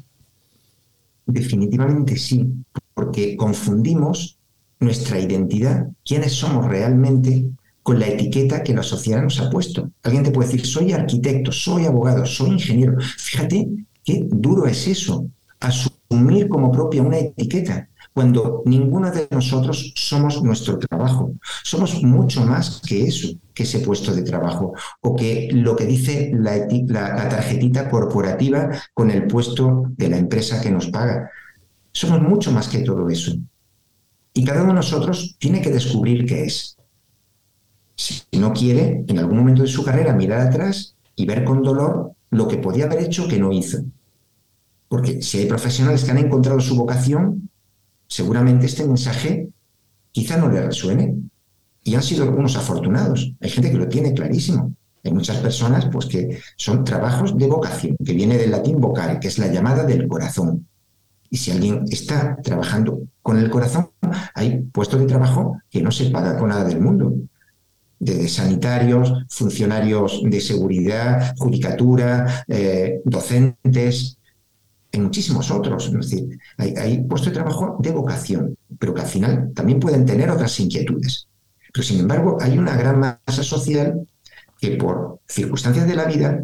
Definitivamente 1.26 2.16
sí, 2.16 2.46
porque 2.94 3.36
confundimos 3.36 4.38
nuestra 4.80 5.20
identidad, 5.20 5.88
quiénes 6.04 6.32
somos 6.32 6.66
realmente, 6.66 7.50
con 7.82 7.98
la 7.98 8.08
etiqueta 8.08 8.62
que 8.62 8.74
la 8.74 8.82
sociedad 8.82 9.22
nos 9.22 9.40
ha 9.40 9.50
puesto. 9.50 9.90
Alguien 10.02 10.22
te 10.22 10.30
puede 10.30 10.50
decir, 10.50 10.66
soy 10.66 10.92
arquitecto, 10.92 11.52
soy 11.52 11.86
abogado, 11.86 12.26
soy 12.26 12.50
ingeniero. 12.50 12.98
Fíjate 13.00 13.68
qué 14.04 14.26
duro 14.30 14.66
es 14.66 14.86
eso, 14.86 15.26
asumir 15.60 16.48
como 16.48 16.70
propia 16.70 17.02
una 17.02 17.18
etiqueta, 17.18 17.88
cuando 18.18 18.62
ninguno 18.66 19.12
de 19.12 19.28
nosotros 19.30 19.92
somos 19.94 20.42
nuestro 20.42 20.76
trabajo. 20.78 21.32
Somos 21.62 22.02
mucho 22.02 22.44
más 22.44 22.82
que 22.84 23.04
eso, 23.04 23.28
que 23.54 23.62
ese 23.62 23.78
puesto 23.78 24.12
de 24.12 24.22
trabajo, 24.22 24.74
o 25.02 25.14
que 25.14 25.48
lo 25.52 25.76
que 25.76 25.86
dice 25.86 26.32
la, 26.34 26.56
eti- 26.56 26.84
la- 26.88 27.14
la 27.14 27.28
tarjetita 27.28 27.88
corporativa 27.88 28.70
con 28.92 29.10
el 29.12 29.28
puesto 29.28 29.84
de 29.96 30.08
la 30.08 30.18
empresa 30.18 30.60
que 30.60 30.72
nos 30.72 30.88
paga. 30.88 31.30
Somos 31.92 32.20
mucho 32.20 32.50
más 32.50 32.66
que 32.68 32.80
todo 32.80 33.08
eso. 33.08 33.32
Y 34.34 34.44
cada 34.44 34.62
uno 34.62 34.72
de 34.72 34.80
nosotros 34.82 35.36
tiene 35.38 35.60
que 35.62 35.70
descubrir 35.70 36.26
qué 36.26 36.44
es. 36.44 36.76
Si 37.96 38.38
no 38.38 38.52
quiere, 38.52 39.04
en 39.06 39.18
algún 39.18 39.38
momento 39.38 39.62
de 39.62 39.68
su 39.68 39.84
carrera, 39.84 40.12
mirar 40.14 40.40
atrás 40.40 40.96
y 41.14 41.24
ver 41.26 41.44
con 41.44 41.62
dolor 41.62 42.12
lo 42.30 42.48
que 42.48 42.58
podía 42.58 42.86
haber 42.86 43.00
hecho 43.04 43.28
que 43.28 43.38
no 43.38 43.52
hizo. 43.52 43.78
Porque 44.88 45.22
si 45.22 45.38
hay 45.38 45.46
profesionales 45.46 46.04
que 46.04 46.10
han 46.10 46.18
encontrado 46.18 46.60
su 46.60 46.76
vocación, 46.76 47.48
seguramente 48.08 48.66
este 48.66 48.84
mensaje 48.84 49.48
quizá 50.10 50.36
no 50.36 50.48
le 50.48 50.62
resuene. 50.62 51.14
Y 51.84 51.94
han 51.94 52.02
sido 52.02 52.24
algunos 52.24 52.56
afortunados. 52.56 53.32
Hay 53.40 53.50
gente 53.50 53.70
que 53.70 53.78
lo 53.78 53.88
tiene 53.88 54.12
clarísimo. 54.12 54.74
Hay 55.04 55.12
muchas 55.12 55.38
personas 55.38 55.86
pues, 55.90 56.06
que 56.06 56.40
son 56.56 56.84
trabajos 56.84 57.36
de 57.38 57.46
vocación, 57.46 57.96
que 58.04 58.12
viene 58.12 58.36
del 58.36 58.50
latín 58.50 58.80
vocare, 58.80 59.20
que 59.20 59.28
es 59.28 59.38
la 59.38 59.46
llamada 59.46 59.84
del 59.84 60.06
corazón. 60.08 60.66
Y 61.30 61.36
si 61.36 61.50
alguien 61.50 61.84
está 61.90 62.36
trabajando 62.42 63.02
con 63.22 63.38
el 63.38 63.48
corazón, 63.50 63.90
hay 64.34 64.58
puestos 64.72 65.00
de 65.00 65.06
trabajo 65.06 65.60
que 65.70 65.82
no 65.82 65.90
se 65.90 66.10
paga 66.10 66.36
con 66.36 66.48
nada 66.48 66.64
del 66.64 66.80
mundo. 66.80 67.14
De 68.00 68.28
sanitarios, 68.28 69.12
funcionarios 69.28 70.20
de 70.24 70.40
seguridad, 70.40 71.34
judicatura, 71.36 72.44
eh, 72.46 73.00
docentes, 73.04 74.17
en 74.92 75.04
muchísimos 75.04 75.50
otros. 75.50 75.86
Es 75.86 75.92
decir, 75.92 76.38
hay, 76.56 76.74
hay 76.76 77.02
puestos 77.04 77.28
de 77.28 77.34
trabajo 77.34 77.76
de 77.80 77.90
vocación, 77.90 78.56
pero 78.78 78.94
que 78.94 79.02
al 79.02 79.06
final 79.06 79.52
también 79.54 79.80
pueden 79.80 80.04
tener 80.04 80.30
otras 80.30 80.58
inquietudes. 80.60 81.28
Pero 81.72 81.84
sin 81.84 82.00
embargo, 82.00 82.38
hay 82.40 82.58
una 82.58 82.76
gran 82.76 82.98
masa 82.98 83.42
social 83.42 84.06
que 84.60 84.76
por 84.76 85.20
circunstancias 85.28 85.86
de 85.86 85.94
la 85.94 86.04
vida 86.04 86.42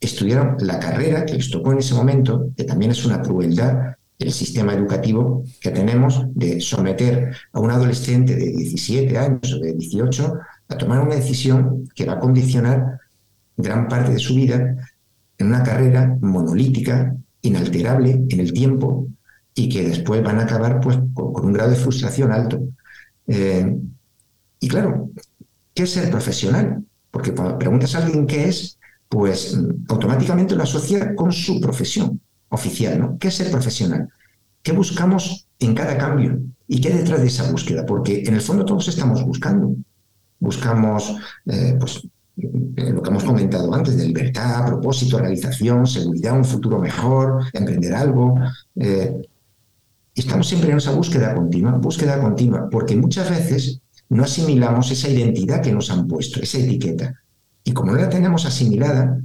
estudiaron 0.00 0.56
la 0.60 0.80
carrera 0.80 1.24
que 1.24 1.34
les 1.34 1.50
tocó 1.50 1.72
en 1.72 1.78
ese 1.78 1.94
momento, 1.94 2.48
que 2.56 2.64
también 2.64 2.90
es 2.90 3.04
una 3.04 3.22
crueldad 3.22 3.94
el 4.22 4.32
sistema 4.32 4.74
educativo 4.74 5.44
que 5.60 5.70
tenemos 5.70 6.24
de 6.34 6.60
someter 6.60 7.34
a 7.52 7.60
un 7.60 7.70
adolescente 7.70 8.34
de 8.36 8.52
17 8.52 9.18
años 9.18 9.52
o 9.52 9.58
de 9.58 9.74
18 9.74 10.34
a 10.68 10.76
tomar 10.76 11.00
una 11.00 11.14
decisión 11.14 11.88
que 11.94 12.04
va 12.04 12.14
a 12.14 12.20
condicionar 12.20 12.98
gran 13.56 13.88
parte 13.88 14.12
de 14.12 14.18
su 14.18 14.34
vida 14.34 14.76
en 15.38 15.46
una 15.46 15.62
carrera 15.62 16.16
monolítica, 16.20 17.16
inalterable 17.42 18.24
en 18.28 18.40
el 18.40 18.52
tiempo 18.52 19.08
y 19.54 19.68
que 19.68 19.82
después 19.82 20.22
van 20.22 20.38
a 20.38 20.44
acabar 20.44 20.80
pues, 20.80 20.98
con, 21.12 21.44
un 21.44 21.52
grado 21.52 21.70
de 21.70 21.76
frustración 21.76 22.32
alto. 22.32 22.60
Eh, 23.26 23.76
y 24.60 24.68
claro, 24.68 25.10
¿qué 25.74 25.82
es 25.82 25.90
ser 25.90 26.10
profesional? 26.10 26.84
Porque 27.10 27.34
cuando 27.34 27.58
preguntas 27.58 27.94
a 27.94 28.04
alguien 28.04 28.26
qué 28.26 28.48
es, 28.48 28.78
pues 29.08 29.58
automáticamente 29.88 30.56
lo 30.56 30.62
asocia 30.62 31.14
con 31.14 31.32
su 31.32 31.60
profesión 31.60 32.20
oficial, 32.48 32.98
¿no? 32.98 33.18
¿Qué 33.18 33.28
es 33.28 33.34
ser 33.34 33.50
profesional? 33.50 34.08
¿Qué 34.62 34.72
buscamos 34.72 35.48
en 35.58 35.74
cada 35.74 35.98
cambio? 35.98 36.40
¿Y 36.68 36.80
qué 36.80 36.90
detrás 36.90 37.20
de 37.20 37.26
esa 37.26 37.50
búsqueda? 37.50 37.84
Porque 37.84 38.22
en 38.24 38.34
el 38.34 38.40
fondo 38.40 38.64
todos 38.64 38.88
estamos 38.88 39.22
buscando. 39.24 39.74
Buscamos, 40.38 41.16
eh, 41.46 41.76
pues, 41.78 42.02
lo 42.36 43.02
que 43.02 43.10
hemos 43.10 43.24
comentado 43.24 43.72
antes, 43.74 43.96
de 43.96 44.06
libertad, 44.06 44.66
propósito, 44.66 45.18
realización, 45.18 45.86
seguridad, 45.86 46.36
un 46.36 46.44
futuro 46.44 46.78
mejor, 46.78 47.44
emprender 47.52 47.94
algo. 47.94 48.34
eh, 48.76 49.22
estamos 50.14 50.48
siempre 50.48 50.70
en 50.70 50.78
esa 50.78 50.92
búsqueda 50.92 51.34
continua, 51.34 51.72
búsqueda 51.72 52.20
continua, 52.20 52.68
porque 52.70 52.96
muchas 52.96 53.30
veces 53.30 53.80
no 54.08 54.24
asimilamos 54.24 54.90
esa 54.90 55.08
identidad 55.08 55.62
que 55.62 55.72
nos 55.72 55.90
han 55.90 56.06
puesto, 56.06 56.40
esa 56.40 56.58
etiqueta. 56.58 57.14
Y 57.64 57.72
como 57.72 57.92
no 57.92 57.98
la 57.98 58.08
tenemos 58.08 58.44
asimilada, 58.44 59.20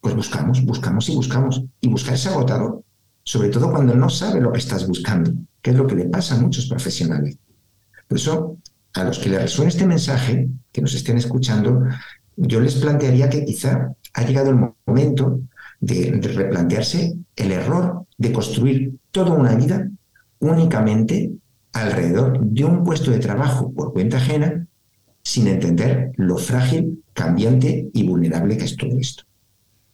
pues 0.00 0.14
buscamos, 0.14 0.64
buscamos 0.64 1.08
y 1.08 1.14
buscamos. 1.14 1.64
Y 1.80 1.88
buscar 1.88 2.14
es 2.14 2.26
agotador, 2.26 2.82
sobre 3.22 3.48
todo 3.48 3.70
cuando 3.70 3.94
no 3.94 4.08
sabe 4.08 4.40
lo 4.40 4.52
que 4.52 4.58
estás 4.58 4.86
buscando, 4.86 5.32
que 5.60 5.70
es 5.70 5.76
lo 5.76 5.86
que 5.86 5.96
le 5.96 6.04
pasa 6.08 6.36
a 6.36 6.40
muchos 6.40 6.66
profesionales. 6.66 7.38
Por 8.06 8.18
eso, 8.18 8.58
a 8.94 9.04
los 9.04 9.18
que 9.18 9.28
les 9.28 9.42
resuene 9.42 9.70
este 9.70 9.86
mensaje, 9.86 10.48
que 10.72 10.82
nos 10.82 10.94
estén 10.94 11.16
escuchando, 11.16 11.84
yo 12.36 12.60
les 12.60 12.76
plantearía 12.76 13.28
que 13.28 13.44
quizá 13.44 13.92
ha 14.14 14.22
llegado 14.24 14.50
el 14.50 14.72
momento 14.86 15.40
de, 15.80 16.12
de 16.12 16.28
replantearse 16.28 17.14
el 17.36 17.52
error 17.52 18.06
de 18.18 18.32
construir 18.32 18.94
toda 19.10 19.32
una 19.32 19.54
vida 19.54 19.88
únicamente 20.38 21.32
alrededor 21.72 22.40
de 22.40 22.64
un 22.64 22.84
puesto 22.84 23.10
de 23.10 23.18
trabajo 23.18 23.72
por 23.72 23.92
cuenta 23.92 24.16
ajena, 24.16 24.66
sin 25.22 25.46
entender 25.46 26.12
lo 26.16 26.38
frágil, 26.38 27.02
cambiante 27.12 27.88
y 27.92 28.06
vulnerable 28.06 28.56
que 28.56 28.64
es 28.64 28.76
todo 28.76 28.98
esto. 28.98 29.24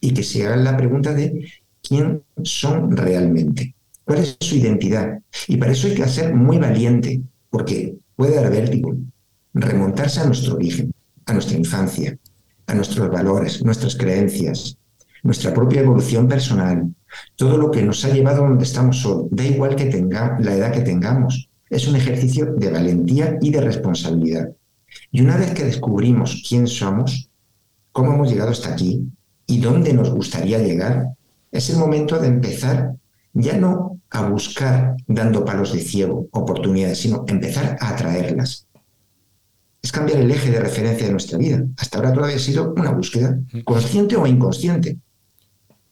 Y 0.01 0.13
que 0.15 0.23
se 0.23 0.47
hagan 0.47 0.65
la 0.65 0.77
pregunta 0.77 1.13
de 1.13 1.49
quién 1.83 2.23
son 2.43 2.97
realmente, 2.97 3.75
cuál 4.05 4.21
es 4.21 4.37
su 4.41 4.57
identidad. 4.57 5.19
Y 5.49 5.57
para 5.57 5.73
eso 5.73 5.89
hay 5.89 5.95
que 5.95 6.09
ser 6.09 6.35
muy 6.35 6.59
valiente, 6.59 7.23
porque 7.51 7.97
puede 8.17 8.35
dar 8.35 8.51
vértigo, 8.51 8.97
remontarse 9.55 10.21
a 10.21 10.25
nuestro 10.25 10.55
origen, 10.55 10.93
a 11.27 11.33
nuestra 11.33 11.57
infancia, 11.57 12.19
a 12.67 12.75
nuestros 12.75 13.09
valores, 13.11 13.65
nuestras 13.65 13.95
creencias, 13.97 14.79
nuestra 15.23 15.53
propia 15.55 15.83
evolución 15.83 16.27
personal, 16.27 16.95
todo 17.37 17.57
lo 17.57 17.71
que 17.71 17.83
nos 17.83 18.05
ha 18.05 18.11
llevado 18.11 18.45
a 18.45 18.49
donde 18.49 18.65
estamos 18.65 19.05
hoy, 19.07 19.29
da 19.31 19.45
igual 19.45 19.77
que 19.77 19.87
tenga 19.87 20.37
la 20.41 20.55
edad 20.55 20.73
que 20.73 20.81
tengamos, 20.81 21.49
es 21.69 21.87
un 21.89 21.97
ejercicio 21.97 22.55
de 22.55 22.71
valentía 22.71 23.39
y 23.41 23.51
de 23.51 23.61
responsabilidad. 23.61 24.51
Y 25.11 25.21
una 25.21 25.37
vez 25.37 25.53
que 25.53 25.65
descubrimos 25.65 26.45
quién 26.49 26.67
somos, 26.67 27.29
cómo 27.93 28.13
hemos 28.13 28.31
llegado 28.31 28.51
hasta 28.51 28.73
aquí 28.73 29.03
y 29.47 29.61
dónde 29.61 29.93
nos 29.93 30.11
gustaría 30.11 30.59
llegar, 30.59 31.09
es 31.51 31.71
el 31.71 31.79
momento 31.79 32.19
de 32.19 32.29
empezar 32.29 32.95
ya 33.33 33.57
no 33.57 33.96
a 34.17 34.29
buscar 34.29 34.97
dando 35.07 35.45
palos 35.45 35.73
de 35.73 35.81
ciego 35.81 36.29
oportunidades, 36.33 36.99
sino 36.99 37.25
empezar 37.29 37.77
a 37.81 37.91
atraerlas. 37.91 38.67
Es 39.83 39.93
cambiar 39.93 40.21
el 40.21 40.31
eje 40.31 40.51
de 40.51 40.61
referencia 40.61 41.07
de 41.07 41.13
nuestra 41.13 41.39
vida. 41.39 41.65
Hasta 41.77 41.99
ahora 41.99 42.13
todavía 42.13 42.37
ha 42.37 42.41
sido 42.41 42.75
una 42.77 42.91
búsqueda, 42.91 43.39
consciente 43.65 44.17
o 44.17 44.27
inconsciente, 44.27 44.99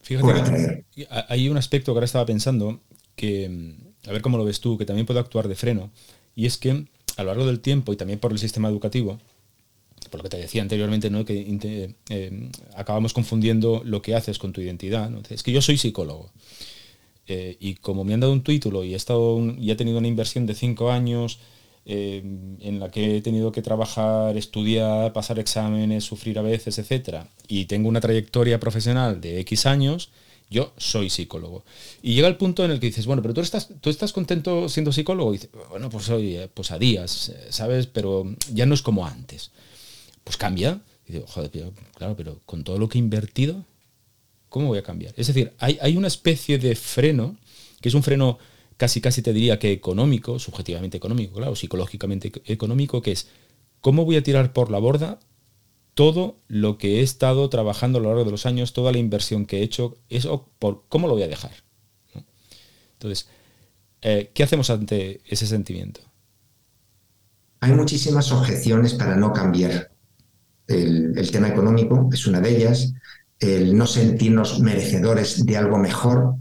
Fíjate 0.03 0.27
por 0.27 0.35
que 0.35 0.41
atraer. 0.41 0.85
hay 1.29 1.49
un 1.49 1.57
aspecto 1.57 1.93
que 1.93 1.97
ahora 1.99 2.05
estaba 2.05 2.27
pensando 2.27 2.81
que, 3.17 3.49
mm, 3.49 4.09
a 4.09 4.13
ver 4.13 4.23
cómo 4.23 4.37
lo 4.37 4.45
ves 4.45 4.61
tú, 4.61 4.77
que 4.77 4.85
también 4.85 5.07
puede 5.07 5.21
actuar 5.21 5.49
de 5.49 5.55
freno, 5.55 5.91
y 6.35 6.47
es 6.47 6.59
que 6.59 6.87
a 7.17 7.23
lo 7.23 7.29
largo 7.29 7.47
del 7.47 7.61
tiempo 7.61 7.93
y 7.93 7.97
también 7.97 8.19
por 8.19 8.33
el 8.33 8.39
sistema 8.39 8.69
educativo, 8.69 9.19
por 10.11 10.21
lo 10.21 10.23
que 10.25 10.31
te 10.31 10.37
decía 10.37 10.63
anteriormente, 10.63 11.11
¿no? 11.11 11.25
que 11.25 11.95
eh, 12.09 12.51
acabamos 12.77 13.13
confundiendo 13.13 13.83
lo 13.85 14.03
que 14.03 14.15
haces 14.15 14.39
con 14.39 14.53
tu 14.53 14.61
identidad. 14.61 15.11
¿no? 15.11 15.23
Es 15.29 15.43
que 15.43 15.53
yo 15.53 15.63
soy 15.63 15.79
psicólogo. 15.79 16.31
Eh, 17.27 17.57
y 17.59 17.75
como 17.77 18.05
me 18.05 18.15
han 18.15 18.21
dado 18.21 18.33
un 18.33 18.43
título 18.43 18.85
y 18.85 18.93
he, 18.93 18.97
estado 18.97 19.41
y 19.59 19.71
he 19.71 19.77
tenido 19.77 19.99
una 19.99 20.09
inversión 20.09 20.45
de 20.45 20.55
cinco 20.55 20.91
años 20.91 21.39
eh, 21.87 22.23
en 22.61 22.81
la 22.81 22.91
que 22.91 23.17
he 23.17 23.21
tenido 23.23 23.53
que 23.53 23.63
trabajar, 23.63 24.37
estudiar, 24.37 25.13
pasar 25.13 25.39
exámenes, 25.39 26.05
sufrir 26.05 26.39
a 26.39 26.43
veces, 26.43 26.79
etcétera, 26.79 27.29
y 27.49 27.67
tengo 27.67 27.89
una 27.89 28.01
trayectoria 28.01 28.61
profesional 28.61 29.21
de 29.21 29.41
X 29.41 29.67
años, 29.67 30.11
yo 30.51 30.73
soy 30.77 31.11
psicólogo. 31.11 31.65
Y 32.03 32.15
llega 32.15 32.29
el 32.29 32.37
punto 32.37 32.65
en 32.65 32.71
el 32.71 32.81
que 32.81 32.87
dices, 32.87 33.07
bueno, 33.07 33.23
pero 33.23 33.35
tú 33.35 33.41
estás, 33.41 33.69
tú 33.81 33.91
estás 33.91 34.13
contento 34.13 34.69
siendo 34.69 34.93
psicólogo. 34.93 35.33
Y 35.35 35.39
dices, 35.39 35.51
bueno, 35.71 35.91
pues 35.91 36.05
soy, 36.05 36.39
pues 36.53 36.71
a 36.71 36.79
días, 36.79 37.33
¿sabes? 37.51 37.87
Pero 37.87 38.25
ya 38.53 38.67
no 38.67 38.75
es 38.75 38.83
como 38.83 39.07
antes. 39.07 39.51
Pues 40.23 40.37
cambia. 40.37 40.81
Y 41.09 41.15
digo, 41.15 41.27
joder, 41.27 41.51
claro, 41.95 42.15
pero 42.17 42.41
con 42.47 42.63
todo 42.63 42.79
lo 42.79 42.89
que 42.89 42.99
he 42.99 43.01
invertido, 43.01 43.65
¿cómo 44.55 44.69
voy 44.69 44.79
a 44.79 44.85
cambiar? 44.85 45.13
Es 45.17 45.27
decir, 45.27 45.53
hay, 45.59 45.97
una 45.97 46.07
especie 46.07 46.59
de 46.61 46.77
freno, 46.77 47.37
que 47.81 47.89
es 47.89 47.95
un 47.97 48.05
freno 48.05 48.39
casi 48.77 49.01
casi 49.01 49.21
te 49.21 49.33
diría 49.33 49.59
que 49.59 49.73
económico, 49.73 50.39
subjetivamente 50.39 50.97
económico, 50.97 51.35
claro, 51.35 51.57
psicológicamente 51.57 52.31
ec- 52.31 52.43
económico, 52.47 53.03
que 53.03 53.11
es, 53.11 53.27
¿cómo 53.81 54.05
voy 54.05 54.15
a 54.15 54.23
tirar 54.23 54.53
por 54.53 54.71
la 54.71 54.79
borda 54.79 55.19
todo 55.95 56.37
lo 56.47 56.79
que 56.79 57.01
he 57.01 57.03
estado 57.03 57.51
trabajando 57.51 57.99
a 57.99 58.03
lo 58.03 58.11
largo 58.11 58.25
de 58.25 58.31
los 58.31 58.47
años, 58.47 58.73
toda 58.73 58.93
la 58.93 58.99
inversión 58.99 59.45
que 59.45 59.59
he 59.59 59.63
hecho, 59.63 59.97
eso 60.09 60.49
por 60.61 60.85
cómo 60.89 61.09
lo 61.09 61.15
voy 61.15 61.25
a 61.25 61.29
dejar. 61.29 61.53
Entonces, 62.95 63.29
eh, 64.03 64.31
¿qué 64.35 64.45
hacemos 64.45 64.71
ante 64.71 65.21
ese 65.27 65.47
sentimiento? 65.49 66.01
Hay 67.61 67.73
muchísimas 67.73 68.31
objeciones 68.31 68.95
para 68.95 69.17
no 69.17 69.33
cambiar. 69.33 69.91
El, 70.67 71.31
tema 71.31 71.49
económico 71.49 72.09
es 72.13 72.27
una 72.27 72.41
de 72.41 72.57
ellas. 72.57 72.95
El 73.45 73.77
no 73.77 73.87
sentirnos 73.87 74.61
merecedores 74.61 75.45
de 75.45 75.57
algo 75.59 75.77
mejor 75.77 76.37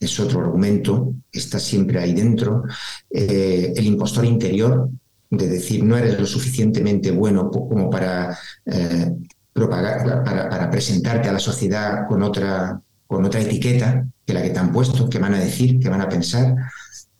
es 0.00 0.18
otro 0.18 0.40
argumento. 0.40 1.14
Está 1.30 1.60
siempre 1.60 2.00
ahí 2.00 2.12
dentro. 2.12 2.64
Eh, 3.08 3.72
el 3.76 3.86
impostor 3.86 4.24
interior, 4.24 4.90
de 5.30 5.46
decir 5.46 5.84
no 5.84 5.96
eres 5.96 6.18
lo 6.18 6.26
suficientemente 6.26 7.12
bueno 7.12 7.48
como 7.48 7.88
para, 7.88 8.36
eh, 8.66 9.12
propagar, 9.52 10.24
para, 10.24 10.68
presentarte 10.68 11.28
a 11.28 11.32
la 11.32 11.38
sociedad 11.38 12.08
con 12.08 12.24
otra, 12.24 12.80
con 13.06 13.24
otra 13.24 13.40
etiqueta 13.40 14.04
que 14.26 14.34
la 14.34 14.42
que 14.42 14.50
te 14.50 14.58
han 14.58 14.72
puesto, 14.72 15.08
que 15.08 15.20
van 15.20 15.34
a 15.34 15.40
decir, 15.40 15.78
que 15.78 15.88
van 15.88 16.00
a 16.00 16.08
pensar. 16.08 16.56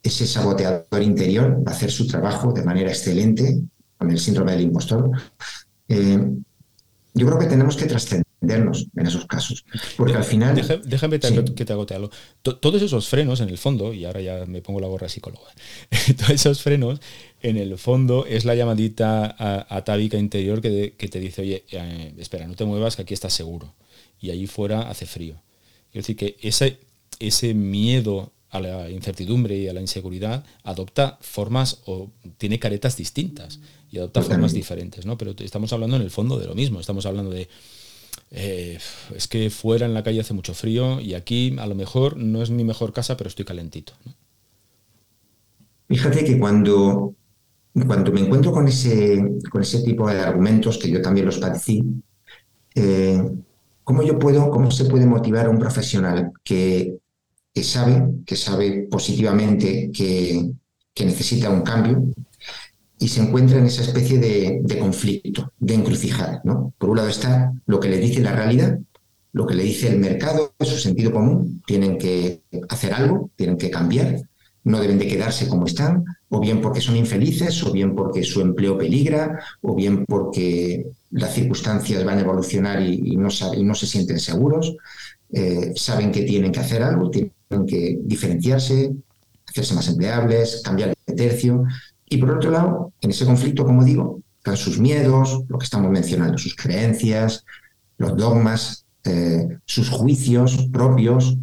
Ese 0.03 0.27
saboteador 0.27 1.01
interior 1.01 1.63
va 1.65 1.71
a 1.71 1.75
hacer 1.75 1.91
su 1.91 2.07
trabajo 2.07 2.51
de 2.51 2.65
manera 2.65 2.89
excelente 2.89 3.57
con 3.97 4.11
el 4.11 4.19
síndrome 4.19 4.51
del 4.51 4.61
impostor. 4.61 5.11
Eh, 5.87 6.29
yo 7.13 7.25
creo 7.25 7.39
que 7.39 7.47
tenemos 7.47 7.77
que 7.77 7.87
trascendernos 8.39 8.87
en 8.95 9.07
esos 9.07 9.25
casos. 9.25 9.65
Porque 9.97 10.13
al 10.13 10.23
final. 10.23 10.55
Déjame, 10.55 10.81
déjame 10.85 11.19
sí. 11.21 11.53
que 11.55 11.65
te 11.65 11.73
agote 11.73 11.93
algo. 11.93 12.09
Todos 12.41 12.81
esos 12.81 13.07
frenos, 13.07 13.41
en 13.41 13.49
el 13.49 13.57
fondo, 13.57 13.93
y 13.93 14.05
ahora 14.05 14.21
ya 14.21 14.45
me 14.45 14.61
pongo 14.61 14.79
la 14.79 14.87
gorra 14.87 15.09
psicóloga, 15.09 15.49
todos 16.17 16.31
esos 16.31 16.61
frenos, 16.61 16.99
en 17.41 17.57
el 17.57 17.77
fondo, 17.77 18.25
es 18.25 18.45
la 18.45 18.55
llamadita 18.55 19.35
atávica 19.69 20.17
interior 20.17 20.61
que, 20.61 20.69
de, 20.69 20.91
que 20.93 21.07
te 21.07 21.19
dice, 21.19 21.41
oye, 21.41 21.63
eh, 21.71 22.13
espera, 22.17 22.47
no 22.47 22.55
te 22.55 22.65
muevas, 22.65 22.95
que 22.95 23.03
aquí 23.03 23.13
estás 23.13 23.33
seguro. 23.33 23.73
Y 24.19 24.31
allí 24.31 24.47
fuera 24.47 24.89
hace 24.89 25.05
frío. 25.05 25.35
Quiero 25.91 26.03
decir 26.03 26.17
que 26.17 26.37
ese, 26.41 26.79
ese 27.19 27.53
miedo 27.53 28.31
a 28.51 28.59
la 28.59 28.89
incertidumbre 28.89 29.57
y 29.57 29.67
a 29.67 29.73
la 29.73 29.81
inseguridad 29.81 30.43
adopta 30.63 31.19
formas 31.21 31.81
o 31.85 32.09
tiene 32.37 32.57
caretas 32.57 32.97
distintas 32.97 33.59
y 33.91 33.99
adopta 33.99 34.23
formas 34.23 34.53
diferentes, 34.53 35.05
¿no? 35.05 35.17
Pero 35.17 35.35
estamos 35.37 35.71
hablando 35.71 35.95
en 35.95 36.01
el 36.01 36.09
fondo 36.09 36.39
de 36.39 36.47
lo 36.47 36.55
mismo, 36.55 36.79
estamos 36.79 37.05
hablando 37.05 37.31
de 37.31 37.47
eh, 38.31 38.77
es 39.15 39.27
que 39.27 39.49
fuera 39.49 39.85
en 39.85 39.93
la 39.93 40.03
calle 40.03 40.21
hace 40.21 40.33
mucho 40.33 40.53
frío 40.53 40.99
y 40.99 41.13
aquí 41.13 41.55
a 41.59 41.65
lo 41.65 41.75
mejor 41.75 42.17
no 42.17 42.41
es 42.41 42.51
mi 42.51 42.63
mejor 42.63 42.93
casa, 42.93 43.17
pero 43.17 43.27
estoy 43.27 43.45
calentito. 43.45 43.93
¿no? 44.05 44.13
Fíjate 45.87 46.23
que 46.23 46.37
cuando, 46.37 47.15
cuando 47.73 48.11
me 48.11 48.21
encuentro 48.21 48.51
con 48.51 48.67
ese, 48.67 49.19
con 49.51 49.61
ese 49.61 49.81
tipo 49.81 50.07
de 50.07 50.19
argumentos, 50.19 50.77
que 50.77 50.91
yo 50.91 51.01
también 51.01 51.25
los 51.25 51.39
padecí, 51.39 51.81
eh, 52.75 53.23
¿cómo 53.83 54.03
yo 54.03 54.19
puedo, 54.19 54.51
cómo 54.51 54.69
se 54.69 54.85
puede 54.85 55.07
motivar 55.07 55.47
a 55.47 55.49
un 55.49 55.57
profesional 55.57 56.31
que, 56.43 56.95
que 57.51 57.63
sabe, 57.63 58.07
que 58.25 58.35
sabe 58.35 58.87
positivamente 58.89 59.89
que, 59.91 60.51
que 60.93 61.05
necesita 61.05 61.49
un 61.49 61.61
cambio, 61.61 62.03
y 62.99 63.07
se 63.07 63.21
encuentra 63.21 63.57
en 63.57 63.65
esa 63.65 63.81
especie 63.81 64.19
de, 64.19 64.77
conflicto, 64.77 65.53
de 65.57 65.73
encrucijada. 65.73 66.41
¿no? 66.43 66.73
Por 66.77 66.89
un 66.89 66.97
lado 66.97 67.09
está 67.09 67.53
lo 67.65 67.79
que 67.79 67.89
le 67.89 67.97
dice 67.97 68.19
la 68.19 68.33
realidad, 68.33 68.77
lo 69.31 69.47
que 69.47 69.55
le 69.55 69.63
dice 69.63 69.87
el 69.87 69.99
mercado, 69.99 70.53
su 70.59 70.77
sentido 70.77 71.11
común, 71.11 71.63
tienen 71.65 71.97
que 71.97 72.41
hacer 72.67 72.93
algo, 72.93 73.31
tienen 73.35 73.57
que 73.57 73.69
cambiar, 73.69 74.21
no 74.65 74.81
deben 74.81 74.99
de 74.99 75.07
quedarse 75.07 75.47
como 75.47 75.65
están, 75.65 76.03
o 76.27 76.39
bien 76.41 76.61
porque 76.61 76.81
son 76.81 76.97
infelices, 76.97 77.63
o 77.63 77.71
bien 77.71 77.95
porque 77.95 78.23
su 78.23 78.41
empleo 78.41 78.77
peligra, 78.77 79.39
o 79.61 79.75
bien 79.75 80.05
porque 80.05 80.85
las 81.11 81.33
circunstancias 81.33 82.03
van 82.03 82.17
a 82.17 82.21
evolucionar 82.21 82.81
y, 82.81 83.01
y, 83.13 83.15
no, 83.15 83.29
y 83.55 83.63
no, 83.63 83.75
se 83.75 83.87
sienten 83.87 84.19
seguros, 84.19 84.75
eh, 85.31 85.71
saben 85.75 86.11
que 86.11 86.23
tienen 86.23 86.51
que 86.51 86.59
hacer 86.59 86.83
algo, 86.83 87.09
tienen 87.09 87.65
que 87.65 87.99
diferenciarse, 88.01 88.91
hacerse 89.47 89.73
más 89.73 89.87
empleables, 89.87 90.61
cambiar 90.63 90.93
de 91.05 91.13
tercio, 91.13 91.63
y 92.09 92.17
por 92.17 92.31
otro 92.31 92.51
lado, 92.51 92.93
en 93.01 93.11
ese 93.11 93.25
conflicto, 93.25 93.65
como 93.65 93.83
digo, 93.83 94.21
están 94.37 94.57
sus 94.57 94.79
miedos, 94.79 95.43
lo 95.47 95.57
que 95.57 95.65
estamos 95.65 95.91
mencionando, 95.91 96.37
sus 96.37 96.55
creencias, 96.55 97.45
los 97.97 98.17
dogmas, 98.17 98.85
eh, 99.03 99.47
sus 99.65 99.89
juicios 99.89 100.69
propios, 100.71 101.37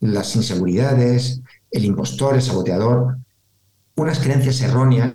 las 0.00 0.34
inseguridades, 0.36 1.42
el 1.70 1.84
impostor, 1.84 2.34
el 2.36 2.42
saboteador, 2.42 3.18
unas 3.96 4.18
creencias 4.20 4.60
erróneas 4.62 5.14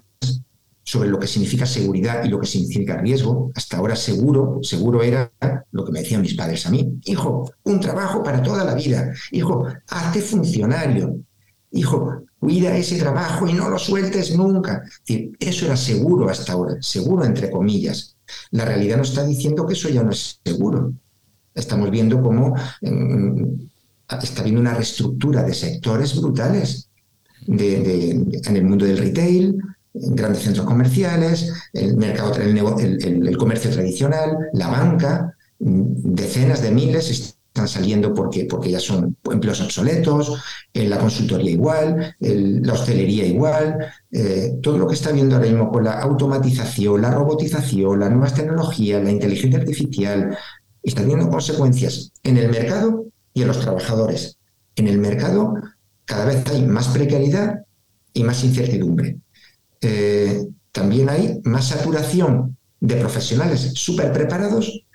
sobre 0.84 1.10
lo 1.10 1.18
que 1.18 1.28
significa 1.28 1.66
seguridad 1.66 2.24
y 2.24 2.30
lo 2.30 2.39
que 2.39 2.48
significa 2.48 2.98
riesgo. 2.98 3.52
Hasta 3.56 3.78
ahora 3.78 3.96
seguro, 3.96 4.60
seguro 4.62 5.02
era 5.02 5.32
lo 5.72 5.86
que 5.86 5.91
me 5.91 6.02
decían 6.02 6.22
mis 6.22 6.36
padres 6.36 6.66
a 6.68 6.70
mí. 6.70 7.00
Hijo, 7.06 7.52
un 7.64 7.80
trabajo 7.80 8.22
para 8.22 8.44
toda 8.44 8.64
la 8.64 8.76
vida. 8.76 9.12
Hijo, 9.32 9.66
hazte 9.88 10.22
funcionario. 10.22 11.16
Hijo, 11.76 12.24
cuida 12.39 12.78
ese 12.78 12.99
trabajo 12.99 13.47
y 13.47 13.53
no 13.53 13.67
lo 13.67 13.80
sueltes 13.80 14.36
nunca. 14.38 14.84
Eso 15.39 15.65
era 15.65 15.76
seguro 15.76 16.30
hasta 16.30 16.53
ahora, 16.53 16.76
seguro 16.82 17.26
entre 17.26 17.49
comillas. 17.49 18.15
La 18.51 18.63
realidad 18.63 18.97
nos 18.97 19.09
está 19.09 19.26
diciendo 19.26 19.65
que 19.65 19.74
eso 19.74 19.89
ya 19.89 20.03
no 20.03 20.11
es 20.11 20.39
seguro. 20.45 20.93
Estamos 21.55 21.89
viendo 21.89 22.21
cómo 22.21 22.55
está 22.82 24.41
habiendo 24.41 24.61
una 24.61 24.76
reestructura 24.76 25.41
de 25.43 25.53
sectores 25.55 26.15
brutales 26.15 26.89
en 27.47 28.55
el 28.55 28.63
mundo 28.63 28.86
del 28.86 28.99
retail, 28.99 29.57
en 29.95 30.15
grandes 30.15 30.43
centros 30.43 30.67
comerciales, 30.67 31.51
el 31.74 31.97
mercado, 31.97 32.36
el 32.36 33.38
comercio 33.38 33.71
tradicional, 33.71 34.38
la 34.53 34.67
banca, 34.67 35.36
decenas 35.59 36.61
de 36.61 36.71
miles 36.71 37.36
están 37.54 37.68
saliendo 37.68 38.16
porque, 38.16 38.45
porque 38.45 38.72
ya 38.72 38.80
son 38.80 39.16
empleos 39.32 39.62
obsoletos, 39.62 40.41
en 40.74 40.89
la 40.89 40.97
consultoría 40.97 41.51
igual, 41.51 42.16
la 42.20 42.74
hostelería 42.74 43.28
igual, 43.28 43.78
eh, 44.12 44.56
todo 44.60 44.80
lo 44.80 44.88
que 44.88 44.95
está 44.95 45.12
viendo 45.12 45.36
ahora 45.36 45.47
mismo 45.47 45.72
con 45.72 45.84
la 45.84 45.99
automatización, 45.99 47.04
la 47.04 47.12
robotización, 47.12 47.99
las 47.99 48.10
nuevas 48.10 48.34
tecnologías, 48.34 49.04
la 49.04 49.12
inteligencia 49.12 49.60
artificial, 49.60 50.36
está 50.82 51.01
teniendo 51.01 51.30
consecuencias 51.30 52.12
en 52.24 52.38
el 52.38 52.49
mercado 52.49 53.06
y 53.36 53.43
en 53.43 53.49
los 53.49 53.60
trabajadores. 53.60 54.39
En 54.76 54.88
el 54.88 54.97
mercado 54.97 55.54
cada 56.06 56.26
vez 56.26 56.43
hay 56.49 56.66
más 56.66 56.88
precariedad 56.88 57.66
y 58.14 58.24
más 58.24 58.43
incertidumbre. 58.43 59.18
Eh, 59.80 60.43
también 60.72 61.08
hay 61.08 61.39
más 61.43 61.68
saturación 61.68 62.58
de 62.80 62.95
profesionales 62.95 63.74
súper 63.76 64.12
preparados 64.12 64.86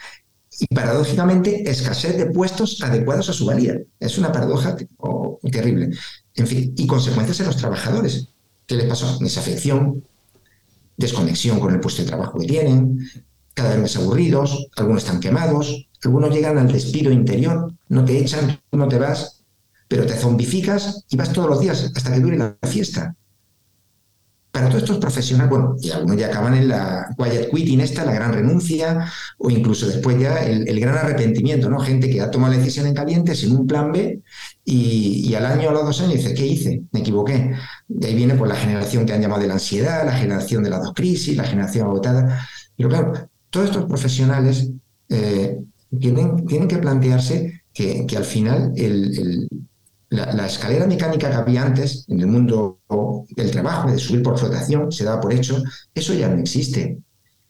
y 0.61 0.75
paradójicamente 0.75 1.69
escasez 1.71 2.17
de 2.17 2.27
puestos 2.27 2.83
adecuados 2.83 3.29
a 3.29 3.33
su 3.33 3.47
valía. 3.47 3.79
Es 4.01 4.19
una 4.19 4.33
paradoja 4.33 4.77
terrible. 5.51 5.91
En 6.35 6.47
fin, 6.47 6.75
y 6.77 6.87
consecuencias 6.87 7.41
en 7.41 7.47
los 7.47 7.57
trabajadores. 7.57 8.29
¿Qué 8.67 8.75
les 8.75 8.87
pasó? 8.87 9.19
Desafección, 9.19 10.05
desconexión 10.97 11.61
con 11.61 11.73
el 11.73 11.81
puesto 11.81 12.03
de 12.03 12.09
trabajo 12.09 12.39
que 12.39 12.47
tienen, 12.47 12.99
cada 13.55 13.71
vez 13.71 13.81
más 13.81 13.97
aburridos, 13.97 14.69
algunos 14.77 15.05
están 15.05 15.21
quemados, 15.21 15.89
algunos 16.05 16.35
llegan 16.35 16.59
al 16.59 16.71
despido 16.71 17.11
interior, 17.11 17.73
no 17.89 18.05
te 18.05 18.19
echan, 18.19 18.61
no 18.73 18.89
te 18.89 18.99
vas, 18.99 19.43
pero 19.89 20.07
te 20.07 20.15
zombificas 20.15 21.05
y 21.09 21.17
vas 21.17 21.33
todos 21.33 21.49
los 21.49 21.61
días 21.61 21.91
hasta 21.95 22.13
que 22.13 22.21
dure 22.21 22.37
la 22.37 22.57
fiesta 22.69 23.17
para 24.51 24.69
todos 24.69 24.83
estos 24.83 24.99
profesionales, 24.99 25.51
bueno, 25.51 25.77
y 25.81 25.91
algunos 25.91 26.17
ya 26.17 26.29
acaban 26.29 26.55
en 26.55 26.69
la 26.69 27.15
quiet 27.17 27.51
quitting 27.51 27.81
esta, 27.81 28.05
la 28.05 28.13
gran 28.13 28.33
renuncia, 28.33 29.11
o 29.37 29.51
incluso 29.51 29.87
después 29.87 30.19
ya 30.19 30.43
el, 30.43 30.81
gran 30.81 30.97
arrepentimiento, 30.97 31.69
¿no? 31.69 31.79
Gente 31.81 32.09
que 32.09 32.21
ha 32.21 32.31
tomado 32.31 32.53
la 32.55 32.59
decisión 32.59 32.87
en 32.87 32.95
caliente 32.95 33.35
sin 33.35 33.55
un 33.55 33.67
plan 33.67 33.93
B 33.93 34.23
y, 34.65 35.35
al 35.35 35.47
año 35.47 35.69
o 35.69 35.71
a 35.71 35.75
los 35.75 35.85
dos 35.85 36.01
años 36.01 36.15
dice, 36.15 36.35
¿qué 36.35 36.47
hice? 36.47 36.83
Me 36.93 37.01
equivoqué. 37.01 37.53
De 37.87 38.09
ahí 38.09 38.15
viene 38.15 38.35
pues 38.35 38.51
la 38.51 38.57
generación 38.57 39.05
que 39.05 39.13
han 39.13 39.21
llamado 39.21 39.43
de 39.43 39.49
la 39.49 39.55
ansiedad, 39.55 40.05
la 40.05 40.13
generación 40.13 40.63
de 40.65 40.71
las 40.71 40.83
dos 40.83 40.95
crisis, 40.95 41.37
la 41.37 41.45
generación 41.45 41.87
agotada. 41.87 42.49
Pero 42.77 42.89
claro, 42.89 43.13
todos 43.51 43.67
estos 43.67 43.85
profesionales 43.85 44.71
eh, 45.11 45.59
tienen, 46.01 46.47
tienen 46.47 46.69
que 46.69 46.79
plantearse 46.79 47.63
que, 47.73 48.07
al 48.17 48.25
final 48.25 48.73
el 48.77 49.49
la, 50.11 50.47
escalera 50.47 50.87
mecánica 50.87 51.29
que 51.29 51.37
había 51.37 51.63
antes 51.63 52.05
en 52.09 52.21
el 52.21 52.27
mundo 52.27 52.81
del 53.37 53.51
trabajo, 53.51 53.91
de 53.91 53.99
subir 53.99 54.23
por 54.23 54.39
flotación, 54.39 54.91
se 54.91 55.05
daba 55.05 55.21
por 55.21 55.33
hecho, 55.33 55.63
eso 55.95 56.15
ya 56.15 56.29
no 56.29 56.41
existe. 56.41 56.99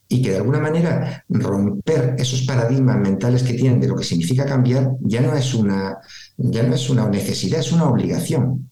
Y 0.08 0.22
que 0.22 0.30
de 0.30 0.36
alguna 0.38 0.58
manera 0.58 1.24
romper 1.28 2.16
esos 2.18 2.42
paradigmas 2.42 2.98
mentales 2.98 3.42
que 3.42 3.54
tienen 3.54 3.80
de 3.80 3.88
lo 3.88 3.96
que 3.96 4.04
significa 4.04 4.46
cambiar 4.46 4.92
ya 5.00 5.20
no 5.20 5.36
es 5.36 5.54
una, 5.54 5.98
ya 6.38 6.62
no 6.62 6.74
es 6.74 6.88
una 6.88 7.08
necesidad, 7.08 7.60
es 7.60 7.72
una 7.72 7.88
obligación. 7.88 8.70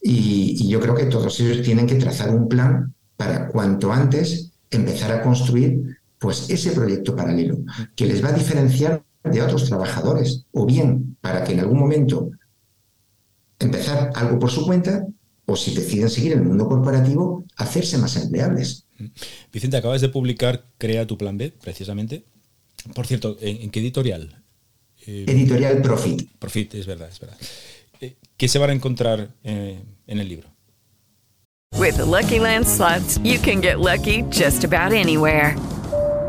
Y, 0.00 0.56
y 0.58 0.68
yo 0.68 0.80
creo 0.80 0.94
que 0.94 1.04
todos 1.04 1.38
ellos 1.40 1.62
tienen 1.62 1.86
que 1.86 1.96
trazar 1.96 2.30
un 2.30 2.48
plan 2.48 2.94
para 3.16 3.48
cuanto 3.48 3.92
antes 3.92 4.52
empezar 4.70 5.12
a 5.12 5.22
construir 5.22 5.98
pues 6.18 6.48
ese 6.50 6.72
proyecto 6.72 7.14
paralelo 7.14 7.58
que 7.94 8.06
les 8.06 8.24
va 8.24 8.30
a 8.30 8.32
diferenciar 8.32 9.02
de 9.24 9.42
otros 9.42 9.66
trabajadores 9.66 10.46
o 10.52 10.66
bien 10.66 11.16
para 11.20 11.44
que 11.44 11.52
en 11.52 11.60
algún 11.60 11.78
momento 11.78 12.30
empezar 13.58 14.12
algo 14.14 14.38
por 14.38 14.50
su 14.50 14.66
cuenta 14.66 15.06
o 15.46 15.56
si 15.56 15.74
deciden 15.74 16.10
seguir 16.10 16.32
en 16.32 16.40
el 16.40 16.44
mundo 16.44 16.68
corporativo, 16.68 17.44
hacerse 17.56 17.96
más 17.98 18.16
empleables. 18.16 18.84
Vicente, 19.52 19.76
acabas 19.78 20.00
de 20.00 20.10
publicar 20.10 20.64
Crea 20.76 21.06
tu 21.06 21.16
plan 21.16 21.38
B, 21.38 21.52
precisamente. 21.62 22.24
Por 22.94 23.06
cierto, 23.06 23.36
¿en, 23.40 23.62
en 23.62 23.70
qué 23.70 23.80
editorial? 23.80 24.42
Eh, 25.06 25.24
Editorial 25.26 25.80
Profit. 25.80 26.28
Profit, 26.38 26.74
es 26.74 26.86
verdad, 26.86 27.08
es 27.08 27.18
verdad. 27.18 27.36
Eh, 28.00 28.16
¿Qué 28.36 28.46
se 28.46 28.58
van 28.58 28.70
a 28.70 28.72
encontrar 28.74 29.30
eh, 29.42 29.82
en 30.06 30.18
el 30.18 30.28
libro? 30.28 30.48
With 31.78 31.96
the 31.96 32.04
Lucky 32.04 32.38
Land 32.38 32.66
slots, 32.66 33.18
you 33.22 33.38
can 33.40 33.62
get 33.62 33.78
lucky 33.78 34.22
just 34.30 34.64
about 34.64 34.92
anywhere. 34.92 35.56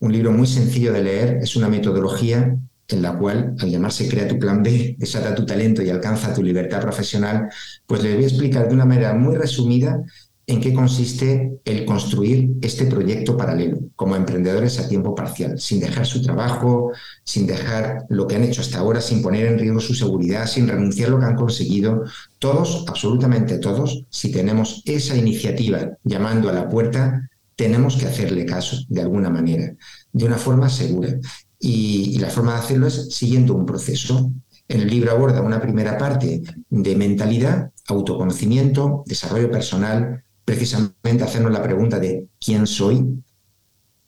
un 0.00 0.12
libro 0.12 0.32
muy 0.32 0.46
sencillo 0.46 0.92
de 0.92 1.02
leer, 1.02 1.38
es 1.42 1.56
una 1.56 1.68
metodología 1.68 2.56
en 2.88 3.02
la 3.02 3.16
cual, 3.18 3.54
al 3.58 3.70
llamarse 3.70 4.08
Crea 4.08 4.28
tu 4.28 4.38
plan 4.38 4.62
B, 4.62 4.96
desata 4.98 5.34
tu 5.34 5.46
talento 5.46 5.82
y 5.82 5.90
alcanza 5.90 6.34
tu 6.34 6.42
libertad 6.42 6.80
profesional, 6.80 7.48
pues 7.86 8.02
les 8.02 8.14
voy 8.14 8.24
a 8.24 8.28
explicar 8.28 8.68
de 8.68 8.74
una 8.74 8.84
manera 8.84 9.14
muy 9.14 9.36
resumida 9.36 10.02
en 10.46 10.60
qué 10.60 10.74
consiste 10.74 11.58
el 11.64 11.86
construir 11.86 12.50
este 12.60 12.84
proyecto 12.84 13.36
paralelo 13.36 13.78
como 13.96 14.14
emprendedores 14.14 14.78
a 14.78 14.88
tiempo 14.88 15.14
parcial, 15.14 15.58
sin 15.58 15.80
dejar 15.80 16.04
su 16.04 16.20
trabajo, 16.20 16.92
sin 17.24 17.46
dejar 17.46 18.04
lo 18.10 18.26
que 18.26 18.36
han 18.36 18.44
hecho 18.44 18.60
hasta 18.60 18.78
ahora, 18.78 19.00
sin 19.00 19.22
poner 19.22 19.46
en 19.46 19.58
riesgo 19.58 19.80
su 19.80 19.94
seguridad, 19.94 20.46
sin 20.46 20.68
renunciar 20.68 21.08
a 21.08 21.12
lo 21.12 21.18
que 21.20 21.26
han 21.26 21.36
conseguido. 21.36 22.04
Todos, 22.38 22.84
absolutamente 22.86 23.58
todos, 23.58 24.04
si 24.10 24.30
tenemos 24.30 24.82
esa 24.84 25.16
iniciativa 25.16 25.96
llamando 26.04 26.50
a 26.50 26.52
la 26.52 26.68
puerta, 26.68 27.30
tenemos 27.56 27.96
que 27.96 28.06
hacerle 28.06 28.44
caso 28.44 28.78
de 28.88 29.00
alguna 29.00 29.30
manera, 29.30 29.74
de 30.12 30.24
una 30.24 30.38
forma 30.38 30.68
segura. 30.68 31.18
Y, 31.58 32.18
la 32.18 32.30
forma 32.30 32.52
de 32.52 32.58
hacerlo 32.58 32.86
es 32.86 33.14
siguiendo 33.14 33.54
un 33.54 33.66
proceso. 33.66 34.32
En 34.68 34.80
el 34.80 34.88
libro 34.88 35.12
aborda 35.12 35.42
una 35.42 35.60
primera 35.60 35.98
parte 35.98 36.42
de 36.68 36.96
mentalidad, 36.96 37.70
autoconocimiento, 37.88 39.04
desarrollo 39.06 39.50
personal, 39.50 40.24
precisamente 40.44 41.24
hacernos 41.24 41.52
la 41.52 41.62
pregunta 41.62 41.98
de 41.98 42.28
quién 42.38 42.66
soy, 42.66 43.22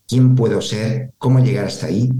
quién 0.06 0.34
puedo 0.34 0.60
ser, 0.60 1.12
cómo 1.18 1.40
llegar 1.40 1.66
hasta 1.66 1.86
ahí, 1.86 2.10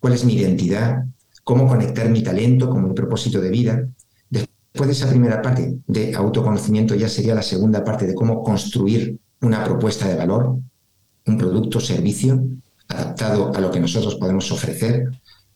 cuál 0.00 0.14
es 0.14 0.24
mi 0.24 0.34
identidad, 0.34 1.04
cómo 1.44 1.68
conectar 1.68 2.08
mi 2.08 2.22
talento 2.22 2.68
con 2.68 2.88
mi 2.88 2.94
propósito 2.94 3.40
de 3.40 3.50
vida. 3.50 3.88
Después 4.30 4.88
de 4.88 4.92
esa 4.92 5.08
primera 5.08 5.40
parte 5.40 5.78
de 5.86 6.14
autoconocimiento 6.14 6.94
ya 6.94 7.08
sería 7.08 7.34
la 7.34 7.42
segunda 7.42 7.84
parte 7.84 8.06
de 8.06 8.14
cómo 8.14 8.42
construir 8.42 9.18
una 9.40 9.62
propuesta 9.64 10.08
de 10.08 10.16
valor, 10.16 10.58
un 11.26 11.38
producto 11.38 11.78
o 11.78 11.80
servicio 11.80 12.42
adaptado 12.88 13.54
a 13.54 13.60
lo 13.60 13.70
que 13.70 13.80
nosotros 13.80 14.16
podemos 14.16 14.50
ofrecer, 14.52 15.10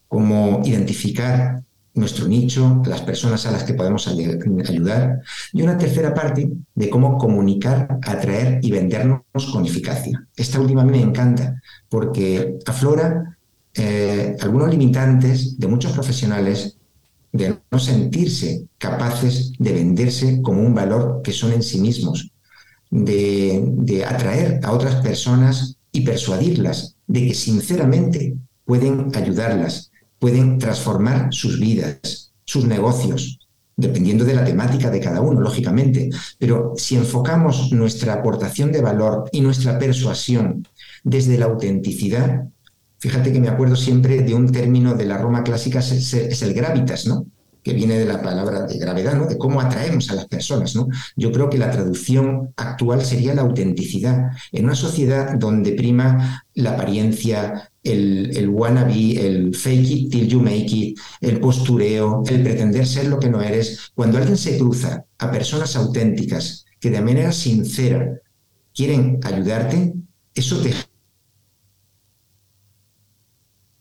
cómo 0.08 0.62
identificar 0.64 1.62
nuestro 1.94 2.28
nicho, 2.28 2.82
las 2.86 3.02
personas 3.02 3.44
a 3.46 3.50
las 3.50 3.64
que 3.64 3.74
podemos 3.74 4.06
ayudar, 4.06 5.20
y 5.52 5.62
una 5.62 5.76
tercera 5.76 6.14
parte 6.14 6.48
de 6.74 6.90
cómo 6.90 7.18
comunicar, 7.18 7.98
atraer 8.02 8.60
y 8.62 8.70
vendernos 8.70 9.22
con 9.52 9.66
eficacia. 9.66 10.26
Esta 10.36 10.60
última 10.60 10.82
a 10.82 10.84
mí 10.84 10.92
me 10.92 11.02
encanta 11.02 11.60
porque 11.88 12.58
aflora 12.66 13.36
eh, 13.74 14.36
algunos 14.40 14.70
limitantes 14.70 15.58
de 15.58 15.66
muchos 15.66 15.92
profesionales 15.92 16.76
de 17.32 17.58
no 17.70 17.78
sentirse 17.78 18.66
capaces 18.78 19.52
de 19.58 19.72
venderse 19.72 20.40
como 20.40 20.62
un 20.62 20.74
valor 20.74 21.20
que 21.22 21.32
son 21.32 21.52
en 21.52 21.62
sí 21.62 21.78
mismos, 21.78 22.30
de, 22.90 24.04
atraer 24.06 24.60
a 24.62 24.72
otras 24.72 24.96
personas 24.96 25.76
y 25.92 26.02
persuadirlas 26.02 26.96
de 27.06 27.26
que 27.26 27.34
sinceramente 27.34 28.36
pueden 28.64 29.10
ayudarlas, 29.14 29.90
pueden 30.18 30.58
transformar 30.58 31.28
sus 31.30 31.58
vidas, 31.58 32.32
sus 32.44 32.64
negocios, 32.64 33.38
dependiendo 33.76 34.24
de 34.24 34.34
la 34.34 34.44
temática 34.44 34.90
de 34.90 35.00
cada 35.00 35.20
uno, 35.20 35.40
lógicamente. 35.40 36.10
Pero 36.38 36.72
si 36.76 36.96
enfocamos 36.96 37.72
nuestra 37.72 38.14
aportación 38.14 38.72
de 38.72 38.82
valor 38.82 39.28
y 39.32 39.40
nuestra 39.40 39.78
persuasión 39.78 40.66
desde 41.04 41.38
la 41.38 41.46
autenticidad, 41.46 42.44
fíjate 42.98 43.32
que 43.32 43.40
me 43.40 43.48
acuerdo 43.48 43.76
siempre 43.76 44.22
de 44.22 44.34
un 44.34 44.50
término 44.50 44.94
de 44.94 45.06
la 45.06 45.18
Roma 45.18 45.44
clásica, 45.44 45.78
es 45.78 46.42
el 46.42 46.54
gravitas, 46.54 47.06
¿no? 47.06 47.26
Que 47.68 47.74
viene 47.74 47.98
de 47.98 48.06
la 48.06 48.22
palabra 48.22 48.62
de 48.62 48.78
gravedad, 48.78 49.12
¿no? 49.14 49.26
de 49.26 49.36
cómo 49.36 49.60
atraemos 49.60 50.10
a 50.10 50.14
las 50.14 50.26
personas. 50.26 50.74
¿no? 50.74 50.88
Yo 51.16 51.30
creo 51.30 51.50
que 51.50 51.58
la 51.58 51.70
traducción 51.70 52.54
actual 52.56 53.04
sería 53.04 53.34
la 53.34 53.42
autenticidad. 53.42 54.30
En 54.52 54.64
una 54.64 54.74
sociedad 54.74 55.34
donde 55.38 55.72
prima 55.72 56.42
la 56.54 56.70
apariencia, 56.70 57.70
el, 57.84 58.48
wannabe, 58.48 59.20
el 59.20 59.54
fake 59.54 59.90
it 59.90 60.10
till 60.10 60.28
you 60.28 60.40
make 60.40 60.74
it, 60.74 60.98
el 61.20 61.40
postureo, 61.40 62.22
el 62.26 62.42
pretender 62.42 62.86
ser 62.86 63.08
lo 63.08 63.18
que 63.18 63.28
no 63.28 63.42
eres, 63.42 63.92
cuando 63.94 64.16
alguien 64.16 64.38
se 64.38 64.56
cruza 64.56 65.04
a 65.18 65.30
personas 65.30 65.76
auténticas 65.76 66.64
que 66.80 66.88
de 66.88 67.02
manera 67.02 67.32
sincera 67.32 68.18
quieren 68.74 69.20
ayudarte, 69.24 69.92
eso 70.34 70.56
te 70.62 70.72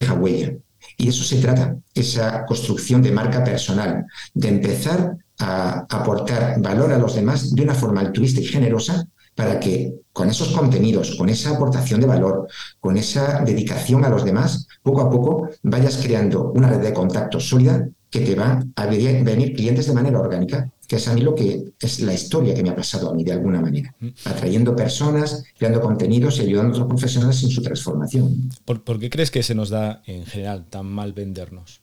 deja 0.02 0.14
huella. 0.14 0.58
Y 0.98 1.10
eso 1.10 1.24
se 1.24 1.38
trata, 1.38 1.78
esa 1.94 2.46
construcción 2.46 3.02
de 3.02 3.12
marca 3.12 3.44
personal, 3.44 4.06
de 4.34 4.48
empezar 4.48 5.16
a 5.40 5.86
aportar 5.90 6.60
valor 6.60 6.92
a 6.92 6.98
los 6.98 7.16
demás 7.16 7.54
de 7.54 7.62
una 7.62 7.76
forma 7.76 8.02
altruista 8.02 8.42
y 8.42 8.46
generosa 8.46 9.08
para 9.36 9.60
que 9.60 9.94
con 10.12 10.30
esos 10.30 10.48
contenidos, 10.50 11.16
con 11.16 11.30
esa 11.30 11.52
aportación 11.52 12.02
de 12.02 12.08
valor, 12.08 12.48
con 12.80 12.98
esa 12.98 13.44
dedicación 13.46 14.04
a 14.04 14.10
los 14.10 14.26
demás, 14.26 14.68
poco 14.82 15.02
a 15.02 15.12
poco 15.12 15.50
vayas 15.62 15.98
creando 15.98 16.52
una 16.56 16.70
red 16.70 16.82
de 16.82 16.94
contactos 16.94 17.48
sólida 17.48 17.88
que 18.10 18.22
te 18.22 18.34
va 18.34 18.64
a 18.76 18.86
venir 18.88 19.54
clientes 19.54 19.86
de 19.86 19.94
manera 19.94 20.20
orgánica, 20.20 20.72
que 20.88 20.96
es 20.96 21.08
a 21.08 21.14
mí 21.14 21.22
lo 21.22 21.36
que 21.36 21.74
es 21.80 22.00
la 22.00 22.14
historia 22.14 22.56
que 22.56 22.64
me 22.64 22.70
ha 22.70 22.76
pasado 22.76 23.10
a 23.10 23.14
mí 23.14 23.24
de 23.24 23.34
alguna 23.34 23.60
manera, 23.60 23.94
atrayendo 24.24 24.74
personas, 24.74 25.44
creando 25.58 25.82
contenidos 25.82 26.40
y 26.40 26.44
ayudando 26.44 26.70
a 26.70 26.72
otros 26.76 26.88
profesionales 26.88 27.44
en 27.44 27.50
su 27.50 27.62
transformación. 27.62 28.50
¿Por, 28.64 28.82
¿Por, 28.84 28.98
qué 28.98 29.10
crees 29.10 29.30
que 29.30 29.44
se 29.44 29.54
nos 29.54 29.70
da 29.70 30.02
en 30.06 30.26
general 30.26 30.66
tan 30.70 30.86
mal 30.86 31.12
vendernos? 31.12 31.82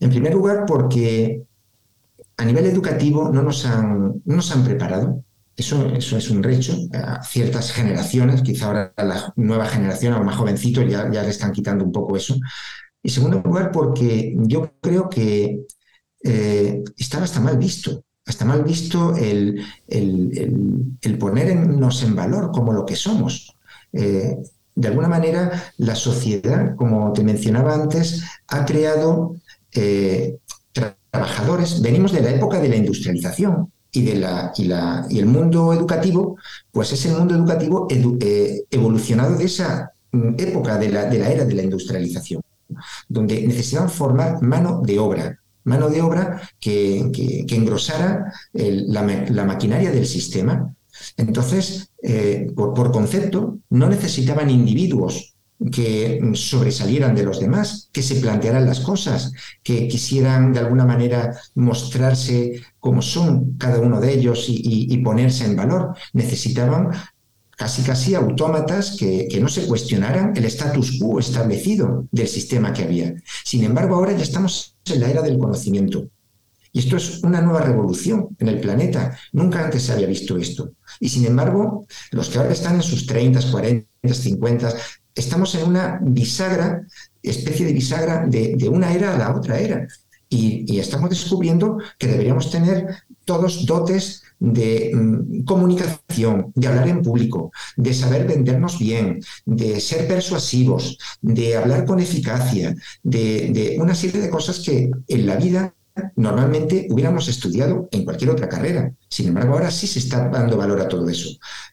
En 0.00 0.10
primer 0.10 0.34
lugar, 0.34 0.64
porque 0.66 1.42
a 2.36 2.44
nivel 2.44 2.66
educativo 2.66 3.30
no 3.32 3.42
nos 3.42 3.64
han, 3.64 4.22
no 4.24 4.36
nos 4.36 4.50
han 4.50 4.62
preparado. 4.62 5.24
Eso, 5.56 5.86
eso 5.94 6.16
es 6.16 6.30
un 6.30 6.42
recho. 6.42 6.74
A 6.92 7.22
ciertas 7.22 7.72
generaciones, 7.72 8.42
quizá 8.42 8.66
ahora 8.66 8.92
la 8.96 9.32
nueva 9.36 9.66
generación, 9.66 10.12
a 10.12 10.18
los 10.18 10.26
más 10.26 10.36
jovencitos, 10.36 10.84
ya, 10.88 11.10
ya 11.10 11.22
le 11.22 11.30
están 11.30 11.52
quitando 11.52 11.84
un 11.84 11.92
poco 11.92 12.16
eso. 12.16 12.36
Y 13.02 13.08
en 13.08 13.14
segundo 13.14 13.42
lugar, 13.42 13.70
porque 13.72 14.34
yo 14.36 14.72
creo 14.80 15.08
que 15.08 15.66
eh, 16.24 16.82
estaba 16.96 17.24
hasta 17.24 17.40
mal 17.40 17.58
visto. 17.58 18.04
Hasta 18.26 18.44
mal 18.44 18.62
visto 18.62 19.16
el, 19.16 19.64
el, 19.88 20.96
el, 21.00 21.18
ponernos 21.18 22.02
en 22.02 22.14
valor 22.14 22.52
como 22.52 22.72
lo 22.72 22.86
que 22.86 22.94
somos. 22.94 23.56
Eh, 23.92 24.36
de 24.74 24.88
alguna 24.88 25.08
manera, 25.08 25.72
la 25.78 25.94
sociedad, 25.96 26.76
como 26.76 27.12
te 27.12 27.24
mencionaba 27.24 27.74
antes, 27.74 28.22
ha 28.46 28.64
creado 28.64 29.36
eh, 29.72 30.38
trabajadores. 30.72 31.82
Venimos 31.82 32.12
de 32.12 32.20
la 32.20 32.30
época 32.30 32.60
de 32.60 32.68
la 32.68 32.76
industrialización 32.76 33.72
y, 33.90 34.02
de 34.02 34.14
la, 34.14 34.52
y, 34.56 34.64
la, 34.64 35.06
y 35.08 35.18
el 35.18 35.26
mundo 35.26 35.72
educativo, 35.72 36.36
pues 36.70 36.92
es 36.92 37.04
el 37.06 37.16
mundo 37.16 37.34
educativo 37.34 37.88
edu, 37.90 38.16
eh, 38.20 38.62
evolucionado 38.70 39.36
de 39.36 39.44
esa 39.44 39.92
mm, 40.12 40.34
época 40.38 40.78
de 40.78 40.90
la, 40.90 41.06
de 41.06 41.18
la 41.18 41.30
era 41.30 41.44
de 41.44 41.54
la 41.54 41.62
industrialización 41.62 42.42
donde 43.08 43.42
necesitaban 43.46 43.90
formar 43.90 44.42
mano 44.42 44.80
de 44.84 44.98
obra, 44.98 45.39
mano 45.70 45.88
de 45.88 46.02
obra 46.02 46.24
que, 46.58 47.10
que, 47.46 47.54
engrosara 47.54 48.32
la, 48.52 49.02
la, 49.38 49.44
maquinaria 49.44 49.90
del 49.90 50.06
sistema. 50.06 50.74
Entonces, 51.16 51.90
eh, 52.02 52.48
por, 52.54 52.90
concepto, 52.92 53.58
no 53.70 53.88
necesitaban 53.88 54.50
individuos 54.50 55.34
que 55.72 56.20
sobresalieran 56.34 57.14
de 57.14 57.22
los 57.22 57.38
demás, 57.38 57.90
que 57.92 58.02
se 58.02 58.16
plantearan 58.16 58.66
las 58.66 58.80
cosas, 58.80 59.32
que 59.62 59.88
quisieran 59.88 60.52
de 60.52 60.60
alguna 60.60 60.86
manera 60.86 61.36
mostrarse 61.54 62.62
como 62.78 63.02
son 63.02 63.56
cada 63.58 63.78
uno 63.78 64.00
de 64.00 64.14
ellos 64.14 64.46
y 64.48 64.96
ponerse 64.98 65.44
en 65.44 65.56
valor. 65.56 65.94
Necesitaban 66.14 66.90
casi 67.60 67.82
casi 67.82 68.14
autómatas 68.14 68.96
que, 68.98 69.28
que 69.30 69.38
no 69.38 69.46
se 69.46 69.66
cuestionaran 69.66 70.32
el 70.34 70.46
status 70.46 70.98
quo 70.98 71.18
establecido 71.20 72.08
del 72.10 72.26
sistema 72.26 72.72
que 72.72 72.84
había. 72.84 73.12
Sin 73.44 73.62
embargo, 73.64 73.96
ahora 73.96 74.16
ya 74.16 74.22
estamos 74.22 74.76
en 74.86 75.00
la 75.00 75.10
era 75.10 75.20
del 75.20 75.36
conocimiento. 75.36 76.08
Y 76.72 76.78
esto 76.78 76.96
es 76.96 77.22
una 77.22 77.42
nueva 77.42 77.60
revolución 77.60 78.34
en 78.38 78.48
el 78.48 78.60
planeta. 78.60 79.14
Nunca 79.34 79.62
antes 79.62 79.82
se 79.82 79.92
había 79.92 80.06
visto 80.06 80.38
esto. 80.38 80.72
Y 81.00 81.10
sin 81.10 81.26
embargo, 81.26 81.84
los 82.12 82.30
que 82.30 82.38
ahora 82.38 82.52
están 82.52 82.76
en 82.76 82.82
sus 82.82 83.04
30, 83.04 83.50
40, 83.50 84.14
50, 84.14 84.74
estamos 85.14 85.54
en 85.54 85.68
una 85.68 86.00
bisagra, 86.00 86.86
especie 87.22 87.66
de 87.66 87.74
bisagra 87.74 88.24
de, 88.26 88.54
de 88.56 88.68
una 88.70 88.90
era 88.94 89.14
a 89.14 89.18
la 89.18 89.36
otra 89.36 89.58
era. 89.58 89.86
Y, 90.30 90.64
y 90.66 90.78
estamos 90.78 91.10
descubriendo 91.10 91.76
que 91.98 92.06
deberíamos 92.06 92.50
tener 92.50 92.86
todos 93.26 93.66
dotes 93.66 94.22
de 94.40 94.90
mm, 94.94 95.44
comunicación, 95.44 96.52
de 96.54 96.66
hablar 96.66 96.88
en 96.88 97.02
público, 97.02 97.52
de 97.76 97.94
saber 97.94 98.26
vendernos 98.26 98.78
bien, 98.78 99.20
de 99.44 99.78
ser 99.80 100.08
persuasivos, 100.08 100.98
de 101.20 101.56
hablar 101.56 101.84
con 101.84 102.00
eficacia, 102.00 102.74
de, 103.02 103.76
una 103.78 103.94
serie 103.94 104.20
de 104.20 104.30
cosas 104.30 104.60
que 104.60 104.90
en 105.06 105.26
la 105.26 105.36
vida 105.36 105.74
normalmente 106.16 106.88
hubiéramos 106.90 107.28
estudiado 107.28 107.88
en 107.92 108.04
cualquier 108.04 108.30
otra 108.30 108.48
carrera. 108.48 108.92
Sin 109.08 109.28
embargo, 109.28 109.54
ahora 109.54 109.70
sí 109.70 109.86
se 109.86 109.98
está 109.98 110.28
dando 110.28 110.56
valor 110.56 110.80
a 110.80 110.88
todo 110.88 111.08
eso. 111.08 111.28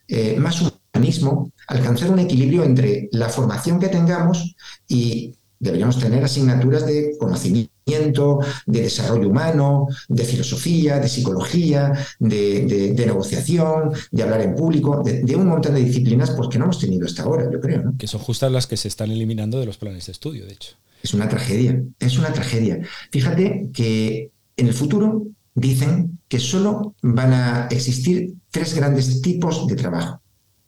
Eh, 0.08 0.38
más 0.38 0.62
humanismo, 0.94 1.52
alcanzar 1.68 2.12
un 2.12 2.20
equilibrio 2.20 2.64
entre 2.64 3.08
la 3.12 3.30
formación 3.30 3.80
que 3.80 3.88
tengamos 3.88 4.56
y 4.88 5.37
deberíamos 5.60 6.00
tener 6.00 6.24
asignaturas 6.24 6.86
de 6.86 7.16
conocimiento, 7.20 8.40
de 8.66 8.82
desarrollo 8.82 9.30
humano, 9.30 9.88
de 10.10 10.24
filosofía, 10.24 11.00
de 11.00 11.08
psicología, 11.08 11.94
de, 12.20 12.66
de- 12.66 12.94
de 12.94 13.06
negociación, 13.06 13.92
de 14.12 14.24
hablar 14.24 14.42
en 14.42 14.56
público, 14.56 15.02
de, 15.04 15.24
de 15.24 15.36
un 15.36 15.48
montón 15.48 15.74
de 15.76 15.84
disciplinas 15.84 16.32
pues, 16.32 16.50
que 16.50 16.58
no 16.60 16.66
hemos 16.66 16.80
tenido 16.80 17.06
hasta 17.06 17.24
ahora, 17.24 17.50
yo 17.52 17.60
creo. 17.60 17.82
¿no? 17.84 17.98
Que 17.98 18.08
son 18.08 18.20
justas 18.22 18.52
las 18.52 18.68
que 18.68 18.78
se 18.78 18.88
están 18.88 19.12
eliminando 19.12 19.60
de 19.60 19.66
los 19.66 19.78
planes 19.78 20.06
de 20.08 20.12
estudio, 20.12 20.46
de 20.46 20.54
hecho. 20.54 20.76
Es 21.02 21.14
una 21.14 21.30
tragedia, 21.30 21.82
es 22.00 22.18
una 22.18 22.34
tragedia. 22.34 22.80
Fíjate 23.12 23.70
que 23.74 24.32
en 24.58 24.68
el 24.68 24.74
futuro 24.74 25.24
dicen 25.54 26.20
que 26.28 26.40
solo 26.40 26.96
van 27.02 27.34
a 27.34 27.68
existir 27.72 28.34
tres 28.52 28.74
grandes 28.76 29.22
tipos 29.22 29.66
de 29.68 29.76
trabajo. 29.76 30.22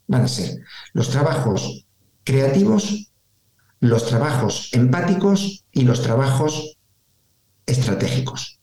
Van 0.08 0.22
a 0.24 0.28
ser 0.28 0.60
los 0.94 1.10
trabajos 1.10 1.86
creativos, 2.24 3.12
los 3.80 4.06
trabajos 4.06 4.70
empáticos 4.74 5.66
y 5.72 5.84
los 5.84 6.02
trabajos 6.02 6.78
estratégicos. 7.66 8.60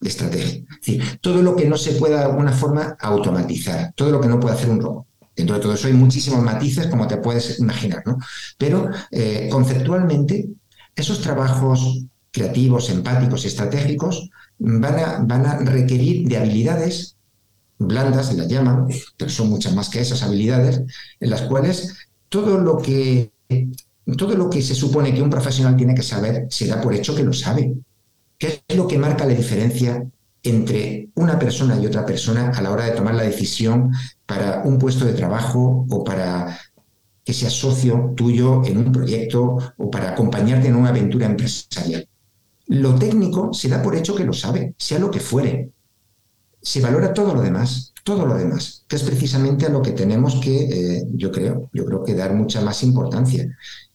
De 0.00 0.08
estrategia. 0.08 0.62
Es 0.70 0.86
decir, 0.86 1.18
todo 1.20 1.42
lo 1.42 1.54
que 1.54 1.68
no 1.68 1.76
se 1.76 1.92
pueda 1.92 2.20
de 2.20 2.24
alguna 2.24 2.52
forma 2.52 2.96
automatizar, 3.00 3.92
todo 3.94 4.10
lo 4.10 4.20
que 4.20 4.28
no 4.28 4.40
puede 4.40 4.54
hacer 4.54 4.70
un 4.70 4.80
robot. 4.80 5.06
Dentro 5.36 5.56
de 5.56 5.62
todo 5.62 5.74
eso 5.74 5.88
hay 5.88 5.92
muchísimos 5.92 6.42
matices, 6.42 6.86
como 6.86 7.06
te 7.06 7.18
puedes 7.18 7.58
imaginar, 7.58 8.02
¿no? 8.06 8.18
Pero 8.56 8.88
eh, 9.10 9.48
conceptualmente, 9.50 10.48
esos 10.96 11.20
trabajos 11.20 12.06
creativos, 12.30 12.88
empáticos 12.88 13.44
y 13.44 13.48
estratégicos 13.48 14.30
van 14.58 14.98
a, 14.98 15.18
van 15.22 15.46
a 15.46 15.58
requerir 15.58 16.26
de 16.26 16.38
habilidades 16.38 17.16
blandas, 17.78 18.34
las 18.34 18.48
llaman, 18.48 18.86
pero 19.16 19.30
son 19.30 19.48
muchas 19.48 19.74
más 19.74 19.88
que 19.88 20.00
esas 20.00 20.22
habilidades, 20.22 20.82
en 21.18 21.30
las 21.30 21.42
cuales 21.42 21.96
todo 22.28 22.58
lo 22.58 22.78
que, 22.78 23.32
todo 24.16 24.34
lo 24.34 24.48
que 24.48 24.62
se 24.62 24.74
supone 24.74 25.14
que 25.14 25.22
un 25.22 25.30
profesional 25.30 25.76
tiene 25.76 25.94
que 25.94 26.02
saber 26.02 26.46
se 26.50 26.66
da 26.66 26.80
por 26.80 26.94
hecho 26.94 27.14
que 27.14 27.22
lo 27.22 27.32
sabe. 27.32 27.74
¿Qué 28.38 28.62
es 28.66 28.76
lo 28.76 28.88
que 28.88 28.98
marca 28.98 29.26
la 29.26 29.34
diferencia 29.34 30.04
entre 30.42 31.10
una 31.14 31.38
persona 31.38 31.78
y 31.78 31.86
otra 31.86 32.06
persona 32.06 32.50
a 32.50 32.62
la 32.62 32.70
hora 32.70 32.86
de 32.86 32.92
tomar 32.92 33.14
la 33.14 33.24
decisión 33.24 33.92
para 34.26 34.62
un 34.64 34.78
puesto 34.78 35.04
de 35.04 35.12
trabajo 35.12 35.86
o 35.88 36.02
para 36.04 36.58
que 37.24 37.34
sea 37.34 37.50
socio 37.50 38.14
tuyo 38.16 38.64
en 38.64 38.78
un 38.78 38.92
proyecto 38.92 39.58
o 39.76 39.90
para 39.90 40.10
acompañarte 40.10 40.68
en 40.68 40.76
una 40.76 40.88
aventura 40.88 41.26
empresarial? 41.26 42.08
Lo 42.68 42.94
técnico 42.94 43.52
se 43.52 43.68
da 43.68 43.82
por 43.82 43.96
hecho 43.96 44.14
que 44.14 44.24
lo 44.24 44.32
sabe, 44.32 44.74
sea 44.78 44.98
lo 44.98 45.10
que 45.10 45.20
fuere. 45.20 45.72
Se 46.62 46.80
valora 46.80 47.12
todo 47.12 47.34
lo 47.34 47.42
demás, 47.42 47.92
todo 48.04 48.26
lo 48.26 48.36
demás, 48.36 48.84
que 48.86 48.96
es 48.96 49.02
precisamente 49.02 49.66
a 49.66 49.70
lo 49.70 49.82
que 49.82 49.92
tenemos 49.92 50.40
que, 50.40 50.64
eh, 50.64 51.04
yo 51.14 51.30
creo, 51.30 51.70
yo 51.72 51.84
creo 51.84 52.04
que 52.04 52.14
dar 52.14 52.34
mucha 52.34 52.60
más 52.60 52.82
importancia. 52.82 53.46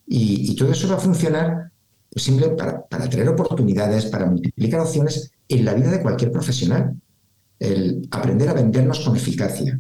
Y, 0.07 0.55
todo 0.55 0.71
eso 0.71 0.87
va 0.87 0.95
a 0.95 0.99
funcionar 0.99 1.71
simple 2.15 2.49
para, 2.49 2.85
para 2.85 3.09
traer 3.09 3.27
oportunidades, 3.29 4.05
para 4.05 4.25
multiplicar 4.25 4.79
opciones 4.79 5.31
en 5.49 5.65
la 5.65 5.73
vida 5.73 5.91
de 5.91 6.01
cualquier 6.01 6.31
profesional. 6.31 6.95
El 7.59 8.07
aprender 8.11 8.49
a 8.49 8.53
vendernos 8.53 8.99
con 8.99 9.15
eficacia, 9.15 9.79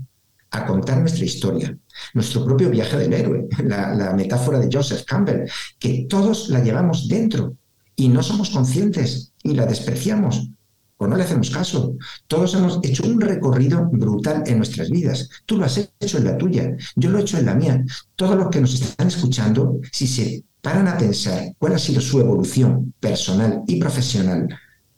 a 0.51 0.65
contar 0.65 0.99
nuestra 0.99 1.25
historia, 1.25 1.77
nuestro 2.13 2.45
propio 2.45 2.69
viaje 2.69 2.97
del 2.97 3.13
héroe, 3.13 3.47
la 3.63 4.13
metáfora 4.15 4.59
de 4.59 4.69
Joseph 4.71 5.03
Campbell, 5.05 5.49
que 5.79 6.05
todos 6.09 6.49
la 6.49 6.63
llevamos 6.63 7.07
dentro 7.07 7.55
y 7.95 8.09
no 8.09 8.21
somos 8.23 8.49
conscientes 8.49 9.33
y 9.43 9.53
la 9.53 9.65
despreciamos 9.65 10.49
o 10.97 11.07
no 11.07 11.15
le 11.15 11.23
hacemos 11.23 11.49
caso. 11.49 11.95
Todos 12.27 12.53
hemos 12.55 12.79
hecho 12.83 13.03
un 13.03 13.19
recorrido 13.19 13.89
brutal 13.91 14.43
en 14.45 14.57
nuestras 14.57 14.89
vidas. 14.89 15.29
Tú 15.45 15.57
lo 15.57 15.65
has 15.65 15.77
hecho 15.77 16.17
en 16.17 16.25
la 16.25 16.37
tuya, 16.37 16.75
yo 16.95 17.09
lo 17.09 17.19
he 17.19 17.21
hecho 17.21 17.37
en 17.37 17.45
la 17.45 17.55
mía. 17.55 17.83
Todos 18.15 18.37
los 18.37 18.49
que 18.49 18.61
nos 18.61 18.73
están 18.73 19.07
escuchando, 19.07 19.79
si 19.91 20.07
se 20.07 20.43
paran 20.61 20.87
a 20.87 20.97
pensar 20.97 21.53
cuál 21.57 21.73
ha 21.73 21.79
sido 21.79 22.01
su 22.01 22.19
evolución 22.19 22.93
personal 22.99 23.63
y 23.67 23.79
profesional 23.79 24.47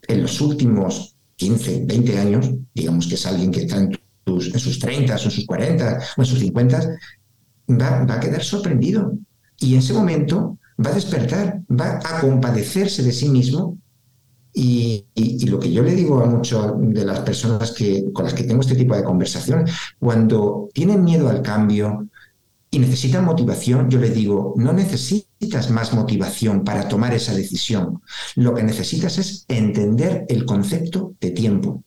en 0.08 0.22
los 0.22 0.40
últimos 0.40 1.16
15, 1.36 1.84
20 1.86 2.20
años, 2.20 2.52
digamos 2.74 3.08
que 3.08 3.16
es 3.16 3.26
alguien 3.26 3.52
que 3.52 3.62
está 3.62 3.78
en, 3.78 3.92
sus 4.26 4.80
30 4.80 5.14
o 5.14 5.24
en 5.24 5.32
sus 5.32 5.46
40 5.46 6.00
o 6.18 6.22
en 6.22 6.26
sus 6.26 6.40
50, 6.40 6.98
va, 7.70 8.06
va 8.06 8.14
a 8.14 8.20
quedar 8.20 8.44
sorprendido. 8.44 9.14
Y 9.60 9.74
en 9.74 9.80
ese 9.80 9.94
momento 9.94 10.58
va 10.84 10.92
a 10.92 10.96
despertar, 10.96 11.62
va 11.70 12.00
a 12.04 12.22
compadecerse 12.22 13.04
de 13.04 13.12
sí 13.12 13.30
mismo. 13.30 13.78
Y, 14.60 15.06
lo 15.46 15.60
que 15.60 15.72
yo 15.72 15.84
le 15.84 15.94
digo 15.94 16.20
a 16.20 16.26
muchas 16.26 16.72
de 16.76 17.06
las 17.06 17.20
personas 17.20 17.72
que, 17.74 18.12
con 18.12 18.26
las 18.26 18.34
que 18.34 18.44
tengo 18.44 18.62
este 18.62 18.76
tipo 18.76 18.96
de 18.96 19.04
conversación, 19.04 19.66
cuando 20.00 20.68
tienen 20.74 21.04
miedo 21.04 21.30
al 21.30 21.44
cambio 21.44 22.08
y 22.72 22.80
necesitan 22.80 23.24
motivación, 23.24 23.88
yo 23.88 24.00
les 24.00 24.16
digo, 24.16 24.56
no 24.58 24.74
necesitas 24.74 25.70
más 25.70 25.94
motivación 25.94 26.64
para 26.64 26.88
tomar 26.88 27.14
esa 27.14 27.36
decisión. 27.36 28.02
Lo 28.36 28.56
que 28.56 28.64
necesitas 28.64 29.20
es 29.20 29.46
entender 29.48 30.26
el 30.28 30.44
concepto 30.44 31.14
de 31.22 31.30
tiempo. 31.32 31.84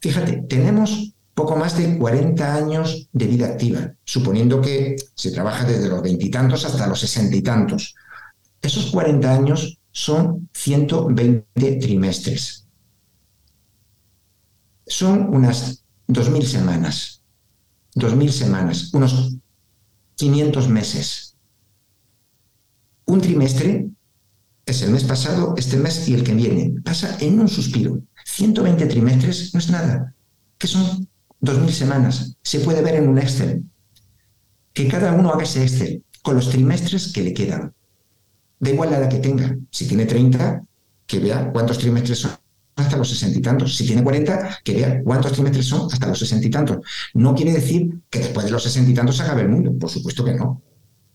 Fíjate, 0.00 0.46
tenemos 0.48 1.14
poco 1.32 1.54
más 1.54 1.78
de 1.78 1.96
40 1.96 2.56
años 2.56 3.08
de 3.12 3.26
vida 3.28 3.46
activa, 3.46 3.92
suponiendo 4.02 4.60
que 4.60 4.96
se 5.14 5.30
trabaja 5.30 5.64
desde 5.64 5.88
los 5.88 6.02
veintitantos 6.02 6.64
hasta 6.64 6.88
los 6.88 6.98
sesenta 6.98 7.36
y 7.36 7.42
tantos. 7.42 7.94
Esos 8.60 8.90
40 8.90 9.32
años 9.32 9.78
son 9.98 10.48
120 10.54 11.44
trimestres. 11.80 12.68
Son 14.86 15.34
unas 15.34 15.82
2.000 16.06 16.42
semanas. 16.44 17.24
2.000 17.96 18.30
semanas, 18.30 18.94
unos 18.94 19.34
500 20.14 20.68
meses. 20.68 21.36
Un 23.06 23.20
trimestre 23.20 23.88
es 24.66 24.82
el 24.82 24.92
mes 24.92 25.02
pasado, 25.02 25.54
este 25.56 25.76
mes 25.76 26.08
y 26.08 26.14
el 26.14 26.22
que 26.22 26.34
viene. 26.34 26.80
Pasa 26.84 27.16
en 27.18 27.40
un 27.40 27.48
suspiro. 27.48 28.00
120 28.24 28.86
trimestres 28.86 29.52
no 29.52 29.58
es 29.58 29.68
nada. 29.68 30.14
que 30.58 30.68
son 30.68 31.08
2.000 31.42 31.70
semanas? 31.70 32.36
Se 32.42 32.60
puede 32.60 32.82
ver 32.82 32.94
en 32.94 33.08
un 33.08 33.18
Excel. 33.18 33.64
Que 34.72 34.86
cada 34.86 35.12
uno 35.12 35.30
haga 35.32 35.42
ese 35.42 35.64
Excel 35.64 36.04
con 36.22 36.36
los 36.36 36.50
trimestres 36.50 37.12
que 37.12 37.22
le 37.22 37.34
quedan. 37.34 37.74
Da 38.60 38.70
igual 38.70 38.90
la 38.90 38.98
edad 38.98 39.08
que 39.08 39.18
tenga. 39.18 39.56
Si 39.70 39.86
tiene 39.86 40.06
30, 40.06 40.64
que 41.06 41.18
vea 41.18 41.50
cuántos 41.52 41.78
trimestres 41.78 42.18
son 42.18 42.32
hasta 42.76 42.96
los 42.96 43.08
sesenta 43.08 43.38
y 43.38 43.42
tantos. 43.42 43.76
Si 43.76 43.86
tiene 43.86 44.02
40, 44.02 44.58
que 44.62 44.74
vea 44.74 45.02
cuántos 45.02 45.32
trimestres 45.32 45.66
son 45.66 45.88
hasta 45.92 46.06
los 46.06 46.18
sesenta 46.18 46.46
y 46.46 46.50
tantos. 46.50 46.78
No 47.14 47.34
quiere 47.34 47.52
decir 47.52 48.00
que 48.08 48.20
después 48.20 48.46
de 48.46 48.52
los 48.52 48.62
sesenta 48.62 48.90
y 48.90 48.94
tantos 48.94 49.16
se 49.16 49.22
acabe 49.22 49.42
el 49.42 49.48
mundo. 49.48 49.72
Por 49.78 49.90
supuesto 49.90 50.24
que 50.24 50.34
no. 50.34 50.62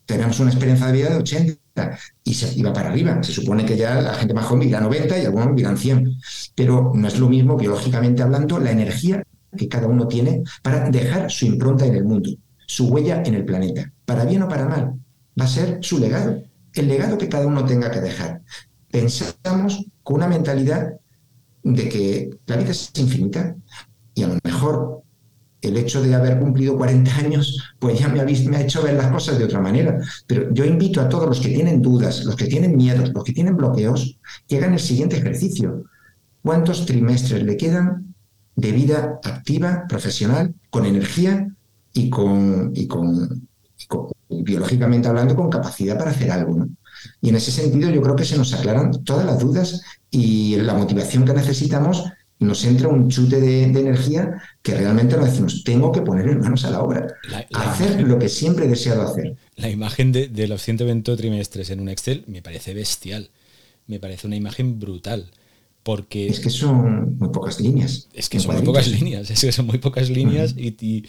Tenemos 0.06 0.40
una 0.42 0.50
esperanza 0.50 0.88
de 0.88 0.94
vida 0.94 1.10
de 1.10 1.18
80 1.18 1.98
y 2.24 2.34
se 2.34 2.54
iba 2.60 2.74
para 2.74 2.90
arriba. 2.90 3.24
Se 3.24 3.32
supone 3.32 3.66
que 3.66 3.78
ya 3.78 4.02
la 4.02 4.14
gente 4.16 4.34
más 4.34 4.46
joven 4.46 4.62
vivirá 4.62 4.82
90 4.82 5.20
y 5.20 5.26
algunos 5.26 5.50
vivirán 5.50 5.78
100. 5.78 6.18
Pero 6.56 6.92
no 6.94 7.08
es 7.08 7.18
lo 7.20 7.30
mismo, 7.30 7.56
biológicamente 7.56 8.22
hablando, 8.22 8.60
la 8.60 8.72
energía 8.72 9.24
que 9.58 9.68
cada 9.68 9.88
uno 9.88 10.08
tiene 10.08 10.44
para 10.62 10.90
dejar 10.90 11.32
su 11.32 11.46
impronta 11.46 11.86
en 11.86 11.96
el 11.96 12.04
mundo, 12.04 12.32
su 12.66 12.88
huella 12.88 13.24
en 13.26 13.36
el 13.36 13.46
planeta, 13.46 13.92
para 14.06 14.26
bien 14.26 14.42
o 14.42 14.50
para 14.50 14.68
mal. 14.68 14.94
Va 15.40 15.46
a 15.46 15.48
ser 15.48 15.80
su 15.82 16.00
legado, 16.00 16.44
el 16.74 16.88
legado 16.88 17.18
que 17.18 17.30
cada 17.30 17.48
uno 17.48 17.66
tenga 17.66 17.92
que 17.92 18.02
dejar. 18.02 18.42
Pensamos 18.92 19.86
con 20.04 20.18
una 20.18 20.28
mentalidad 20.28 20.94
de 21.64 21.90
que 21.90 22.30
la 22.46 22.58
vida 22.58 22.72
es 22.72 22.92
infinita 22.96 23.56
y 24.14 24.24
a 24.24 24.28
lo 24.28 24.38
mejor 24.44 25.04
el 25.62 25.78
hecho 25.78 26.02
de 26.02 26.14
haber 26.14 26.40
cumplido 26.40 26.76
40 26.78 27.16
años, 27.16 27.74
pues 27.80 27.98
ya 27.98 28.10
me 28.10 28.20
ha, 28.20 28.26
me 28.26 28.58
ha 28.58 28.62
hecho 28.62 28.84
ver 28.84 28.96
las 28.96 29.12
cosas 29.12 29.40
de 29.40 29.46
otra 29.46 29.62
manera. 29.62 29.98
Pero 30.28 30.54
yo 30.54 30.66
invito 30.66 31.00
a 31.00 31.08
todos 31.08 31.26
los 31.26 31.40
que 31.40 31.50
tienen 31.50 31.82
dudas, 31.82 32.26
los 32.26 32.36
que 32.36 32.48
tienen 32.48 32.76
miedos, 32.76 33.14
los 33.14 33.24
que 33.24 33.32
tienen 33.32 33.56
bloqueos, 33.56 34.20
que 34.46 34.58
hagan 34.58 34.74
el 34.74 34.80
siguiente 34.80 35.18
ejercicio. 35.18 35.86
¿Cuántos 36.42 36.86
trimestres 36.86 37.44
le 37.44 37.56
quedan 37.56 38.14
de 38.56 38.72
vida 38.74 39.20
activa, 39.24 39.86
profesional, 39.88 40.54
con 40.70 40.86
energía 40.86 41.48
y 41.94 42.10
con, 42.10 42.72
y 42.76 42.88
con, 42.88 43.48
biológicamente 44.42 45.08
hablando, 45.08 45.36
con 45.36 45.50
capacidad 45.50 45.98
para 45.98 46.12
hacer 46.12 46.32
algo? 46.32 46.68
Y 47.22 47.30
en 47.30 47.36
ese 47.36 47.52
sentido 47.52 47.90
yo 47.90 48.02
creo 48.02 48.16
que 48.16 48.26
se 48.26 48.38
nos 48.38 48.54
aclaran 48.54 49.04
todas 49.04 49.26
las 49.26 49.40
dudas 49.40 49.82
y 50.10 50.56
la 50.58 50.74
motivación 50.74 51.26
que 51.26 51.34
necesitamos 51.34 52.04
nos 52.44 52.66
entra 52.66 52.88
un 52.88 53.10
chute 53.10 53.40
de, 53.40 53.64
energía 53.64 54.42
que 54.62 54.76
realmente 54.76 55.16
nos 55.18 55.26
decimos, 55.26 55.64
tengo 55.64 55.92
que 55.92 56.02
poner 56.02 56.38
manos 56.38 56.66
a 56.66 56.72
la 56.72 56.82
obra, 56.82 57.08
hacer 57.54 58.02
lo 58.02 58.20
que 58.20 58.30
siempre 58.30 58.66
he 58.66 58.68
deseado 58.68 59.04
hacer. 59.04 59.36
La 59.56 59.70
imagen 59.70 60.12
de, 60.12 60.48
los 60.48 60.62
120 60.62 61.16
trimestres 61.16 61.70
en 61.70 61.80
un 61.80 61.90
Excel 61.90 62.24
me 62.28 62.42
parece 62.42 62.74
bestial, 62.74 63.30
me 63.88 64.00
parece 64.00 64.28
una 64.28 64.36
imagen 64.36 64.80
brutal. 64.80 65.32
Porque 65.84 66.28
es 66.28 66.40
que 66.40 66.50
son 66.50 67.18
muy 67.18 67.28
pocas 67.28 67.60
líneas. 67.60 68.08
Es 68.14 68.30
que 68.30 68.40
son 68.40 68.56
muy 68.56 68.64
pocas 68.64 68.88
líneas, 68.88 69.30
es 69.30 69.42
que 69.42 69.52
son 69.52 69.66
muy 69.66 69.80
pocas 69.80 70.10
líneas 70.10 70.56
y, 70.58 71.04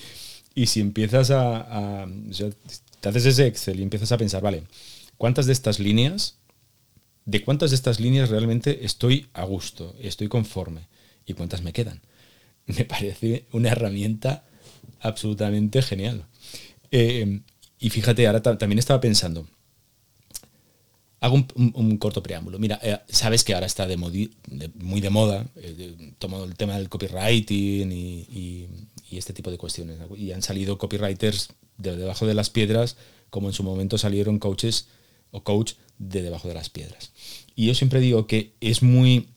y, 0.52 0.66
si 0.66 0.80
empiezas 0.80 1.30
a, 1.30 2.08
te 3.04 3.10
haces 3.10 3.26
ese 3.26 3.46
Excel 3.46 3.80
y 3.80 3.82
empiezas 3.82 4.12
a 4.12 4.16
pensar, 4.16 4.40
vale, 4.40 4.64
¿cuántas 5.18 5.44
de 5.44 5.52
estas 5.52 5.78
líneas, 5.78 6.38
de 7.26 7.44
cuántas 7.44 7.70
de 7.70 7.76
estas 7.76 8.00
líneas 8.00 8.30
realmente 8.30 8.86
estoy 8.86 9.26
a 9.34 9.44
gusto, 9.44 9.94
estoy 10.00 10.28
conforme? 10.28 10.88
¿Y 11.26 11.34
cuántas 11.34 11.60
me 11.60 11.74
quedan? 11.74 12.00
Me 12.66 12.86
parece 12.86 13.44
una 13.52 13.68
herramienta 13.68 14.46
absolutamente 15.00 15.82
genial. 15.82 16.24
Eh, 16.90 17.42
y 17.78 17.90
fíjate, 17.90 18.26
ahora 18.26 18.40
también 18.40 18.78
estaba 18.78 19.02
pensando, 19.02 19.46
hago 21.20 21.44
un, 21.56 21.98
corto 21.98 22.22
preámbulo. 22.22 22.58
Mira, 22.58 22.80
eh, 22.82 23.00
sabes 23.08 23.44
que 23.44 23.52
ahora 23.52 23.66
está 23.66 23.86
de 23.86 23.98
muy 23.98 25.00
de 25.02 25.10
moda, 25.10 25.46
eh, 25.56 25.94
el 25.98 26.56
tema 26.56 26.78
del 26.78 26.88
copywriting 26.88 27.92
y, 27.92 28.68
este 29.10 29.34
tipo 29.34 29.50
de 29.50 29.58
cuestiones. 29.58 29.98
Y 30.16 30.32
han 30.32 30.42
salido 30.42 30.78
copywriters 30.78 31.50
de 31.78 31.96
debajo 31.96 32.26
de 32.26 32.34
las 32.34 32.50
piedras, 32.50 32.96
como 33.30 33.48
en 33.48 33.54
su 33.54 33.62
momento 33.62 33.98
salieron 33.98 34.38
coaches 34.38 34.88
o 35.30 35.42
coach 35.42 35.74
de 35.98 36.22
debajo 36.22 36.48
de 36.48 36.54
las 36.54 36.70
piedras. 36.70 37.12
Y 37.56 37.66
yo 37.66 37.74
siempre 37.74 38.00
digo 38.00 38.26
que 38.26 38.54
es 38.60 38.82
muy 38.82 39.28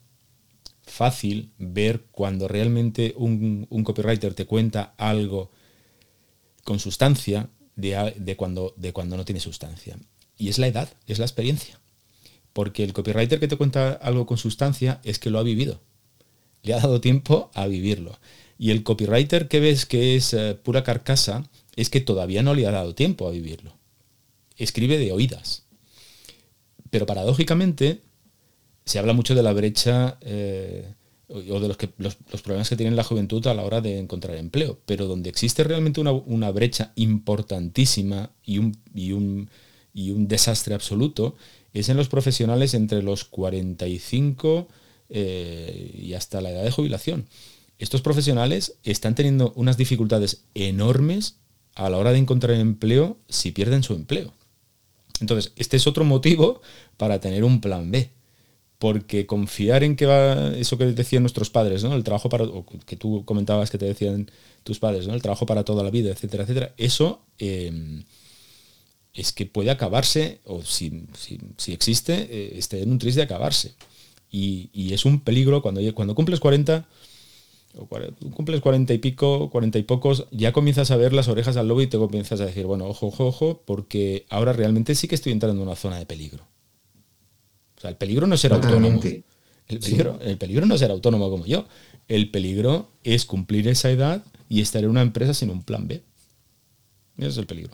fácil 0.83 1.51
ver 1.57 2.05
cuando 2.11 2.47
realmente 2.47 3.13
un, 3.17 3.67
copywriter 3.83 4.33
te 4.33 4.45
cuenta 4.45 4.93
algo 4.97 5.51
con 6.63 6.79
sustancia 6.79 7.49
de, 7.75 8.35
cuando, 8.35 8.73
de 8.77 8.93
cuando 8.93 9.17
no 9.17 9.25
tiene 9.25 9.39
sustancia. 9.39 9.97
Y 10.37 10.49
es 10.49 10.59
la 10.59 10.67
edad, 10.67 10.89
es 11.05 11.19
la 11.19 11.25
experiencia. 11.25 11.79
Porque 12.53 12.83
el 12.83 12.93
copywriter 12.93 13.39
que 13.39 13.47
te 13.47 13.57
cuenta 13.57 13.93
algo 13.93 14.25
con 14.25 14.37
sustancia 14.37 14.99
es 15.03 15.19
que 15.19 15.29
lo 15.29 15.39
ha 15.39 15.43
vivido. 15.43 15.81
Le 16.63 16.73
ha 16.73 16.77
dado 16.77 17.01
tiempo 17.01 17.51
a 17.53 17.67
vivirlo. 17.67 18.19
Y 18.57 18.71
el 18.71 18.83
copywriter 18.83 19.47
que 19.47 19.59
ves 19.59 19.85
que 19.85 20.15
es 20.15 20.33
eh, 20.33 20.55
pura 20.55 20.83
carcasa 20.83 21.47
es 21.77 21.89
que 21.89 22.01
todavía 22.01 22.43
no 22.43 22.53
le 22.53 22.67
ha 22.67 22.71
dado 22.71 22.93
tiempo 22.95 23.27
a 23.27 23.31
vivirlo. 23.31 23.71
Escribe 24.57 24.97
de 24.97 25.13
oídas. 25.13 25.63
Pero 26.89 27.05
paradójicamente, 27.05 28.01
se 28.83 28.99
habla 28.99 29.13
mucho 29.13 29.35
de 29.35 29.43
la 29.43 29.53
brecha 29.53 30.17
eh, 30.21 30.91
o 31.29 31.59
de 31.59 31.67
los, 31.67 32.15
problemas 32.41 32.67
que 32.67 32.75
tiene 32.75 32.95
la 32.95 33.03
juventud 33.03 33.45
a 33.47 33.53
la 33.53 33.63
hora 33.63 33.79
de 33.79 33.99
encontrar 33.99 34.37
empleo, 34.37 34.79
pero 34.85 35.05
donde 35.05 35.29
existe 35.29 35.63
realmente 35.63 36.01
una, 36.01 36.51
brecha 36.51 36.93
importantísima 36.95 38.31
y 38.43 38.57
un, 38.59 39.49
desastre 39.93 40.73
absoluto 40.73 41.35
es 41.73 41.89
en 41.89 41.97
los 41.97 42.07
profesionales 42.07 42.73
entre 42.73 43.03
los 43.03 43.23
45 43.25 44.67
eh, 45.09 45.91
y 46.01 46.13
hasta 46.13 46.41
la 46.41 46.49
edad 46.49 46.63
de 46.63 46.71
jubilación. 46.71 47.27
Estos 47.77 48.01
profesionales 48.01 48.77
están 48.83 49.13
teniendo 49.13 49.53
unas 49.55 49.77
dificultades 49.77 50.45
enormes 50.55 51.35
a 51.77 51.89
la 51.89 51.97
hora 51.97 52.11
de 52.11 52.17
encontrar 52.17 52.55
empleo 52.55 53.17
si 53.29 53.51
pierden 53.51 53.83
su 53.83 53.93
empleo. 53.93 54.33
Entonces, 55.21 55.53
este 55.55 55.77
es 55.77 55.87
otro 55.87 56.03
motivo 56.03 56.61
para 56.97 57.19
tener 57.19 57.43
un 57.43 57.61
plan 57.61 57.89
B 57.91 58.11
porque 58.79 59.25
confiar 59.25 59.83
en 59.83 59.95
que 59.95 60.05
va 60.05 60.55
eso 60.55 60.77
que 60.77 60.85
decían 60.85 61.23
nuestros 61.23 61.49
padres, 61.49 61.83
¿no? 61.83 61.95
El 61.95 62.03
trabajo 62.03 62.29
para, 62.29 62.45
que 62.85 62.95
tú 62.95 63.25
comentabas 63.25 63.71
que 63.71 63.77
te 63.77 63.85
decían 63.85 64.29
tus 64.63 64.79
padres, 64.79 65.07
¿no? 65.07 65.15
El 65.15 65.21
trabajo 65.21 65.45
para 65.45 65.63
toda 65.63 65.83
la 65.83 65.89
vida, 65.89 66.11
etcétera, 66.11 66.43
etcétera. 66.43 66.73
Eso 66.77 67.21
em, 67.39 68.03
es 69.13 69.33
que 69.33 69.47
puede 69.47 69.71
acabarse, 69.71 70.41
o 70.43 70.61
si, 70.61 71.07
si, 71.57 71.73
existe, 71.73 72.27
eh, 72.29 72.57
esté 72.57 72.83
en 72.83 72.91
un 72.91 72.99
tris 72.99 73.15
de 73.15 73.23
acabarse. 73.23 73.73
Y, 74.29 74.93
es 74.93 75.05
un 75.05 75.21
peligro 75.21 75.61
cuando, 75.61 75.81
cuando 75.95 76.13
cumples 76.13 76.39
40, 76.39 76.87
o 77.77 77.87
cumples 78.31 78.61
40 78.61 78.93
y 78.93 78.97
pico, 78.97 79.49
40 79.49 79.79
y 79.79 79.83
pocos, 79.83 80.27
ya 80.31 80.51
comienzas 80.51 80.91
a 80.91 80.97
ver 80.97 81.13
las 81.13 81.27
orejas 81.27 81.57
al 81.57 81.67
lobo 81.67 81.81
y 81.81 81.87
te 81.87 81.97
comienzas 81.97 82.41
a 82.41 82.45
decir, 82.45 82.65
bueno, 82.65 82.85
ojo, 82.85 83.07
ojo, 83.07 83.27
ojo, 83.27 83.61
porque 83.65 84.25
ahora 84.29 84.53
realmente 84.53 84.95
sí 84.95 85.07
que 85.07 85.15
estoy 85.15 85.31
entrando 85.31 85.61
en 85.61 85.67
una 85.67 85.75
zona 85.75 85.97
de 85.97 86.05
peligro. 86.05 86.43
O 87.77 87.81
sea, 87.81 87.89
el 87.89 87.95
peligro 87.95 88.27
no 88.27 88.35
es 88.35 88.41
ser 88.41 88.53
autónomo. 88.53 88.99
El 89.67 89.79
peligro, 89.79 90.19
el 90.21 90.37
peligro 90.37 90.65
no 90.65 90.75
es 90.75 90.79
ser 90.79 90.91
autónomo 90.91 91.29
como 91.29 91.45
yo. 91.45 91.65
El 92.07 92.31
peligro 92.31 92.89
es 93.03 93.25
cumplir 93.25 93.67
esa 93.67 93.91
edad 93.91 94.23
y 94.49 94.61
estar 94.61 94.83
en 94.83 94.89
una 94.89 95.01
empresa 95.01 95.33
sin 95.33 95.49
un 95.49 95.63
plan 95.63 95.87
B. 95.87 96.01
Ese 97.17 97.27
es 97.27 97.37
el 97.37 97.45
peligro. 97.47 97.73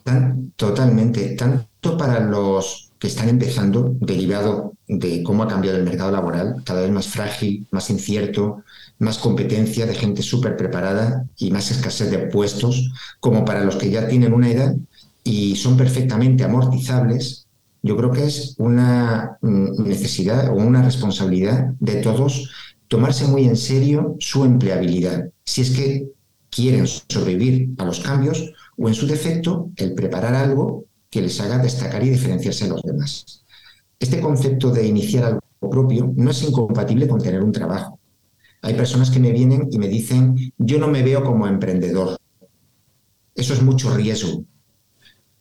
totalmente. 0.56 1.36
Tanto 1.36 1.96
para 1.96 2.20
los 2.20 2.83
que 2.98 3.06
están 3.06 3.28
empezando, 3.28 3.96
derivado 4.00 4.72
de 4.86 5.22
cómo 5.22 5.42
ha 5.42 5.48
cambiado 5.48 5.78
el 5.78 5.84
mercado 5.84 6.10
laboral, 6.10 6.62
cada 6.64 6.82
vez 6.82 6.90
más 6.90 7.08
frágil, 7.08 7.66
más 7.70 7.90
incierto, 7.90 8.62
más 8.98 9.18
competencia 9.18 9.86
de 9.86 9.94
gente 9.94 10.22
súper 10.22 10.56
preparada 10.56 11.26
y 11.36 11.50
más 11.50 11.70
escasez 11.70 12.10
de 12.10 12.18
puestos, 12.18 12.92
como 13.20 13.44
para 13.44 13.64
los 13.64 13.76
que 13.76 13.90
ya 13.90 14.08
tienen 14.08 14.32
una 14.32 14.50
edad 14.50 14.74
y 15.22 15.56
son 15.56 15.76
perfectamente 15.76 16.44
amortizables 16.44 17.44
yo 17.84 17.98
creo 17.98 18.10
que 18.12 18.24
es 18.24 18.54
una 18.56 19.36
mm, 19.42 19.86
necesidad 19.86 20.48
o 20.48 20.54
una 20.54 20.82
responsabilidad 20.82 21.74
de 21.80 21.96
todos 21.96 22.50
tomarse 22.88 23.26
muy 23.26 23.44
en 23.44 23.56
serio 23.56 24.16
su 24.20 24.44
empleabilidad, 24.46 25.28
si 25.44 25.60
es 25.60 25.70
que 25.70 26.08
quieren 26.48 26.86
sobrevivir 26.86 27.74
a 27.76 27.84
los 27.84 28.00
cambios 28.00 28.52
o 28.78 28.88
en 28.88 28.94
su 28.94 29.06
defecto 29.06 29.68
el 29.76 29.92
preparar 29.92 30.34
algo 30.34 30.86
que 31.14 31.22
les 31.22 31.40
haga 31.40 31.58
destacar 31.58 32.02
y 32.02 32.10
diferenciarse 32.10 32.64
a 32.64 32.68
los 32.70 32.82
demás. 32.82 33.44
Este 34.00 34.18
concepto 34.20 34.72
de 34.72 34.84
iniciar 34.84 35.24
algo 35.24 35.40
propio 35.70 36.12
no 36.16 36.32
es 36.32 36.42
incompatible 36.42 37.06
con 37.06 37.22
tener 37.22 37.40
un 37.40 37.52
trabajo. 37.52 38.00
Hay 38.62 38.74
personas 38.74 39.12
que 39.12 39.20
me 39.20 39.30
vienen 39.30 39.68
y 39.70 39.78
me 39.78 39.86
dicen, 39.86 40.34
yo 40.58 40.76
no 40.80 40.88
me 40.88 41.04
veo 41.04 41.22
como 41.22 41.46
emprendedor. 41.46 42.16
Eso 43.32 43.54
es 43.54 43.62
mucho 43.62 43.94
riesgo. 43.94 44.44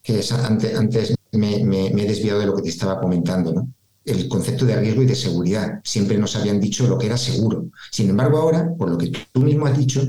Que 0.03 0.23
antes, 0.45 0.77
antes 0.77 1.15
me, 1.31 1.55
he 1.87 2.07
desviado 2.07 2.39
de 2.39 2.45
lo 2.45 2.55
que 2.55 2.61
te 2.61 2.69
estaba 2.69 3.01
comentando, 3.01 3.51
¿no? 3.51 3.67
El 4.05 4.27
concepto 4.27 4.67
de 4.67 4.79
riesgo 4.79 5.01
y 5.01 5.07
de 5.07 5.15
seguridad. 5.15 5.81
Siempre 5.83 6.19
nos 6.19 6.35
habían 6.35 6.59
dicho 6.59 6.85
lo 6.85 6.99
que 6.99 7.07
era 7.07 7.17
seguro. 7.17 7.71
Sin 7.89 8.11
embargo, 8.11 8.37
ahora, 8.37 8.71
por 8.77 8.91
lo 8.91 8.97
que 8.99 9.11
tú 9.31 9.41
mismo 9.41 9.65
has 9.65 9.75
dicho, 9.75 10.03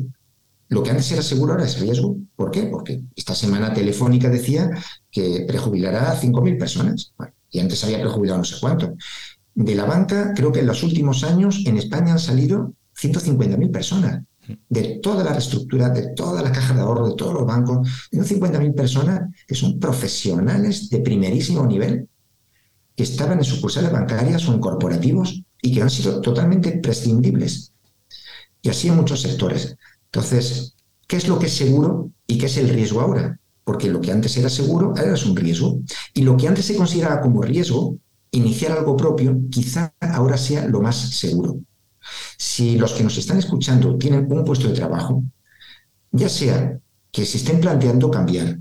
lo 0.75 0.83
que 0.83 0.91
antes 0.91 1.13
era 1.13 1.23
seguro 1.23 1.53
ahora 1.53 1.67
es 1.67 1.79
riesgo. 1.79 2.17
¿Por 2.35 2.51
qué? 2.51 2.65
Porque 2.65 3.01
esta 3.15 3.33
semana 3.33 3.73
Telefónica 3.73 4.29
decía 4.29 4.69
que 5.09 5.45
prejubilará 5.47 6.11
a 6.11 6.21
5.000 6.21 6.59
personas. 6.59 7.13
y 7.49 7.61
antes 7.61 7.85
había 7.85 8.01
prejubilado 8.01 8.39
no 8.39 8.45
sé 8.45 8.57
cuánto. 8.61 8.97
De 9.55 9.77
la 9.77 9.85
banca, 9.85 10.33
creo 10.35 10.51
que 10.51 10.59
en 10.59 10.67
los 10.67 10.83
últimos 10.83 11.23
años 11.23 11.63
en 11.65 11.77
España 11.77 12.11
han 12.11 12.19
salido 12.19 12.75
150.000 13.01 13.71
personas 13.71 14.25
de 14.69 14.99
toda 15.01 15.23
la 15.23 15.33
reestructura, 15.33 15.91
de 15.91 16.09
toda 16.09 16.43
la 16.43 16.51
caja 16.51 16.75
de 16.75 16.81
ahorro, 16.81 17.09
de 17.09 17.15
todos 17.15 17.35
los 17.35 17.47
bancos, 17.47 18.09
de 18.11 18.21
50.000 18.21 18.75
personas 18.75 19.31
que 19.47 19.55
son 19.55 19.79
profesionales 19.79 20.91
de 20.91 20.99
primerísimo 20.99 21.65
nivel, 21.65 22.09
que 22.97 23.05
estaban 23.05 23.39
en 23.39 23.45
sucursales 23.45 23.93
bancarias 23.93 24.49
o 24.49 24.53
en 24.53 24.59
corporativos 24.59 25.41
y 25.63 25.73
que 25.73 25.83
han 25.83 25.91
sido 25.91 26.21
totalmente 26.21 26.73
prescindibles. 26.79 27.73
Y 28.61 28.71
así 28.71 28.89
en 28.89 28.97
muchos 28.97 29.23
sectores. 29.23 29.77
Entonces, 30.15 30.77
¿qué 31.09 31.17
es 31.17 31.27
lo 31.27 31.41
que 31.41 31.47
es 31.47 31.57
seguro 31.57 32.13
y 32.29 32.39
qué 32.39 32.47
es 32.47 32.57
el 32.57 32.69
riesgo 32.69 33.01
ahora? 33.01 33.41
Porque 33.65 33.89
lo 33.89 34.01
que 34.01 34.13
antes 34.13 34.37
era 34.37 34.49
seguro 34.49 34.95
ahora 34.97 35.15
es 35.15 35.27
un 35.27 35.35
riesgo. 35.35 35.81
Y 36.15 36.23
lo 36.23 36.37
que 36.37 36.47
antes 36.47 36.67
se 36.67 36.77
consideraba 36.77 37.21
como 37.21 37.43
riesgo, 37.43 37.99
iniciar 38.31 38.79
algo 38.79 38.97
propio, 38.97 39.37
quizá 39.51 39.93
ahora 39.99 40.37
sea 40.37 40.69
lo 40.69 40.81
más 40.81 40.95
seguro. 40.95 41.59
Si 42.39 42.79
los 42.79 42.93
que 42.93 43.03
nos 43.03 43.19
están 43.19 43.39
escuchando 43.39 43.99
tienen 43.99 44.31
un 44.31 44.45
puesto 44.45 44.69
de 44.69 44.75
trabajo, 44.75 45.25
ya 46.13 46.29
sea 46.29 46.79
que 47.11 47.27
se 47.27 47.39
estén 47.39 47.61
planteando 47.61 48.09
cambiar, 48.09 48.61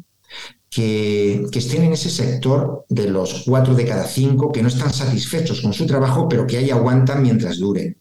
que, 0.72 1.46
estén 1.54 1.84
en 1.84 1.94
ese 1.94 2.10
sector 2.10 2.84
de 2.90 3.12
los 3.12 3.44
cuatro 3.46 3.76
de 3.76 3.86
cada 3.86 4.08
cinco 4.08 4.52
que 4.52 4.64
no 4.64 4.70
están 4.70 4.92
satisfechos 4.92 5.62
con 5.62 5.72
su 5.72 5.86
trabajo, 5.86 6.28
pero 6.28 6.48
que 6.48 6.58
ahí 6.58 6.72
aguantan 6.72 7.22
mientras 7.22 7.60
dure. 7.60 7.98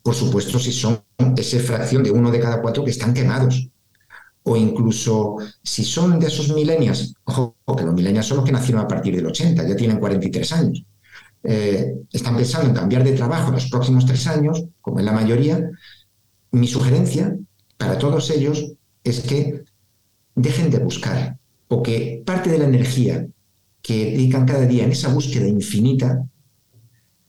Por 0.00 0.14
supuesto, 0.14 0.60
si 0.60 0.70
son 0.70 1.07
esa 1.36 1.58
fracción 1.58 2.02
de 2.02 2.10
uno 2.10 2.30
de 2.30 2.40
cada 2.40 2.60
cuatro 2.60 2.84
que 2.84 2.90
están 2.90 3.12
quemados, 3.12 3.68
o 4.44 4.56
incluso 4.56 5.36
si 5.62 5.84
son 5.84 6.18
de 6.18 6.28
esos 6.28 6.52
milenios, 6.54 7.14
ojo, 7.24 7.56
que 7.76 7.84
los 7.84 7.94
milenios 7.94 8.26
son 8.26 8.38
los 8.38 8.46
que 8.46 8.52
nacieron 8.52 8.82
a 8.82 8.88
partir 8.88 9.14
del 9.14 9.26
80, 9.26 9.66
ya 9.66 9.76
tienen 9.76 9.98
43 9.98 10.52
años, 10.52 10.84
eh, 11.42 11.94
están 12.12 12.36
pensando 12.36 12.68
en 12.68 12.74
cambiar 12.74 13.04
de 13.04 13.12
trabajo 13.12 13.48
en 13.48 13.54
los 13.54 13.68
próximos 13.68 14.06
tres 14.06 14.26
años, 14.26 14.64
como 14.80 14.98
es 14.98 15.04
la 15.04 15.12
mayoría, 15.12 15.70
mi 16.52 16.66
sugerencia 16.66 17.36
para 17.76 17.98
todos 17.98 18.30
ellos 18.30 18.72
es 19.04 19.20
que 19.20 19.64
dejen 20.34 20.70
de 20.70 20.78
buscar 20.78 21.36
o 21.68 21.82
que 21.82 22.22
parte 22.24 22.50
de 22.50 22.58
la 22.58 22.64
energía 22.64 23.26
que 23.82 24.12
dedican 24.12 24.46
cada 24.46 24.66
día 24.66 24.84
en 24.84 24.92
esa 24.92 25.08
búsqueda 25.08 25.46
infinita, 25.46 26.26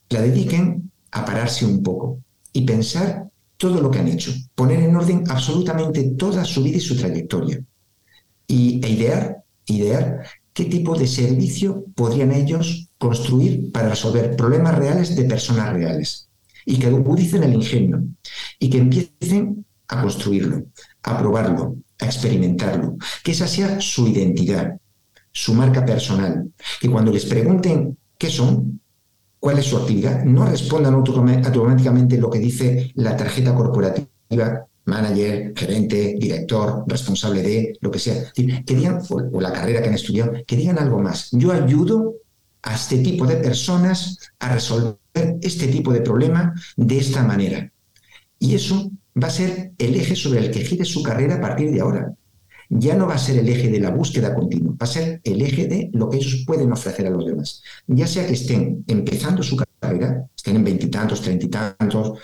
la 0.08 0.22
dediquen 0.22 0.90
a 1.12 1.24
pararse 1.24 1.64
un 1.64 1.82
poco 1.82 2.18
y 2.52 2.62
pensar 2.62 3.29
todo 3.60 3.78
lo 3.82 3.90
que 3.90 3.98
han 3.98 4.08
hecho, 4.08 4.32
poner 4.54 4.80
en 4.80 4.96
orden 4.96 5.22
absolutamente 5.28 6.02
toda 6.16 6.46
su 6.46 6.62
vida 6.62 6.78
y 6.78 6.80
su 6.80 6.96
trayectoria. 6.96 7.62
Y, 8.46 8.80
e 8.82 8.88
idear, 8.88 9.44
idear 9.66 10.26
qué 10.54 10.64
tipo 10.64 10.96
de 10.96 11.06
servicio 11.06 11.84
podrían 11.94 12.32
ellos 12.32 12.88
construir 12.96 13.70
para 13.70 13.90
resolver 13.90 14.34
problemas 14.34 14.78
reales 14.78 15.14
de 15.14 15.24
personas 15.24 15.74
reales. 15.74 16.30
Y 16.64 16.78
que 16.78 16.86
agudicen 16.86 17.42
el 17.42 17.52
ingenio. 17.52 18.02
Y 18.58 18.70
que 18.70 18.78
empiecen 18.78 19.66
a 19.88 20.00
construirlo, 20.00 20.64
a 21.02 21.18
probarlo, 21.18 21.76
a 21.98 22.06
experimentarlo, 22.06 22.96
que 23.22 23.32
esa 23.32 23.46
sea 23.46 23.78
su 23.78 24.08
identidad, 24.08 24.78
su 25.32 25.52
marca 25.52 25.84
personal, 25.84 26.50
que 26.80 26.88
cuando 26.88 27.12
les 27.12 27.26
pregunten 27.26 27.98
qué 28.16 28.30
son, 28.30 28.80
cuál 29.40 29.58
es 29.58 29.64
su 29.64 29.78
actividad, 29.78 30.22
no 30.24 30.46
respondan 30.46 30.94
automáticamente 30.94 32.18
lo 32.18 32.30
que 32.30 32.38
dice 32.38 32.92
la 32.94 33.16
tarjeta 33.16 33.54
corporativa, 33.54 34.66
manager, 34.84 35.52
gerente, 35.56 36.16
director, 36.18 36.84
responsable 36.86 37.42
de, 37.42 37.78
lo 37.80 37.90
que 37.90 37.98
sea, 37.98 38.30
que 38.34 38.74
digan, 38.74 39.00
o 39.08 39.40
la 39.40 39.52
carrera 39.52 39.80
que 39.80 39.88
han 39.88 39.94
estudiado, 39.94 40.32
que 40.46 40.56
digan 40.56 40.78
algo 40.78 41.00
más. 41.00 41.30
Yo 41.32 41.52
ayudo 41.52 42.14
a 42.62 42.74
este 42.74 42.98
tipo 42.98 43.26
de 43.26 43.36
personas 43.36 44.18
a 44.38 44.52
resolver 44.52 44.98
este 45.40 45.68
tipo 45.68 45.92
de 45.92 46.02
problema 46.02 46.54
de 46.76 46.98
esta 46.98 47.22
manera. 47.22 47.72
Y 48.38 48.54
eso 48.54 48.90
va 49.22 49.28
a 49.28 49.30
ser 49.30 49.72
el 49.78 49.94
eje 49.94 50.14
sobre 50.16 50.40
el 50.40 50.50
que 50.50 50.64
gire 50.64 50.84
su 50.84 51.02
carrera 51.02 51.36
a 51.36 51.40
partir 51.40 51.70
de 51.72 51.80
ahora. 51.80 52.12
Ya 52.70 52.94
no 52.94 53.06
va 53.06 53.14
a 53.14 53.18
ser 53.18 53.38
el 53.38 53.48
eje 53.48 53.68
de 53.68 53.80
la 53.80 53.90
búsqueda 53.90 54.34
continua, 54.34 54.72
va 54.72 54.84
a 54.84 54.86
ser 54.86 55.20
el 55.24 55.42
eje 55.42 55.66
de 55.66 55.90
lo 55.92 56.08
que 56.08 56.18
ellos 56.18 56.44
pueden 56.46 56.72
ofrecer 56.72 57.06
a 57.06 57.10
los 57.10 57.26
demás. 57.26 57.62
Ya 57.86 58.06
sea 58.06 58.26
que 58.26 58.34
estén 58.34 58.84
empezando 58.86 59.42
su 59.42 59.56
carrera, 59.56 60.26
estén 60.36 60.56
en 60.56 60.64
veintitantos, 60.64 61.20
treinta 61.20 61.46
y 61.46 61.48
tantos, 61.48 62.18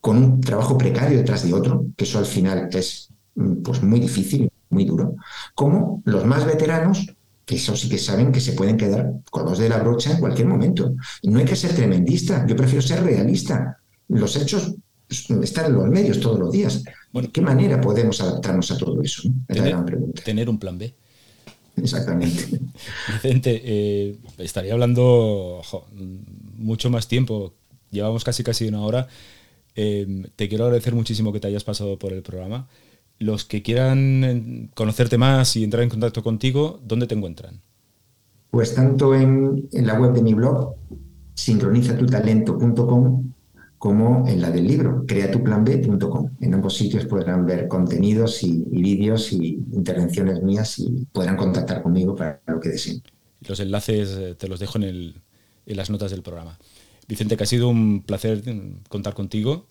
con 0.00 0.18
un 0.18 0.40
trabajo 0.40 0.76
precario 0.76 1.18
detrás 1.18 1.44
de 1.44 1.52
otro, 1.52 1.86
que 1.96 2.04
eso 2.04 2.18
al 2.18 2.26
final 2.26 2.68
es 2.72 3.08
mm, 3.34 3.62
pues, 3.62 3.82
muy 3.82 3.98
difícil, 3.98 4.50
muy 4.70 4.84
duro, 4.84 5.16
como 5.54 6.02
los 6.04 6.24
más 6.26 6.44
veteranos 6.44 7.06
que 7.46 7.54
eso 7.54 7.76
sí 7.76 7.88
que 7.88 7.96
saben 7.96 8.32
que 8.32 8.40
se 8.40 8.52
pueden 8.52 8.76
quedar 8.76 9.12
con 9.30 9.44
los 9.44 9.58
de 9.58 9.68
la 9.68 9.78
brocha 9.78 10.10
en 10.10 10.18
cualquier 10.18 10.48
momento. 10.48 10.94
No 11.22 11.38
hay 11.38 11.44
que 11.44 11.54
ser 11.54 11.72
tremendista, 11.74 12.44
yo 12.44 12.56
prefiero 12.56 12.82
ser 12.82 13.04
realista. 13.04 13.78
Los 14.08 14.34
hechos 14.36 14.74
están 15.08 15.66
en 15.66 15.74
los 15.74 15.86
medios 15.86 16.18
todos 16.18 16.40
los 16.40 16.50
días. 16.50 16.82
¿De 17.20 17.28
qué 17.28 17.40
manera 17.40 17.80
podemos 17.80 18.20
adaptarnos 18.20 18.70
a 18.70 18.78
todo 18.78 19.02
eso? 19.02 19.28
Es 19.48 19.56
tener, 19.56 19.64
la 19.64 19.70
gran 19.70 19.86
pregunta. 19.86 20.22
Tener 20.22 20.48
un 20.48 20.58
plan 20.58 20.78
B. 20.78 20.94
Exactamente. 21.76 22.60
Vicente, 23.12 23.62
eh, 23.64 24.16
estaría 24.38 24.72
hablando 24.72 25.62
mucho 26.56 26.90
más 26.90 27.08
tiempo. 27.08 27.54
Llevamos 27.90 28.24
casi 28.24 28.42
casi 28.42 28.66
una 28.66 28.82
hora. 28.82 29.08
Eh, 29.74 30.26
te 30.36 30.48
quiero 30.48 30.64
agradecer 30.64 30.94
muchísimo 30.94 31.32
que 31.32 31.40
te 31.40 31.48
hayas 31.48 31.64
pasado 31.64 31.98
por 31.98 32.12
el 32.12 32.22
programa. 32.22 32.68
Los 33.18 33.44
que 33.44 33.62
quieran 33.62 34.24
eh, 34.24 34.68
conocerte 34.74 35.18
más 35.18 35.56
y 35.56 35.64
entrar 35.64 35.82
en 35.82 35.90
contacto 35.90 36.22
contigo, 36.22 36.80
¿dónde 36.84 37.06
te 37.06 37.14
encuentran? 37.14 37.60
Pues 38.50 38.74
tanto 38.74 39.14
en, 39.14 39.68
la 39.72 40.00
web 40.00 40.12
de 40.12 40.22
mi 40.22 40.34
blog, 40.34 40.74
sincronizatutalento.com, 41.34 43.32
como 43.86 44.26
en 44.26 44.42
la 44.42 44.50
del 44.50 44.66
libro, 44.66 45.04
creatuplanb.com. 45.06 46.30
En 46.40 46.54
ambos 46.54 46.76
sitios 46.76 47.06
podrán 47.06 47.46
ver 47.46 47.68
contenidos 47.68 48.42
y, 48.42 48.64
vídeos 48.68 49.32
y 49.32 49.60
intervenciones 49.72 50.42
mías 50.42 50.80
y 50.80 51.06
podrán 51.12 51.36
contactar 51.36 51.84
conmigo 51.84 52.16
para 52.16 52.42
lo 52.48 52.58
que 52.58 52.70
deseen. 52.70 53.00
Los 53.42 53.60
enlaces 53.60 54.10
eh, 54.18 54.34
te 54.34 54.48
los 54.48 54.58
dejo 54.58 54.78
en, 54.78 55.14
en 55.66 55.76
las 55.76 55.88
notas 55.88 56.10
del 56.10 56.24
programa. 56.24 56.58
Vicente, 57.06 57.36
que 57.36 57.44
ha 57.44 57.46
sido 57.46 57.68
un 57.68 58.02
placer 58.02 58.42
mm, 58.52 58.88
contar 58.88 59.14
contigo. 59.14 59.68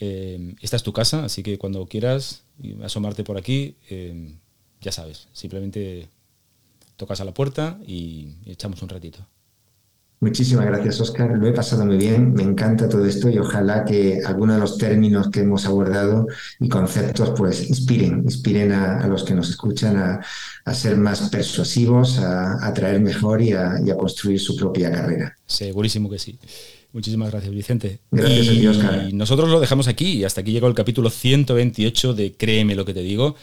Eh, 0.00 0.56
esta 0.60 0.74
es 0.74 0.82
tu 0.82 0.92
casa, 0.92 1.24
así 1.24 1.44
que 1.44 1.56
cuando 1.56 1.86
quieras 1.86 2.42
asomarte 2.82 3.22
por 3.22 3.38
aquí, 3.38 3.76
eh, 3.88 4.38
ya 4.80 4.90
sabes, 4.90 5.28
simplemente 5.32 6.08
tocas 6.96 7.20
a 7.20 7.24
la 7.24 7.32
puerta 7.32 7.78
y 7.86 8.34
echamos 8.44 8.82
un 8.82 8.88
ratito. 8.88 9.24
Muchísimas 10.22 10.64
gracias, 10.64 11.00
Oscar. 11.00 11.36
Lo 11.36 11.46
he 11.46 11.52
pasado 11.52 11.84
muy 11.84 11.98
bien. 11.98 12.32
Me 12.32 12.42
encanta 12.42 12.88
todo 12.88 13.04
esto 13.04 13.28
y 13.28 13.36
ojalá 13.36 13.84
que 13.84 14.22
algunos 14.24 14.56
de 14.56 14.60
los 14.60 14.78
términos 14.78 15.28
que 15.30 15.40
hemos 15.40 15.66
abordado 15.66 16.26
y 16.58 16.68
conceptos 16.68 17.34
pues 17.36 17.68
inspiren, 17.68 18.22
inspiren 18.24 18.72
a, 18.72 19.06
los 19.08 19.24
que 19.24 19.34
nos 19.34 19.50
escuchan 19.50 19.96
a, 19.96 20.74
ser 20.74 20.96
más 20.96 21.28
persuasivos, 21.28 22.18
a 22.18 22.64
atraer 22.66 23.00
mejor 23.00 23.42
y 23.42 23.52
a 23.52 23.96
construir 23.98 24.40
su 24.40 24.56
propia 24.56 24.90
carrera. 24.90 25.36
Segurísimo 25.44 26.08
que 26.08 26.18
sí. 26.18 26.38
Muchísimas 26.92 27.30
gracias, 27.30 27.52
Vicente. 27.52 28.00
Gracias 28.10 28.46
y, 28.46 28.66
a 28.66 29.08
Y 29.08 29.14
nosotros 29.14 29.48
lo 29.48 29.60
dejamos 29.60 29.88
aquí 29.88 30.12
y 30.12 30.24
hasta 30.24 30.42
aquí 30.42 30.52
llegó 30.52 30.68
el 30.68 30.74
capítulo 30.74 31.08
128 31.08 32.14
de 32.14 32.32
Créeme 32.32 32.74
lo 32.74 32.84
que 32.84 32.92
te 32.92 33.00
digo. 33.00 33.34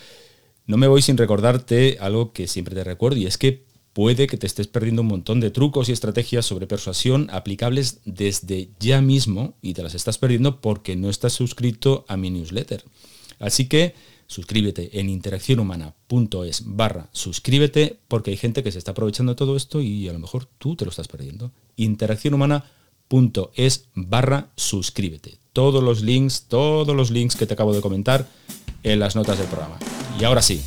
No 0.67 0.77
me 0.77 0.87
voy 0.87 1.01
sin 1.01 1.17
recordarte 1.17 1.97
algo 1.99 2.31
que 2.31 2.47
siempre 2.47 2.75
te 2.75 2.83
recuerdo 2.83 3.17
y 3.17 3.25
es 3.25 3.39
que 3.39 3.63
puede 3.93 4.27
que 4.27 4.37
te 4.37 4.47
estés 4.47 4.67
perdiendo 4.67 5.01
un 5.01 5.07
montón 5.07 5.39
de 5.39 5.51
trucos 5.51 5.89
y 5.89 5.91
estrategias 5.91 6.45
sobre 6.45 6.67
persuasión 6.67 7.29
aplicables 7.31 7.99
desde 8.05 8.69
ya 8.79 9.01
mismo 9.01 9.55
y 9.61 9.73
te 9.73 9.83
las 9.83 9.95
estás 9.95 10.17
perdiendo 10.17 10.61
porque 10.61 10.95
no 10.95 11.09
estás 11.09 11.33
suscrito 11.33 12.05
a 12.07 12.17
mi 12.17 12.29
newsletter. 12.29 12.83
Así 13.39 13.67
que 13.67 13.95
suscríbete 14.27 14.99
en 14.99 15.09
interaccionhumana.es 15.09 16.63
barra 16.65 17.09
suscríbete 17.13 17.99
porque 18.07 18.31
hay 18.31 18.37
gente 18.37 18.63
que 18.63 18.71
se 18.71 18.77
está 18.77 18.91
aprovechando 18.91 19.33
de 19.33 19.37
todo 19.37 19.55
esto 19.55 19.81
y 19.81 20.07
a 20.07 20.13
lo 20.13 20.19
mejor 20.19 20.45
tú 20.57 20.75
te 20.75 20.85
lo 20.85 20.91
estás 20.91 21.07
perdiendo. 21.07 21.51
Interaccionhumana.es 21.77 22.79
es 23.55 23.89
barra 23.95 24.49
suscríbete. 24.55 25.39
Todos 25.51 25.83
los 25.83 26.01
links, 26.01 26.45
todos 26.47 26.95
los 26.95 27.09
links 27.09 27.35
que 27.35 27.47
te 27.47 27.55
acabo 27.55 27.73
de 27.73 27.81
comentar 27.81 28.27
en 28.83 28.99
las 28.99 29.15
notas 29.15 29.39
del 29.39 29.47
programa. 29.47 29.79
Y 30.19 30.23
ahora 30.23 30.41
sí, 30.41 30.61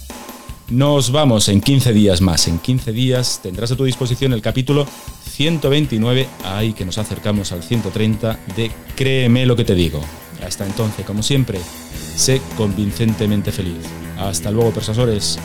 nos 0.71 1.13
vamos 1.13 1.49
en 1.49 1.61
15 1.61 1.93
días 1.93 2.21
más. 2.21 2.49
En 2.49 2.59
15 2.59 2.93
días 2.93 3.41
tendrás 3.43 3.73
a 3.73 3.77
tu 3.77 3.85
disposición 3.85 4.33
el 4.33 4.43
capítulo 4.43 4.87
129, 5.31 6.29
ahí 6.45 6.73
que 6.73 6.85
nos 6.85 6.99
acercamos 6.99 7.53
al 7.53 7.63
130 7.63 8.39
de 8.57 8.71
Créeme 8.97 9.47
lo 9.47 9.57
que 9.57 9.65
te 9.65 9.75
digo. 9.75 10.01
Hasta 10.45 10.67
entonces, 10.67 11.05
como 11.05 11.23
siempre, 11.23 11.61
sé 12.17 12.41
convincentemente 12.57 13.53
feliz. 13.53 13.85
Hasta 14.19 14.51
luego, 14.51 14.73
persuasores. 14.73 15.39